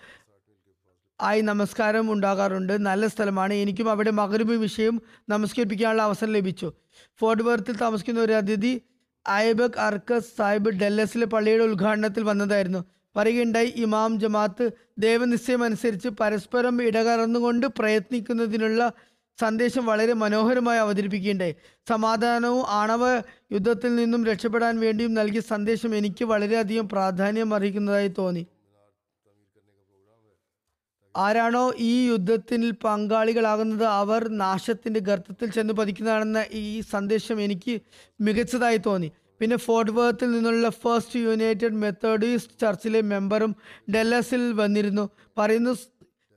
ആയി 1.21 1.41
നമസ്കാരം 1.41 2.13
ഉണ്ടാകാറുണ്ട്. 2.13 2.77
നല്ല 2.77 3.07
സ്ഥലമാണ്. 3.07 3.55
എനിക്കും 3.55 3.91
അവിടെ 3.91 4.11
മകരബ് 4.11 4.51
വിഷയം 4.51 5.03
നമസ്കരിപ്പിക്കാനുള്ള 5.29 6.03
അവസരം 6.03 6.33
ലഭിച്ചു. 6.33 6.73
ഫോർട്ട് 7.21 7.43
വർത്തിൽ 7.43 7.77
താമസിക്കുന്ന 7.77 8.21
ഒരു 8.21 8.33
അതിഥി 8.33 8.81
ഐബക് 9.31 9.79
അർക്കസ് 9.79 10.37
സാഹിബ് 10.39 10.71
ഡെല്ലസിലെ 10.71 11.27
പള്ളിയുടെ 11.27 11.65
ഉദ്ഘാടനത്തിൽ 11.65 12.23
വന്നതായിരുന്നു. 12.23 12.98
പറയുകയുണ്ടായി 13.19 13.71
ഇമാം 13.77 14.21
ജമാഅത്ത് 14.21 14.67
ദേവനിശ്ചയം 14.99 15.63
അനുസരിച്ച് 15.65 16.09
പരസ്പരം 16.09 16.83
ഇടകലർന്നുകൊണ്ട് 16.83 17.67
പ്രയത്നിക്കുന്നതിനുള്ള 17.79 18.93
സന്ദേശം 19.39 19.87
വളരെ 19.87 20.13
മനോഹരമായി 20.13 20.79
അവതരിപ്പിക്കുകയുണ്ടായി. 20.79 21.55
സമാധാനവും 21.89 22.65
ആണവ 22.69 23.05
യുദ്ധത്തിൽ 23.53 23.97
നിന്നും 23.97 24.23
രക്ഷപ്പെടാൻ 24.25 24.81
വേണ്ടിയും 24.81 25.15
നൽകിയ 25.15 25.41
സന്ദേശം 25.41 25.97
എനിക്ക് 25.97 26.25
വളരെയധികം 26.25 26.89
പ്രാധാന്യം 26.89 27.55
അർഹിക്കുന്നതായി 27.55 28.09
തോന്നി. 28.19 28.45
ആരാണോ 31.15 31.73
ഈ 31.79 32.09
യുദ്ധത്തിൽ 32.09 32.73
പങ്കാളികളാകുന്നത് 32.85 33.85
അവർ 33.85 34.29
നാശത്തിന്റെ 34.29 35.01
ഗർത്തത്തിൽ 35.01 35.49
ചെന്ന് 35.51 35.75
പതിക്കുന്നതാണെന്ന 35.75 36.45
ഈ 36.53 36.81
സന്ദേശം 36.81 37.41
എനിക്ക് 37.41 37.75
മികച്ചതായി 38.21 38.77
തോന്നി. 38.77 39.09
പിന്നെ 39.41 39.57
ഫോർട്ട് 39.57 39.91
വർത്തിൽ 39.91 40.31
നിന്നുള്ള 40.31 40.69
ഫസ്റ്റ് 40.69 41.19
യുണൈറ്റഡ് 41.19 41.75
മെത്തേഡിസ്റ്റ് 41.75 42.61
ചർച്ചിലെ 42.61 43.01
മെമ്പറും 43.01 43.57
ഡെല്ലസിൽ 43.95 44.53
വന്നിരുന്നു. 44.53 45.11
പറയുന്നു 45.39 45.77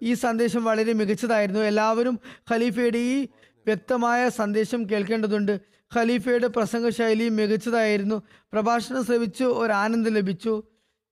ഈ 0.02 0.14
സന്ദേശം 0.14 0.64
വളരെ 0.64 0.93
മികച്ചതായിരുന്നു. 0.93 1.60
എല്ലാവരും 1.60 2.20
ഖലീഫയുടെ 2.52 2.97
ഈ 2.97 3.28
വ്യക്തമായ 3.66 4.30
സന്ദേശം 4.30 4.89
കേൾക്കേണ്ടതുണ്ട്. 4.89 5.60
ഖലീഫയുടെ 5.97 6.47
പ്രസംഗ 6.47 6.89
ശൈലി 6.89 7.30
മികച്ചതായിരുന്നു. 7.30 8.22
പ്രഭാഷണം 8.54 9.06
ശ്രമിച്ചു 9.06 9.43
ഒരു 9.43 9.72
ആനന്ദം 9.72 10.14
ലഭിച്ചു. 10.14 10.64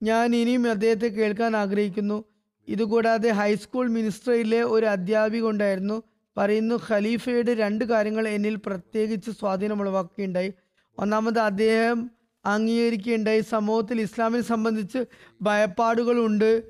ഞാൻ 0.03 0.35
ഇനിയും 0.35 0.69
അദ്ദേഹത്തെ 0.69 1.07
കേൾക്കാൻ 1.07 1.55
ആഗ്രഹിക്കുന്നു. 1.55 2.23
ഇതുകൂടാതെ 2.67 3.29
ഹൈസ്കൂൾ 3.29 3.89
മിനിസ്ട്രിയിലെ 3.89 4.63
ഒരു 4.63 4.85
അധ്യാപിക 4.85 5.43
ഉണ്ടായിരുന്നു. 5.43 6.03
പറയുന്നു 6.37 6.79
ഖലീഫയുടെ 6.89 7.53
രണ്ട് 7.53 7.85
കാര്യങ്ങൾ 7.85 8.27
എന്നിൽ 8.27 8.55
പ്രത്യേകിച്ച് 8.55 9.31
സ്വാധീനമുളവാക്കുകയുണ്ടായി 9.31 10.53
ഒന്നാമത് 10.99 11.39
അദ്ദേഹം 11.39 12.11
അംഗീകരിക്കുകയുണ്ടായി 12.45 13.41
സമൂഹത്തിൽ 13.41 14.01
ഇസ്ലാമിനെ 14.01 14.43
സംബന്ധിച്ച് 14.43 15.05
ഭയപ്പാടുകളുണ്ട് 15.41 16.63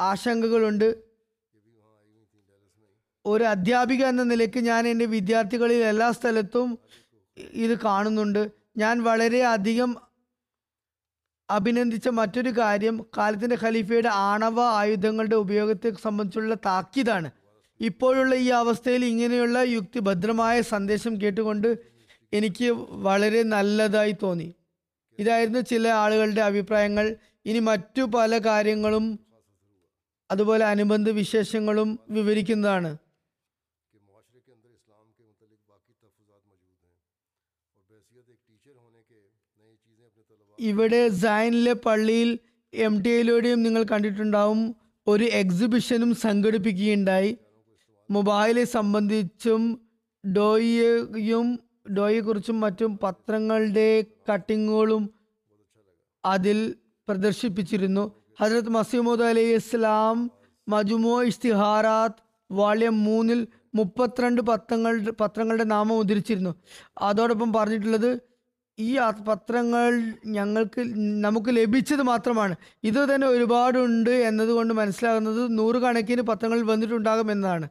ആശങ്കകളുണ്ട്. 0.00 0.88
ഒരു 3.26 3.44
അധ്യാപിക 3.44 4.04
എന്ന 4.04 4.22
നിലയ്ക്ക് 4.22 4.60
ഞാൻ 4.60 4.88
എന്റെ 4.88 5.04
വിദ്യാർത്ഥികളിൽ 5.04 5.84
എല്ലാ 5.84 6.10
സ്ഥലത്തും 6.10 6.78
ഇത് 7.52 7.78
കാണുന്നുണ്ട്. 7.78 8.50
ഞാൻ 8.76 9.02
വളരെ 9.02 9.42
അധികം 9.42 9.96
അഭിനന്ദിച്ച 11.50 12.08
മറ്റൊരു 12.08 12.50
കാര്യം 12.58 13.06
കാലത്തിന്റെ 13.18 13.56
ഖലീഫയുടെ 13.62 14.08
ആണവ 14.08 14.60
ആയുധങ്ങളുടെ 14.60 15.36
ഉപയോഗത്തെ 15.36 15.92
സംബന്ധിച്ചുള്ള 16.02 16.54
താക്കീതാണ്. 16.54 17.30
ഇപ്പോഴുള്ള 17.80 18.34
ഈ 18.34 18.48
അവസ്ഥയിൽ 18.48 19.04
ഇങ്ങനെയുള്ള 19.04 19.58
യുക്തിഭദ്രമായ 19.58 20.60
സന്ദേശം 20.60 21.20
കേട്ടുകൊണ്ട് 21.20 21.91
എനിക്ക് 22.32 22.70
വളരെ 22.90 23.42
നല്ലതായി 23.42 24.14
തോന്നി. 24.22 24.54
ഇതായിരുന്നു 25.18 25.58
ചില 25.58 25.88
ആളുകളുടെ 25.88 26.40
അഭിപ്രായങ്ങൾ. 26.40 27.16
ഇനി 27.46 27.58
മറ്റു 27.58 28.02
പല 28.02 28.38
കാര്യങ്ങളും 28.38 29.18
അതുപോലെ 30.30 30.64
അനുബന്ധ 30.64 31.10
വിശേഷങ്ങളും 31.10 32.00
വിവരിക്കുന്നതാണ്. 32.10 32.96
ഇവിടെ 40.58 41.08
സൈനിലെ 41.08 41.72
പള്ളിയിൽ 41.72 42.38
എം 42.74 43.02
ടി 43.02 43.08
എയിലൂടെയും 43.08 43.62
നിങ്ങൾ 43.62 43.82
കണ്ടിട്ടുണ്ടാവും. 43.82 44.74
ഒരു 45.06 45.24
എക്സിബിഷനും 45.24 46.14
സംഘടിപ്പിക്കുകയുണ്ടായി. 46.14 47.36
മൊബൈലെ 48.10 48.64
സംബന്ധിച്ചും 48.64 49.88
ഡോയിയും 50.36 51.58
ഡോയെക്കുറിച്ചും 51.86 52.60
മറ്റും 52.60 52.98
പത്രങ്ങളുടെ 53.02 53.88
കട്ടിങ്ങുകളും 54.30 55.02
അതിൽ 56.24 56.58
പ്രദർശിപ്പിച്ചിരുന്നു. 57.08 58.04
ഹജരത് 58.40 58.68
മസീമുദ് 58.68 59.22
അലൈഹി 59.22 59.54
ഇസ്ലാം 59.54 60.18
മജുമോ 60.68 61.22
ഇഷ്തിഹാറാത്ത് 61.22 62.20
വാള്യം 62.50 63.04
മൂന്നിൽ 63.04 63.40
മുപ്പത്തിരണ്ട് 63.74 64.40
പത്രങ്ങളുടെ 64.42 65.12
പത്രങ്ങളുടെ 65.20 65.64
നാമം 65.64 65.98
ഉദ്ധരിച്ചിരുന്നു. 65.98 66.52
അതോടൊപ്പം 66.98 67.52
പറഞ്ഞിട്ടുള്ളത് 67.52 68.10
ഈ 68.78 68.90
പത്രങ്ങൾ 69.28 69.92
ഞങ്ങൾക്ക് 70.26 70.82
നമുക്ക് 71.26 71.50
ലഭിച്ചത് 71.56 72.02
മാത്രമാണ്. 72.02 72.54
ഇത് 72.84 73.14
തന്നെ 73.14 73.26
ഒരുപാടുണ്ട് 73.26 74.10
എന്നതുകൊണ്ട് 74.28 74.74
മനസ്സിലാകുന്നത് 74.74 75.58
നൂറുകണക്കിന് 75.58 76.22
പത്രങ്ങൾ 76.22 76.62
വന്നിട്ടുണ്ടാകും 76.62 77.32
എന്നതാണ്. 77.32 77.68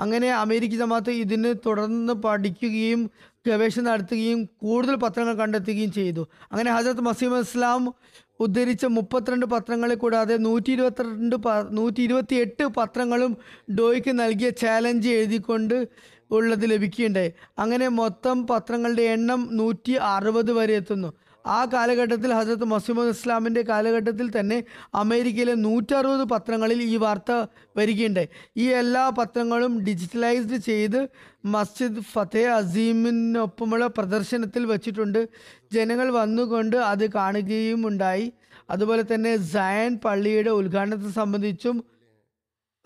അങ്ങനെ 0.00 0.28
അമേരിക്ക 0.32 0.74
ജമാഅത്ത് 0.74 1.10
ഇതിന് 1.22 1.54
തുടർന്ന് 1.66 2.12
പഠിക്കുകയും 2.24 3.00
ഗവേഷണം 3.46 3.84
നടത്തുകയും 3.84 4.44
കൂടുതൽ 4.44 4.94
പത്രങ്ങൾ 4.94 5.34
കണ്ടെത്തുകയും 5.34 5.92
ചെയ്തു. 5.92 6.28
അങ്ങനെ 6.52 6.72
ഹജറത്ത് 6.72 7.00
മസീം 7.00 7.38
ഇസ്ലാം 7.38 7.94
ഉദ്ധരിച്ച 8.40 8.84
മുപ്പത്തിരണ്ട് 8.84 9.46
പത്രങ്ങളെ 9.46 9.94
കൂടാതെ 9.94 10.36
നൂറ്റി 10.36 10.72
ഇരുപത്തിരണ്ട് 10.72 11.36
പ- 11.36 11.68
നൂറ്റി 11.70 12.02
ഇരുപത്തി 12.02 12.34
എട്ട് 12.34 12.66
പത്രങ്ങളും 12.66 13.36
ഡോയ്ക്ക് 13.74 14.18
നൽകിയ 14.18 14.50
ചാലഞ്ച് 14.50 15.08
എഴുതിക്കൊണ്ട് 15.08 15.88
ഉള്ളത് 16.30 16.70
ലഭിക്കുകയുണ്ടായി. 16.70 17.32
അങ്ങനെ 17.58 17.88
മൊത്തം 17.88 18.46
പത്രങ്ങളുടെ 18.46 19.02
എണ്ണം 19.02 19.48
നൂറ്റി 19.52 19.92
അറുപത് 19.92 20.52
വരെ 20.52 20.74
എത്തുന്നു. 20.74 21.12
ആ 21.46 21.64
കാലഘട്ടത്തിൽ 21.64 22.32
ഹസരത്ത് 22.32 22.64
മസീമദ് 22.64 23.08
ഇസ്ലാമിന്റെ 23.08 23.62
കാലഘട്ടത്തിൽ 23.62 24.40
തന്നെ 24.40 24.64
അമേരിക്കയിലെ 24.94 25.54
നൂറ്ററുപത് 25.54 26.24
പത്രങ്ങളിൽ 26.24 26.82
ഈ 26.82 26.96
വാർത്ത 26.96 27.32
വരികയുണ്ടായി 27.76 28.28
ഈ 28.56 28.66
എല്ലാ 28.68 29.08
പത്രങ്ങളും 29.08 29.84
ഡിജിറ്റലൈസ്ഡ് 29.84 30.56
ചെയ്ത് 30.56 31.08
മസ്ജിദ് 31.44 32.00
ഫത്തേ 32.00 32.44
അസീമിനൊപ്പമുള്ള 32.44 33.86
പ്രദർശനത്തിൽ 33.86 34.66
വച്ചിട്ടുണ്ട്. 34.66 35.28
ജനങ്ങൾ 35.72 36.10
വന്നുകൊണ്ട് 36.10 36.76
അത് 36.76 37.10
കാണുകയും 37.10 37.86
ഉണ്ടായി 37.86 38.32
അതുപോലെ 38.70 39.04
തന്നെ 39.14 39.36
സയൻ 39.36 39.96
പള്ളിയുടെ 40.04 40.50
ഉദ്ഘാടനത്തെ 40.50 41.10
സംബന്ധിച്ചും 41.10 41.84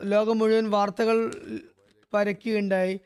ലോകം 0.04 0.38
മുഴുവൻ 0.38 0.70
വാർത്തകൾ 0.70 1.30
പരക്കുകയുണ്ടായി. 2.12 3.00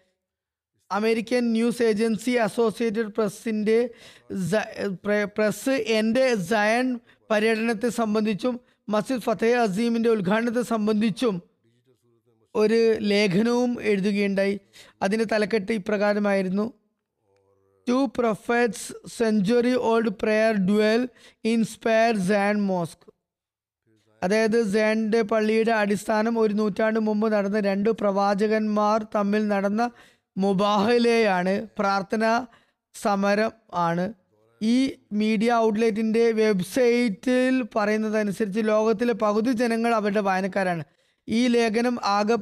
അമേരിക്കൻ 0.90 1.52
ന്യൂസ് 1.52 1.82
ഏജൻസി 1.82 2.30
അസോസിയേറ്റഡ് 2.30 3.12
പ്രസിന്റെ 3.14 3.78
പ്രസ് 5.36 5.70
എന്റെ 5.70 6.34
സയൻ 6.34 6.98
പര്യടനത്തെ 7.30 7.88
സംബന്ധിച്ചും 7.88 8.60
മസ്ജിദ് 8.88 9.20
ഫത്തേ 9.20 9.52
അസീമിന്റെ 9.54 10.10
ഉദ്ഘാടനത്തെ 10.10 10.62
സംബന്ധിച്ചും 10.62 11.42
ഒരു 12.54 12.98
ലേഖനവും 13.00 13.82
എഴുതുകയുണ്ടായി. 13.82 14.60
അതിന്റെ 15.02 15.26
തലക്കെട്ട് 15.32 15.72
ഇപ്രകാരമായിരുന്നു. 15.72 16.72
Two 17.88 18.10
prophets 18.18 18.92
century 19.18 19.74
old 19.74 20.12
prayer 20.22 20.52
duel 20.54 21.08
inspire 21.44 22.16
Zion 22.28 22.66
mosque 22.66 23.06
അതായത് 24.22 24.58
സാന്റെ 24.72 25.20
പള്ളിയുടെ 25.22 25.72
അടിസ്ഥാനം 25.72 26.38
ഒരു 26.38 26.54
നൂറ്റാണ്ട് 26.54 27.00
മുമ്പ് 27.00 27.32
നടന്ന 27.32 27.60
രണ്ട് 27.60 27.90
പ്രവാചകന്മാർ 27.90 29.06
തമ്മിൽ 29.14 29.48
നടന്ന 29.48 29.90
മുബാഹലയാണ് 30.40 31.54
പ്രാർത്ഥന 31.78 32.24
സമരം 32.94 33.52
ആണ്. 33.74 34.04
ഈ 34.62 34.76
മീഡിയ 35.12 35.52
ഔട്ട്ലെറ്റിന്റെ 35.52 36.32
വെബ്സൈറ്റിൽ 36.32 37.54
പറയുന്നതനുസരിച്ച് 37.76 38.60
ലോകത്തിലെ 38.64 39.14
പകുതി 39.14 39.52
ജനങ്ങൾ 39.52 39.94
അവരുടെ 39.94 40.20
വായനക്കാരാണ്. 40.20 40.84
ഈ 41.28 41.40
ലേഖനം 41.46 41.96
ആകെ 42.04 42.36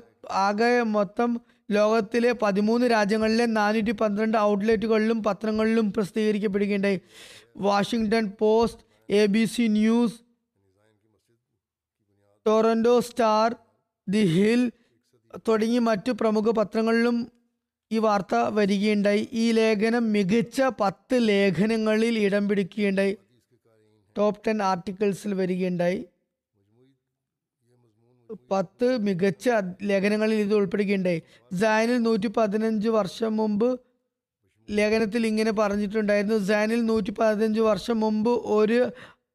ആകെ 0.46 0.82
മൊത്തം 0.82 1.40
ലോകത്തിലെ 1.70 2.32
പതിമൂന്ന് 2.32 2.86
രാജ്യങ്ങളിലെ 2.86 3.46
നാനൂറ്റി 3.46 3.90
പന്ത്രണ്ട് 3.90 4.38
ഔട്ട്ലെറ്റുകളിലും 4.38 5.22
പത്രങ്ങളിലും 5.22 5.92
പ്രസിദ്ധീകരിക്കപ്പെടുകയുണ്ടായി. 5.92 7.00
Washington 7.56 8.32
Post 8.40 9.12
A 9.12 9.26
B 9.26 9.44
C 9.44 9.62
news 9.62 10.18
Toronto 12.46 13.00
Star 13.00 13.48
the 14.08 14.22
Hill 14.34 14.62
തുടങ്ങി 15.48 15.78
മറ്റു 15.78 16.12
പ്രമുഖ 16.12 16.50
പത്രങ്ങളിലും 16.50 17.16
ഈ 17.92 17.98
വാർത്ത 17.98 18.34
വരികയുണ്ടായി. 18.34 19.28
ഈ 19.32 19.52
ലേഖനം 19.52 20.12
മികച്ച 20.12 20.62
പത്ത് 20.80 21.28
ലേഖനങ്ങളിൽ 21.28 22.18
ഇടം 22.18 22.48
പിടിക്കുകയുണ്ടായി. 22.48 23.16
ടോപ്പ് 24.18 24.42
ടെൻ 24.46 24.62
ആർട്ടിക്കിൾസിൽ 24.62 25.34
വരികയുണ്ടായി. 25.34 26.04
പത്ത് 28.50 28.96
മികച്ച 28.98 29.48
ലേഖനങ്ങളിൽ 29.82 30.34
ഇത് 30.34 30.54
ഉൾപ്പെടുകയുണ്ടായി. 30.54 31.22
ജാനിൽ 31.52 31.98
നൂറ്റി 31.98 32.26
പതിനഞ്ച് 32.26 32.88
വർഷം 32.88 33.36
മുമ്പ് 33.36 33.80
ലേഖനത്തിൽ 34.70 35.26
ഇങ്ങനെ 35.26 35.52
പറഞ്ഞിട്ടുണ്ടായിരുന്നു. 35.52 36.38
ജാനിൽ 36.38 36.86
നൂറ്റി 36.86 37.10
പതിനഞ്ച് 37.10 37.60
വർഷം 37.60 38.00
മുമ്പ് 38.00 38.30
ഒരു 38.30 38.90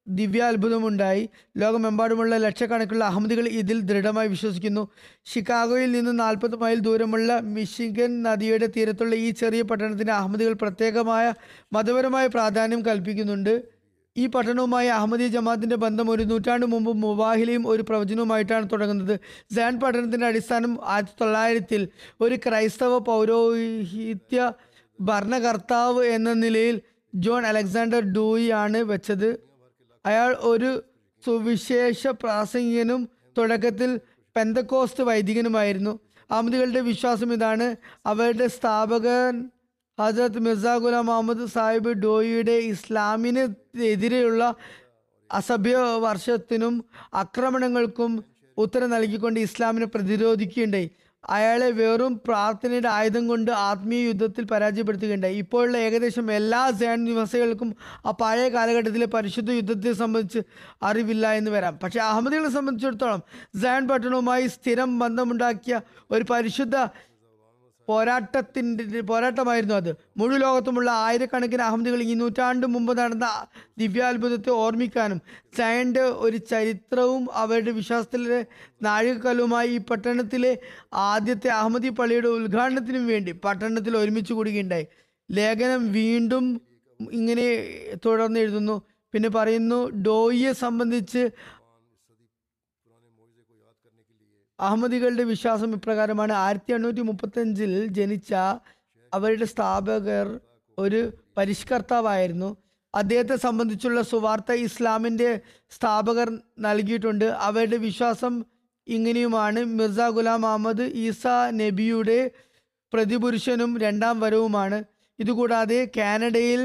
ദിവ്യാത്ഭുതമുണ്ടായി. 0.08 1.30
ലോകമെമ്പാടുമുള്ള 1.58 2.38
ലക്ഷക്കണക്കുള്ള 2.38 3.04
അഹമ്മദികൾ 3.04 3.47
ഇതിൽ 3.47 3.82
ദൃഢമായി 3.82 4.28
വിശ്വസിക്കുന്നു. 4.28 4.88
ഷിക്കാഗോയിൽ 5.26 5.91
നിന്ന് 5.91 6.20
നാൽപ്പത് 6.20 6.56
മൈൽ 6.56 6.80
ദൂരമുള്ള 6.80 7.39
മിഷിഗൻ 7.39 8.24
നദിയുടെ 8.24 8.68
തീരത്തുള്ള 8.68 9.16
ഈ 9.16 9.30
ചെറിയ 9.30 9.62
പട്ടണത്തിന് 9.62 10.12
അഹമ്മദികൾ 10.12 10.54
പ്രത്യേകമായ 10.54 11.34
മതപരമായ 11.74 12.28
പ്രാധാന്യം 12.28 12.82
കൽപ്പിക്കുന്നുണ്ട്. 12.86 13.54
ഈ 14.18 14.28
പട്ടണവുമായി 14.28 14.88
അഹമ്മദി 14.88 15.28
ജമാഅത്തിന്റെ 15.28 15.76
ബന്ധം 15.76 16.12
ഒരു 16.12 16.24
നൂറ്റാണ്ട് 16.24 16.66
മുമ്പ് 16.66 16.91
മുബാഹിലയും 16.97 17.68
ഒരു 17.68 17.82
പ്രവചനവുമായിട്ടാണ് 17.82 18.70
തുടങ്ങുന്നത്. 18.74 19.20
സാൻ 19.56 19.80
പട്ടണത്തിന്റെ 19.80 20.28
അടിസ്ഥാനം 20.28 20.80
ആയിരത്തി 20.86 21.18
തൊള്ളായിരത്തിൽ 21.22 21.88
ഒരു 22.22 22.36
ക്രൈസ്തവ 22.36 22.97
പൗരോഹിത്യ 22.97 24.51
ഭരണകർത്താവ് 25.01 26.06
എന്ന 26.06 26.34
നിലയിൽ 26.34 26.82
ജോൺ 27.16 27.45
അലക്സാണ്ടർ 27.45 27.99
ഡൂയി 27.99 28.49
ആണ് 28.49 28.78
വെച്ചത്. 28.78 29.53
അയാൾ 30.06 30.36
ഒരു 30.39 30.84
സുവിശേഷ 31.26 32.08
പ്രാസംഗികനും 32.08 33.10
തുടക്കത്തിൽ 33.38 33.99
പെന്തക്കോസ്റ്റ് 34.36 35.04
വൈദികനുമായിരുന്നു. 35.04 35.99
അഹമ്മദികളുടെ 36.32 36.80
വിശ്വാസം 36.80 37.34
ഇതാണ്. 37.34 37.76
അവരുടെ 38.06 38.47
സ്ഥാപകൻ 38.47 39.49
ഹജരത് 39.99 40.39
മിർസ 40.39 40.66
ഗുലാം 40.66 41.06
മുഹമ്മദ് 41.06 41.45
സാഹിബ് 41.45 41.89
ഡോയിയുടെ 41.89 42.51
ഇസ്ലാമിന് 42.51 43.78
എതിരെയുള്ള 43.78 44.56
അസഭ്യ 45.32 45.78
വർഷത്തിനും 45.78 46.86
ആക്രമണങ്ങൾക്കും 47.14 48.24
ഉത്തരം 48.58 48.89
നൽകിക്കൊണ്ട് 48.89 49.39
ഇസ്ലാമിനെ 49.39 49.86
പ്രതിരോധിക്കുകയുണ്ടായി. 49.86 50.91
അയാളെ 51.30 51.71
വെറും 51.71 52.21
പ്രാർത്ഥനയുടെ 52.28 52.88
ആയുധം 52.88 53.28
കൊണ്ട് 53.28 53.51
ആത്മീയ 53.51 54.07
യുദ്ധത്തിൽ 54.07 54.45
പരാജയപ്പെടുത്തുകയുണ്ടായി. 54.45 55.38
ഇപ്പോഴുള്ള 55.38 55.78
ഏകദേശം 55.78 56.32
എല്ലാ 56.32 56.71
സേൻ 56.71 57.03
നിവാസികൾക്കും 57.03 57.76
ആ 58.05 58.11
പഴയ 58.11 58.49
കാലഘട്ടത്തിലെ 58.49 59.05
പരിശുദ്ധ 59.05 59.51
യുദ്ധത്തെ 59.51 59.93
സംബന്ധിച്ച് 59.93 60.39
അറിവില്ല 60.84 61.34
എന്ന് 61.34 61.51
വരാം. 61.51 61.80
പക്ഷേ 61.84 61.99
അഹമ്മദികളെ 61.99 62.49
സംബന്ധിച്ചിടത്തോളം 62.49 63.24
സയൻ 63.61 63.88
പട്ടണവുമായി 63.88 64.47
സ്ഥിരം 64.47 64.99
ബന്ധമുണ്ടാക്കിയ 64.99 65.82
ഒരു 66.11 66.24
പരിശുദ്ധ 66.24 66.76
പോരാട്ടത്തിന്റെ 67.88 68.84
പോരാട്ടമായിരുന്നു 69.02 69.74
അത്. 69.74 69.90
മുഴു 70.18 70.36
ലോകത്തുമുള്ള 70.36 70.90
ആയിരക്കണക്കിന് 71.06 71.62
അഹമ്മദികൾ 71.62 72.02
ഈ 72.04 72.14
നൂറ്റാണ്ട് 72.14 72.66
മുമ്പ് 72.66 72.94
നടന്ന 72.98 73.28
ദിവ്യാത്ഭുതത്തെ 73.78 74.52
ഓർമ്മിക്കാനും 74.64 75.20
സയന്റെ 75.58 76.04
ഒരു 76.26 76.38
ചരിത്രവും 76.52 77.24
അവരുടെ 77.34 77.72
വിശ്വാസത്തിലെ 77.72 78.40
നാഴികക്കല്ലുമായി 78.82 79.70
ഈ 79.70 79.82
പട്ടണത്തിലെ 79.90 80.54
ആദ്യത്തെ 81.08 81.52
അഹമ്മദി 81.52 81.92
പള്ളിയുടെ 82.00 82.32
ഉദ്ഘാടനത്തിനും 82.38 83.06
വേണ്ടി 83.08 83.32
പട്ടണത്തിൽ 83.46 83.98
ഒരുമിച്ച് 83.98 84.34
കൂടുകയുണ്ടായി. 84.34 84.88
ലേഖനം 85.30 85.92
വീണ്ടും 85.92 86.46
ഇങ്ങനെ 87.00 87.46
തുടർന്ന് 88.06 88.40
എഴുതുന്നു 88.40 88.76
പിന്നെ 89.14 89.30
പറയുന്നു 89.30 89.78
ഡോയിയെ 90.06 90.52
സംബന്ധിച്ച് 90.62 91.24
അഹമ്മദികളുടെ 94.64 95.24
വിശ്വാസം 95.24 95.72
ഇപ്രകാരമാണ്. 95.74 96.34
ആയിരത്തി 96.34 96.74
എണ്ണൂറ്റി 96.74 97.01
മുപ്പത്തഞ്ചിൽ 97.01 97.72
ജനിച്ച 97.97 98.34
അവരുടെ 99.14 99.45
സ്ഥാപകർ 99.45 100.28
ഒരു 100.78 101.01
പരിഷ്കർത്താവായിരുന്നു. 101.38 102.49
അദ്ദേഹത്തെ 102.95 103.36
സംബന്ധിച്ചുള്ള 103.36 104.01
സുവാർത്ത 104.01 104.51
ഇസ്ലാമിന്റെ 104.51 105.30
സ്ഥാപകർ 105.70 106.28
നൽകിയിട്ടുണ്ട്. 106.59 107.26
അവരുടെ 107.26 107.78
വിശ്വാസം 107.78 108.34
ഇങ്ങനെയുമാണ്. 108.88 109.59
മിർസ 109.80 109.99
ഗുലാം 109.99 110.45
അഹമ്മദ് 110.45 110.86
ഈസ 111.03 111.28
നബിയുടെ 111.51 112.32
പ്രതിപുരുഷനും 112.93 113.78
രണ്ടാം 113.78 114.20
വരവുമാണ്. 114.20 114.84
ഇതുകൂടാതെ 115.20 115.80
കാനഡയിൽ 115.97 116.61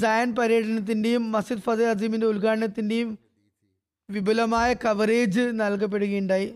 സയൻ 0.00 0.34
പര്യടനത്തിന്റെയും 0.34 1.32
മസിദ് 1.32 1.64
ഫതേ 1.66 1.84
അസീമിന്റെ 1.84 2.26
ഉദ്ഘാടനത്തിന്റെയും 2.26 3.18
വിപുലമായ 4.10 4.74
കവറേജ് 4.84 5.44
നൽകപ്പെടുകയുണ്ടായി. 5.54 6.48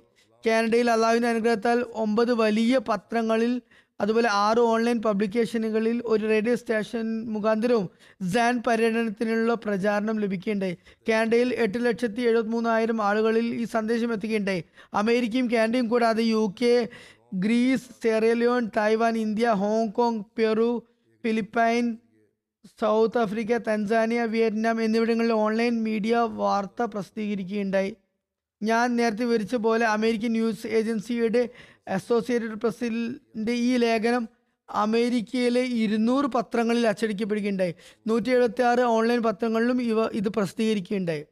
കാനഡയിൽ 0.49 0.91
അള്ളാഹുവിന്റെ 0.91 1.29
അനുഗ്രഹത്താൽ 1.29 1.79
ഒമ്പത് 2.03 2.33
വലിയ 2.33 2.81
പത്രങ്ങളിൽ 2.89 3.53
അതുപോലെ 4.01 4.29
ആറ് 4.31 4.61
ഓൺലൈൻ 4.73 4.99
പബ്ലിക്കേഷനുകളിൽ 5.03 6.03
ഒരു 6.05 6.25
റേഡിയോ 6.27 6.55
സ്റ്റേഷൻ 6.55 7.07
മുഖാന്തരവും 7.29 7.87
സാൻ 8.35 8.63
പര്യടനത്തിനുള്ള 8.67 9.55
പ്രചാരണം 9.55 10.17
ലഭിക്കുകയുണ്ടായി. 10.21 10.77
കാനഡയിൽ 11.09 11.49
എട്ട് 11.55 11.79
ലക്ഷത്തി 11.87 12.21
എഴുപത്തി 12.21 12.49
മൂന്നായിരം 12.49 13.03
ആളുകളിൽ 13.03 13.47
ഈ 13.63 13.65
സന്ദേശം 13.65 14.13
എത്തുകയുണ്ടായി. 14.13 14.65
അമേരിക്കയും 14.95 15.49
കാനഡയും 15.53 15.89
കൂടാതെ 15.89 16.23
U 16.23 16.55
K 16.63 16.75
Greece 17.35 17.89
Sierra Leone 18.03 18.71
Taiwan 18.77 19.19
India 19.19 19.49
Hong Kong 19.63 20.25
Peru 20.39 20.71
Philippine 21.25 21.85
South 22.81 23.19
Africa 23.19 23.57
Tanzania 23.57 24.21
Vietnam 24.35 24.83
എന്നിവിടങ്ങളിൽ 24.83 25.33
ഓൺലൈൻ 25.33 25.75
മീഡിയ 25.83 26.17
വാർത്ത 26.41 26.83
പ്രസിദ്ധീകരിക്കുകയുണ്ടായി. 26.83 27.93
ഞാൻ 28.63 28.97
നേരത്തെ 28.97 29.25
വിവരിച്ച 29.25 29.55
പോലെ 29.55 29.87
അമേരിക്കൻ 29.87 30.33
ന്യൂസ് 30.33 30.67
ഏജൻസിയുടെ 30.67 31.49
അസോസിയേറ്റഡ് 31.89 32.55
പ്രസിന്റെ 32.55 33.53
ഈ 33.53 33.77
ലേഖനം 33.77 34.29
അമേരിക്കയിലെ 34.71 35.61
ഇരുന്നൂറ് 35.61 36.27
പത്രങ്ങളിൽ 36.27 36.87
അച്ചടിക്കപ്പെടുകയുണ്ടായി. 36.87 37.75
നൂറ്റി 38.07 38.31
എഴുപത്തി 38.31 38.63
ആറ് 38.63 38.81
ഓൺലൈൻ 38.81 39.23
പത്രങ്ങളിലും 39.23 39.83
ഇവ 39.83 40.07
ഇത് 40.07 40.29
പ്രസിദ്ധീകരിക്കുകയുണ്ടായി. 40.29 41.25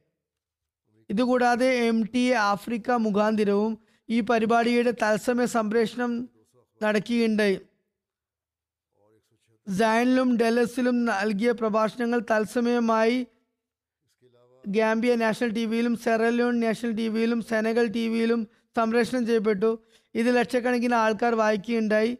ഇതുകൂടാതെ 1.10 1.66
എം 1.66 2.06
ടി 2.06 2.18
എ 2.18 2.34
ആഫ്രിക്ക 2.34 2.90
മുഖാന്തിരവും 2.90 3.78
ഈ 4.10 4.20
പരിപാടിയുടെ 4.20 4.90
തത്സമയ 4.90 5.46
സംപ്രേഷണം 5.46 6.28
നടക്കുകയുണ്ടായി. 6.82 7.58
സയനിലും 9.78 10.36
ഡെലസിലും 10.36 11.04
നൽകിയ 11.04 11.52
പ്രഭാഷണങ്ങൾ 11.52 12.20
തത്സമയമായി 12.30 13.26
ഗാംബിയ 14.66 15.14
നാഷണൽ 15.14 15.50
ടി 15.50 15.64
വിയിലും 15.64 15.96
സെറലോൺ 15.96 16.60
നാഷണൽ 16.60 16.92
ടി 16.92 17.08
വിയിലും 17.08 17.42
സെനഗൽ 17.42 17.86
ടി 17.86 18.08
വിയിലും 18.08 18.46
സംപ്രേഷണം 18.76 19.26
ചെയ്യപ്പെട്ടു. 19.26 19.78
ഇത് 20.14 20.36
ലക്ഷക്കണക്കിന് 20.36 20.94
ആൾക്കാർ 20.94 21.34
വായിക്കുകയുണ്ടായി. 21.34 22.18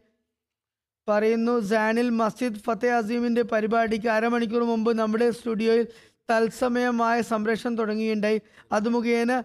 പറയുന്നു 1.09 1.61
സാനിൽ 1.61 2.11
മസ്ജിദ് 2.11 2.55
ഫത്തേ 2.55 2.89
അസീമിന്റെ 2.91 3.43
പരിപാടിക്ക് 3.43 4.09
അരമണിക്കൂർ 4.09 4.63
മുമ്പ് 4.63 4.99
നമ്മുടെ 4.99 5.31
സ്റ്റുഡിയോയിൽ 5.31 5.87
തത്സമയമായ 6.31 7.21
സംപ്രേഷണം 7.21 7.77
തുടങ്ങുകയുണ്ടായി. 7.77 8.41
അത് 8.73 8.89
മുഖേന 8.89 9.43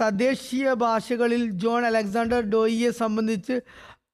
തദ്ദേശീയ 0.00 0.72
ഭാഷകളിൽ 0.72 1.50
ജോൺ 1.50 1.86
അലക്സാണ്ടർ 1.86 2.40
ഡോയിയെ 2.40 2.90
സംബന്ധിച്ച് 2.90 3.60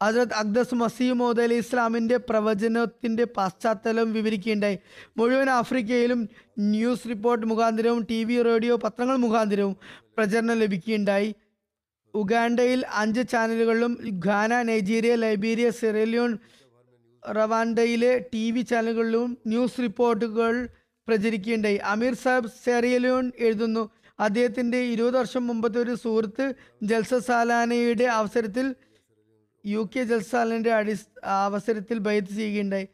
ഹജറത് 0.03 0.34
അക്ദസ് 0.34 0.74
മസീമോദ് 0.74 1.40
അലി 1.40 1.55
ഇസ്ലാമിന്റെ 1.55 2.16
പ്രവചനത്തിന്റെ 2.16 3.24
പശ്ചാത്തലം 3.24 4.12
വിവരിക്കുകയുണ്ടായി. 4.12 4.78
മുഴുവൻ 5.16 5.51
ആഫ്രിക്കയിലും 5.51 6.28
ന്യൂസ് 6.59 7.09
റിപ്പോർട്ട് 7.09 7.47
മുഖാന്തരവും 7.47 8.07
ടി 8.11 8.24
വി 8.24 8.42
റേഡിയോ 8.42 8.76
പത്രങ്ങൾ 8.76 9.16
മുഖാന്തരവും 9.16 9.76
പ്രചരണം 10.18 10.57
ലഭിക്കുകയുണ്ടായി. 10.59 11.34
ഉഗാണ്ടയിൽ 12.14 12.84
അഞ്ച് 12.94 13.28
ചാനലുകളിലും 13.32 13.92
Ghana 14.26 14.62
Nigeria 14.62 15.14
Liberia 15.14 15.70
Sierra Leone 15.70 16.38
റവാൻഡയിലെ 17.36 18.24
T 18.34 18.51
V 18.51 18.61
ചാനലുകളിലും 18.61 19.38
ന്യൂസ് 19.47 19.80
റിപ്പോർട്ടുകൾ 19.82 20.68
പ്രചരിക്കുകയുണ്ടായി. 21.09 21.76
അമീർ 21.76 22.14
സാഹിബ് 22.14 22.51
സെറിയലിയോൺ 22.64 23.32
എഴുതുന്നു 23.38 23.90
അദ്ദേഹത്തിന്റെ 24.20 24.78
ഇരുപത് 24.78 25.16
വർഷം 25.16 25.47
മുമ്പത്തെ 25.47 25.78
ഒരു 25.78 25.94
സുഹൃത്ത് 25.94 26.55
ജൽസ 26.82 27.14
സാലാനയുടെ 27.14 28.05
അവസരത്തിൽ 28.05 28.66
യു 29.66 29.90
കെ 29.96 30.02
ജൽസാലിന്റെ 30.02 30.72
അടി 30.72 30.96
അവസരത്തിൽ 31.24 31.98
ബൈത്ത് 31.98 32.28
ചെയ്യുകയുണ്ടായി. 32.28 32.88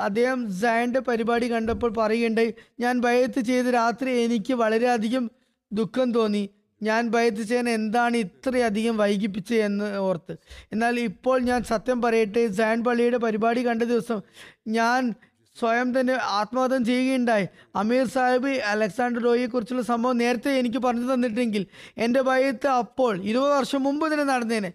അദ്ദേഹം 0.00 0.52
സയന്റെ 0.60 1.00
പരിപാടി 1.00 1.52
കണ്ടപ്പോൾ 1.52 1.92
പറയുകയുണ്ടായി 1.98 2.54
ഞാൻ 2.80 3.00
ബയത്ത് 3.00 3.40
ചെയ്ത് 3.40 3.66
രാത്രി 3.66 4.22
എനിക്ക് 4.22 4.54
വളരെയധികം 4.54 5.30
ദുഃഖം 5.72 6.12
തോന്നി. 6.12 6.50
ഞാൻ 6.82 7.08
ബയത്ത് 7.08 7.42
ചെയ്യാൻ 7.42 7.68
എന്താണ് 7.68 8.16
ഇത്രയധികം 8.16 8.96
വൈകിപ്പിച്ചത് 8.96 9.58
എന്ന് 9.58 9.98
ഓർത്ത്. 9.98 10.36
എന്നാൽ 10.72 11.00
ഇപ്പോൾ 11.00 11.40
ഞാൻ 11.40 11.64
സത്യം 11.64 12.02
പറയട്ടെ 12.02 12.46
സയൻ 12.46 12.84
പള്ളിയുടെ 12.84 13.16
പരിപാടി 13.16 13.66
കണ്ട 13.66 13.82
ദിവസം 13.82 14.22
ഞാൻ 14.68 15.14
സ്വയം 15.58 16.00
തന്നെ 16.00 16.12
ആത്മഹത്യം 16.12 16.84
ചെയ്യുകയുണ്ടായി. 16.84 17.46
അമീർ 17.76 18.06
സാഹിബ് 18.06 18.48
അലക്സാണ്ടർ 18.48 19.22
റോയിയെക്കുറിച്ചുള്ള 19.22 19.82
സംഭവം 19.82 20.16
നേരത്തെ 20.16 20.50
എനിക്ക് 20.50 20.78
പറഞ്ഞു 20.78 21.14
തന്നിട്ടെങ്കിൽ 21.14 21.66
എന്റെ 21.98 22.20
ഭയത്ത് 22.20 22.66
അപ്പോൾ 22.66 23.22
ഇരുപത് 23.22 23.52
വർഷം 23.52 23.82
മുമ്പ് 23.82 24.12
തന്നെ 24.12 24.24
നടന്നേനെ. 24.24 24.72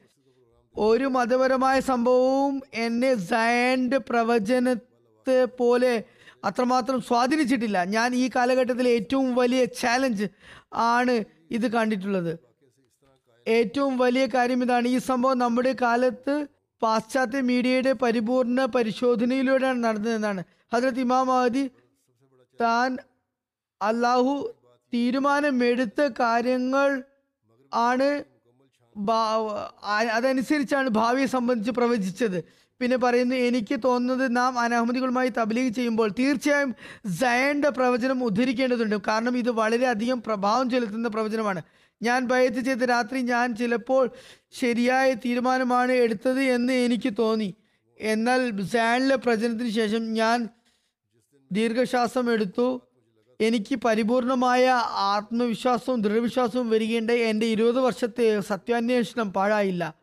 ഒരു 0.78 1.03
മതപരമായ 1.03 1.80
സംഭവവും 1.80 2.61
എന്നെ 2.73 3.15
സയൻഡ് 3.15 3.97
പ്രവചനത്തെ 3.97 5.45
പോലെ 5.45 6.03
അത്രമാത്രം 6.45 7.01
സ്വാധീനിച്ചിട്ടില്ല. 7.01 7.86
ഞാൻ 7.86 8.15
ഈ 8.15 8.30
കാലഘട്ടത്തിലെ 8.36 8.89
ഏറ്റവും 8.89 9.36
വലിയ 9.36 9.65
ചാലഞ്ച് 9.65 10.28
ആണ് 10.73 11.23
ഇത് 11.51 11.71
കണ്ടിട്ടുള്ളത്. 11.71 12.39
ഏറ്റവും 13.47 13.97
വലിയ 13.97 14.25
കാര്യം 14.25 14.63
ഇതാണ്. 14.63 14.88
ഈ 14.88 14.97
സംഭവം 14.97 15.38
നമ്മുടെ 15.38 15.75
കാലത്ത് 15.82 16.47
പാശ്ചാത്യ 16.82 17.41
മീഡിയയുടെ 17.41 17.91
പരിപൂർണ 17.91 18.65
പരിശോധനയിലൂടെയാണ് 18.65 19.84
നടന്നതെന്നാണ് 19.84 20.43
ഹജ്രത് 20.73 20.99
ഇമാം 20.99 21.28
മഹദി 21.28 21.69
താൻ 22.61 22.97
അള്ളാഹു 23.82 24.53
തീരുമാനമെടുത്ത 24.93 26.01
കാര്യങ്ങൾ 26.19 27.03
ആണ് 27.73 28.36
അതനുസരിച്ചാണ് 30.15 30.89
ഭാവിയെ 30.89 31.25
സംബന്ധിച്ച് 31.25 31.71
പ്രവചിച്ചത്. 31.71 32.43
പിന്നെ 32.81 32.97
പറയുന്നു 32.97 33.35
എനിക്ക് 33.35 33.79
തോന്നുന്നത് 33.83 34.35
നാം 34.35 34.59
അനഹമ്മദികളുമായി 34.59 35.29
തബ്ലീഗ് 35.29 35.73
ചെയ്യുമ്പോൾ 35.73 36.09
തീർച്ചയായും 36.19 36.75
സയന്റെ 37.19 37.69
പ്രവചനം 37.69 38.23
ഉദ്ധരിക്കേണ്ടതുണ്ട്. 38.23 38.95
കാരണം 39.07 39.37
ഇത് 39.37 39.49
വളരെയധികം 39.49 40.21
പ്രഭാവം 40.21 40.69
ചെലുത്തുന്ന 40.69 41.07
പ്രവചനമാണ്. 41.07 41.61
ഞാൻ 42.03 42.27
ഭയത്ത് 42.27 42.57
ചെയ്ത 42.57 42.83
രാത്രി 42.83 43.19
ഞാൻ 43.19 43.55
ചിലപ്പോൾ 43.55 44.09
ശരിയായ 44.51 45.13
തീരുമാനമാണ് 45.13 45.91
എടുത്തത് 45.91 46.39
എന്ന് 46.39 46.73
എനിക്ക് 46.73 47.13
തോന്നി. 47.19 47.55
എന്നാൽ 47.99 48.61
സാനിലെ 48.63 49.15
പ്രചനത്തിന് 49.15 49.69
ശേഷം 49.69 50.13
ഞാൻ 50.13 50.49
ദീർഘശ്വാസം 51.51 52.31
എടുത്തു 52.33 52.86
എനിക്ക് 53.41 53.75
പരിപൂർണമായ 53.75 54.69
ആത്മവിശ്വാസവും 54.91 56.01
ദൃഢവിശ്വാസവും 56.01 56.69
വരികയുണ്ടായി. 56.69 57.19
എന്റെ 57.19 57.45
ഇരുപത് 57.45 57.79
വർഷത്തെ 57.79 58.39
സത്യാന്വേഷണം 58.39 59.33
പാഴായില്ല. 59.33 59.93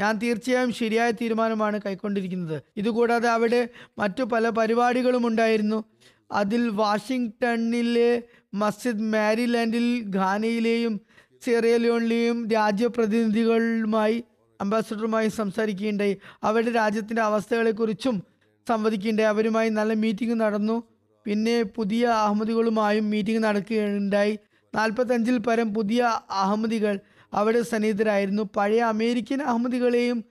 ഞാൻ 0.00 0.18
തീർച്ചയായും 0.18 0.72
ശരിയായ 0.72 1.10
തീരുമാനമാണ് 1.10 1.80
കൈക്കൊണ്ടിരിക്കുന്നത്. 1.86 2.62
ഇതുകൂടാതെ 2.76 3.28
അവിടെ 3.28 3.68
മറ്റു 3.98 4.22
പല 4.22 4.48
പരിപാടികളും 4.48 5.26
ഉണ്ടായിരുന്നു. 5.26 5.84
അതിൽ 6.32 6.68
വാഷിങ്ടണിലെ 6.68 8.22
മസ്ജിദ് 8.54 9.02
മാരിലാൻഡിൽ 9.02 10.08
ഘാനയിലെയും 10.16 11.00
സിയറലിയോണിലെയും 11.44 12.50
രാജ്യപ്രതിനിധികളുമായി 12.50 14.24
അംബാസഡറുമായി 14.60 15.28
സംസാരിക്കുകയുണ്ടായി. 15.28 16.18
അവരുടെ 16.42 16.70
രാജ്യത്തിന്റെ 16.70 17.22
അവസ്ഥകളെക്കുറിച്ചും 17.22 18.22
സംവദിക്കുകയുണ്ടായി. 18.68 19.28
അവരുമായി 19.28 19.68
നല്ല 19.68 19.92
മീറ്റിംഗ് 19.92 20.40
നടന്നു. 20.40 20.91
പിന്നെ 21.24 21.62
പുതിയ 21.62 22.06
അഹമ്മദികളുമായും 22.06 23.10
മീറ്റിംഗ് 23.10 23.42
നടക്കുകയുണ്ടായി. 23.42 24.38
നാൽപ്പത്തഞ്ചിൽ 24.74 25.38
പരം 25.38 25.74
പുതിയ 25.74 26.02
അഹമ്മദികൾ 26.30 27.00
അവിടെ 27.34 27.62
സന്നിഹിതരായിരുന്നു. 27.62 28.48
പഴയ 28.56 28.80
അമേരിക്കൻ 28.80 29.42
അഹമ്മദികളെയും 29.42 30.24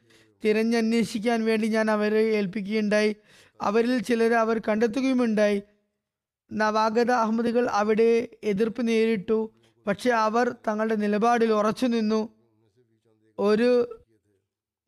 തിരഞ്ഞന്വേഷിക്കാൻ 0.46 1.46
വേണ്ടി 1.46 1.68
ഞാൻ 1.68 1.92
അവരെ 1.92 2.22
ഏൽപ്പിക്കുകയുണ്ടായി. 2.22 3.16
അവരിൽ 3.62 4.00
ചിലരെ 4.00 4.36
അവർ 4.36 4.62
കണ്ടെത്തുകയുമുണ്ടായി. 4.68 5.64
നവാഗത 6.54 7.12
അഹമ്മദികൾ 7.12 7.68
അവിടെ 7.70 8.28
എതിർപ്പ് 8.44 8.88
നേരിട്ടു. 8.88 9.52
പക്ഷെ 9.88 10.10
അവർ 10.10 10.56
തങ്ങളുടെ 10.68 10.96
നിലപാടിൽ 10.96 11.54
ഉറച്ചു 11.54 11.86
നിന്നു 11.86 12.30
ഒരു 13.40 14.00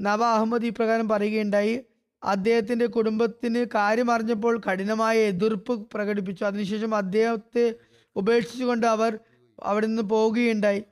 നവ 0.01 0.23
അഹമ്മദ് 0.23 0.65
ഇപ്രകാരം 0.65 1.09
പറയുകയുണ്ടായി. 1.09 1.81
അദ്ദേഹത്തിന്റെ 2.23 2.85
കുടുംബത്തിന് 2.85 3.65
കാര്യം 3.75 4.11
അറിഞ്ഞപ്പോൾ 4.11 4.61
കഠിനമായ 4.71 5.17
എതിർപ്പ് 5.17 5.91
പ്രകടിപ്പിച്ചു. 5.93 6.43
അതിനുശേഷം 6.43 6.95
അദ്ദേഹത്തെ 6.95 7.75
ഉപേക്ഷിച്ചുകൊണ്ട് 8.15 8.87
അവർ 8.87 9.19
അവിടെ 9.63 9.87
നിന്ന് 9.87 10.03
പോവുകയുണ്ടായി. 10.03 10.83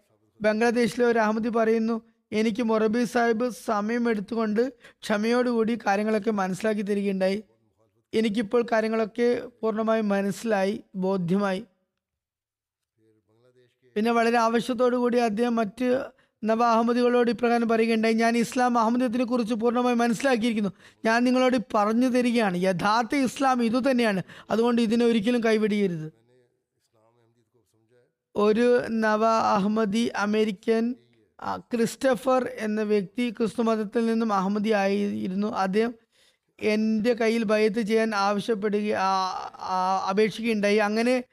ബംഗ്ലാദേശിലെ 0.42 1.06
ഒരു 1.06 1.20
അഹമ്മദി 1.20 1.50
പറയുന്നു 1.50 2.02
എനിക്ക് 2.32 2.64
മൊറബി 2.64 3.04
സാഹിബ് 3.04 3.50
സമയം 3.50 4.10
എടുത്തുകൊണ്ട് 4.10 4.74
ക്ഷമയോടുകൂടി 5.02 5.80
കാര്യങ്ങളൊക്കെ 5.88 6.32
മനസ്സിലാക്കി 6.32 6.82
തരികയുണ്ടായി. 6.82 7.44
എനിക്കിപ്പോൾ 8.14 8.66
കാര്യങ്ങളൊക്കെ 8.72 9.42
പൂർണമായും 9.62 10.10
മനസ്സിലായി 10.10 10.84
ബോധ്യമായി. 10.96 11.66
പിന്നെ 13.96 14.12
വളരെ 14.12 14.38
ആവശ്യത്തോടു 14.38 14.96
കൂടി 14.96 15.18
അദ്ദേഹം 15.18 15.56
മറ്റ് 15.56 16.06
നവ 16.44 16.64
അഹമ്മദികളോട് 16.64 17.32
ഇപ്രകാരം 17.32 17.70
പറയുകയുണ്ടായി 17.70 18.14
ഞാൻ 18.14 18.38
ഇസ്ലാം 18.38 18.78
അഹമ്മദത്തിനെ 18.78 19.26
കുറിച്ച് 19.26 19.54
പൂർണമായി 19.54 19.96
മനസ്സിലാക്കിയിരിക്കുന്നു. 19.96 20.72
ഞാൻ 21.06 21.24
നിങ്ങളോട് 21.24 21.58
പറഞ്ഞു 21.76 22.08
തരികയാണ്. 22.08 22.58
യഥാർത്ഥ 22.58 23.16
ഇസ്ലാം 23.16 23.64
ഇതുതന്നെയാണ് 23.64 24.24
അതുകൊണ്ട് 24.50 24.82
ഇതിനെ 24.82 25.06
ഒരിക്കലും 25.06 25.44
കൈവിടിയരുത്. 25.44 26.14
ഒരു 28.36 28.82
നവ 28.90 29.26
അഹമ്മദി 29.26 30.12
അമേരിക്കൻ 30.16 30.96
ക്രിസ്റ്റഫർ 31.58 32.50
എന്ന 32.58 32.82
വ്യക്തി 32.82 33.30
ക്രിസ്തു 33.30 33.62
മതത്തിൽ 33.62 34.06
നിന്നും 34.06 34.34
അഹമ്മദി 34.34 34.70
ആയിരുന്നു. 34.70 35.48
അദ്ദേഹം 35.48 35.94
എന്റെ 36.60 37.14
കയ്യിൽ 37.14 37.44
ബയത്ത് 37.44 37.82
ചെയ്യാൻ 37.82 38.16
ആവശ്യപ്പെടുക 38.16 38.98
അപേക്ഷിക്കുകയുണ്ടായി. 40.10 40.78
അങ്ങനെ 40.78 41.24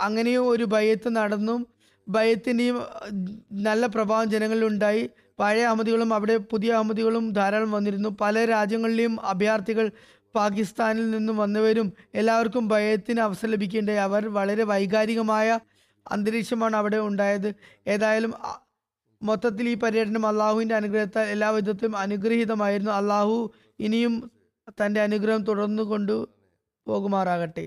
അങ്ങനെയും 0.00 0.48
ഒരു 0.48 0.64
ബയത്ത് 0.64 1.08
നടന്നു. 1.16 1.66
ബയത്തിന്റെയും 2.08 2.78
നല്ല 3.52 3.86
പ്രഭാവം 3.86 4.30
ജനങ്ങളിലുണ്ടായി. 4.30 5.10
പഴയ 5.38 5.64
അഹമ്മദികളും 5.64 6.14
അവിടെ 6.14 6.36
പുതിയ 6.36 6.72
അഹമ്മദികളും 6.72 7.32
ധാരാളം 7.32 7.70
വന്നിരുന്നു. 7.70 8.08
പല 8.20 8.44
രാജ്യങ്ങളിലെയും 8.44 9.20
അഭയാർത്ഥികൾ 9.20 9.90
പാകിസ്ഥാനിൽ 10.34 11.10
നിന്നും 11.10 11.36
വന്നവരും 11.36 11.92
എല്ലാവർക്കും 12.14 12.68
ഭയത്തിന് 12.68 13.20
അവസരം 13.20 13.50
ലഭിക്കേണ്ടത് 13.50 13.98
അവർ 13.98 14.28
വളരെ 14.28 14.64
വൈകാരികമായ 14.64 15.60
അന്തരീക്ഷമാണ് 16.10 16.76
അവിടെ 16.76 16.96
ഉണ്ടായത്. 16.96 17.54
ഏതായാലും 17.86 18.34
മൊത്തത്തിൽ 19.22 19.68
ഈ 19.68 19.74
പര്യടനം 19.74 20.26
അള്ളാഹുവിന്റെ 20.26 20.74
അനുഗ്രഹത്താൽ 20.74 21.26
എല്ലാ 21.26 21.50
വിധത്തിലും 21.50 21.96
അനുഗ്രഹീതമായിരുന്നു. 21.96 22.92
അള്ളാഹു 22.92 23.52
ഇനിയും 23.80 24.30
തന്റെ 24.70 25.00
അനുഗ്രഹം 25.00 25.42
തുടർന്നു 25.44 25.82
കൊണ്ടു 25.82 26.28
പോകുമാറാകട്ടെ. 26.86 27.66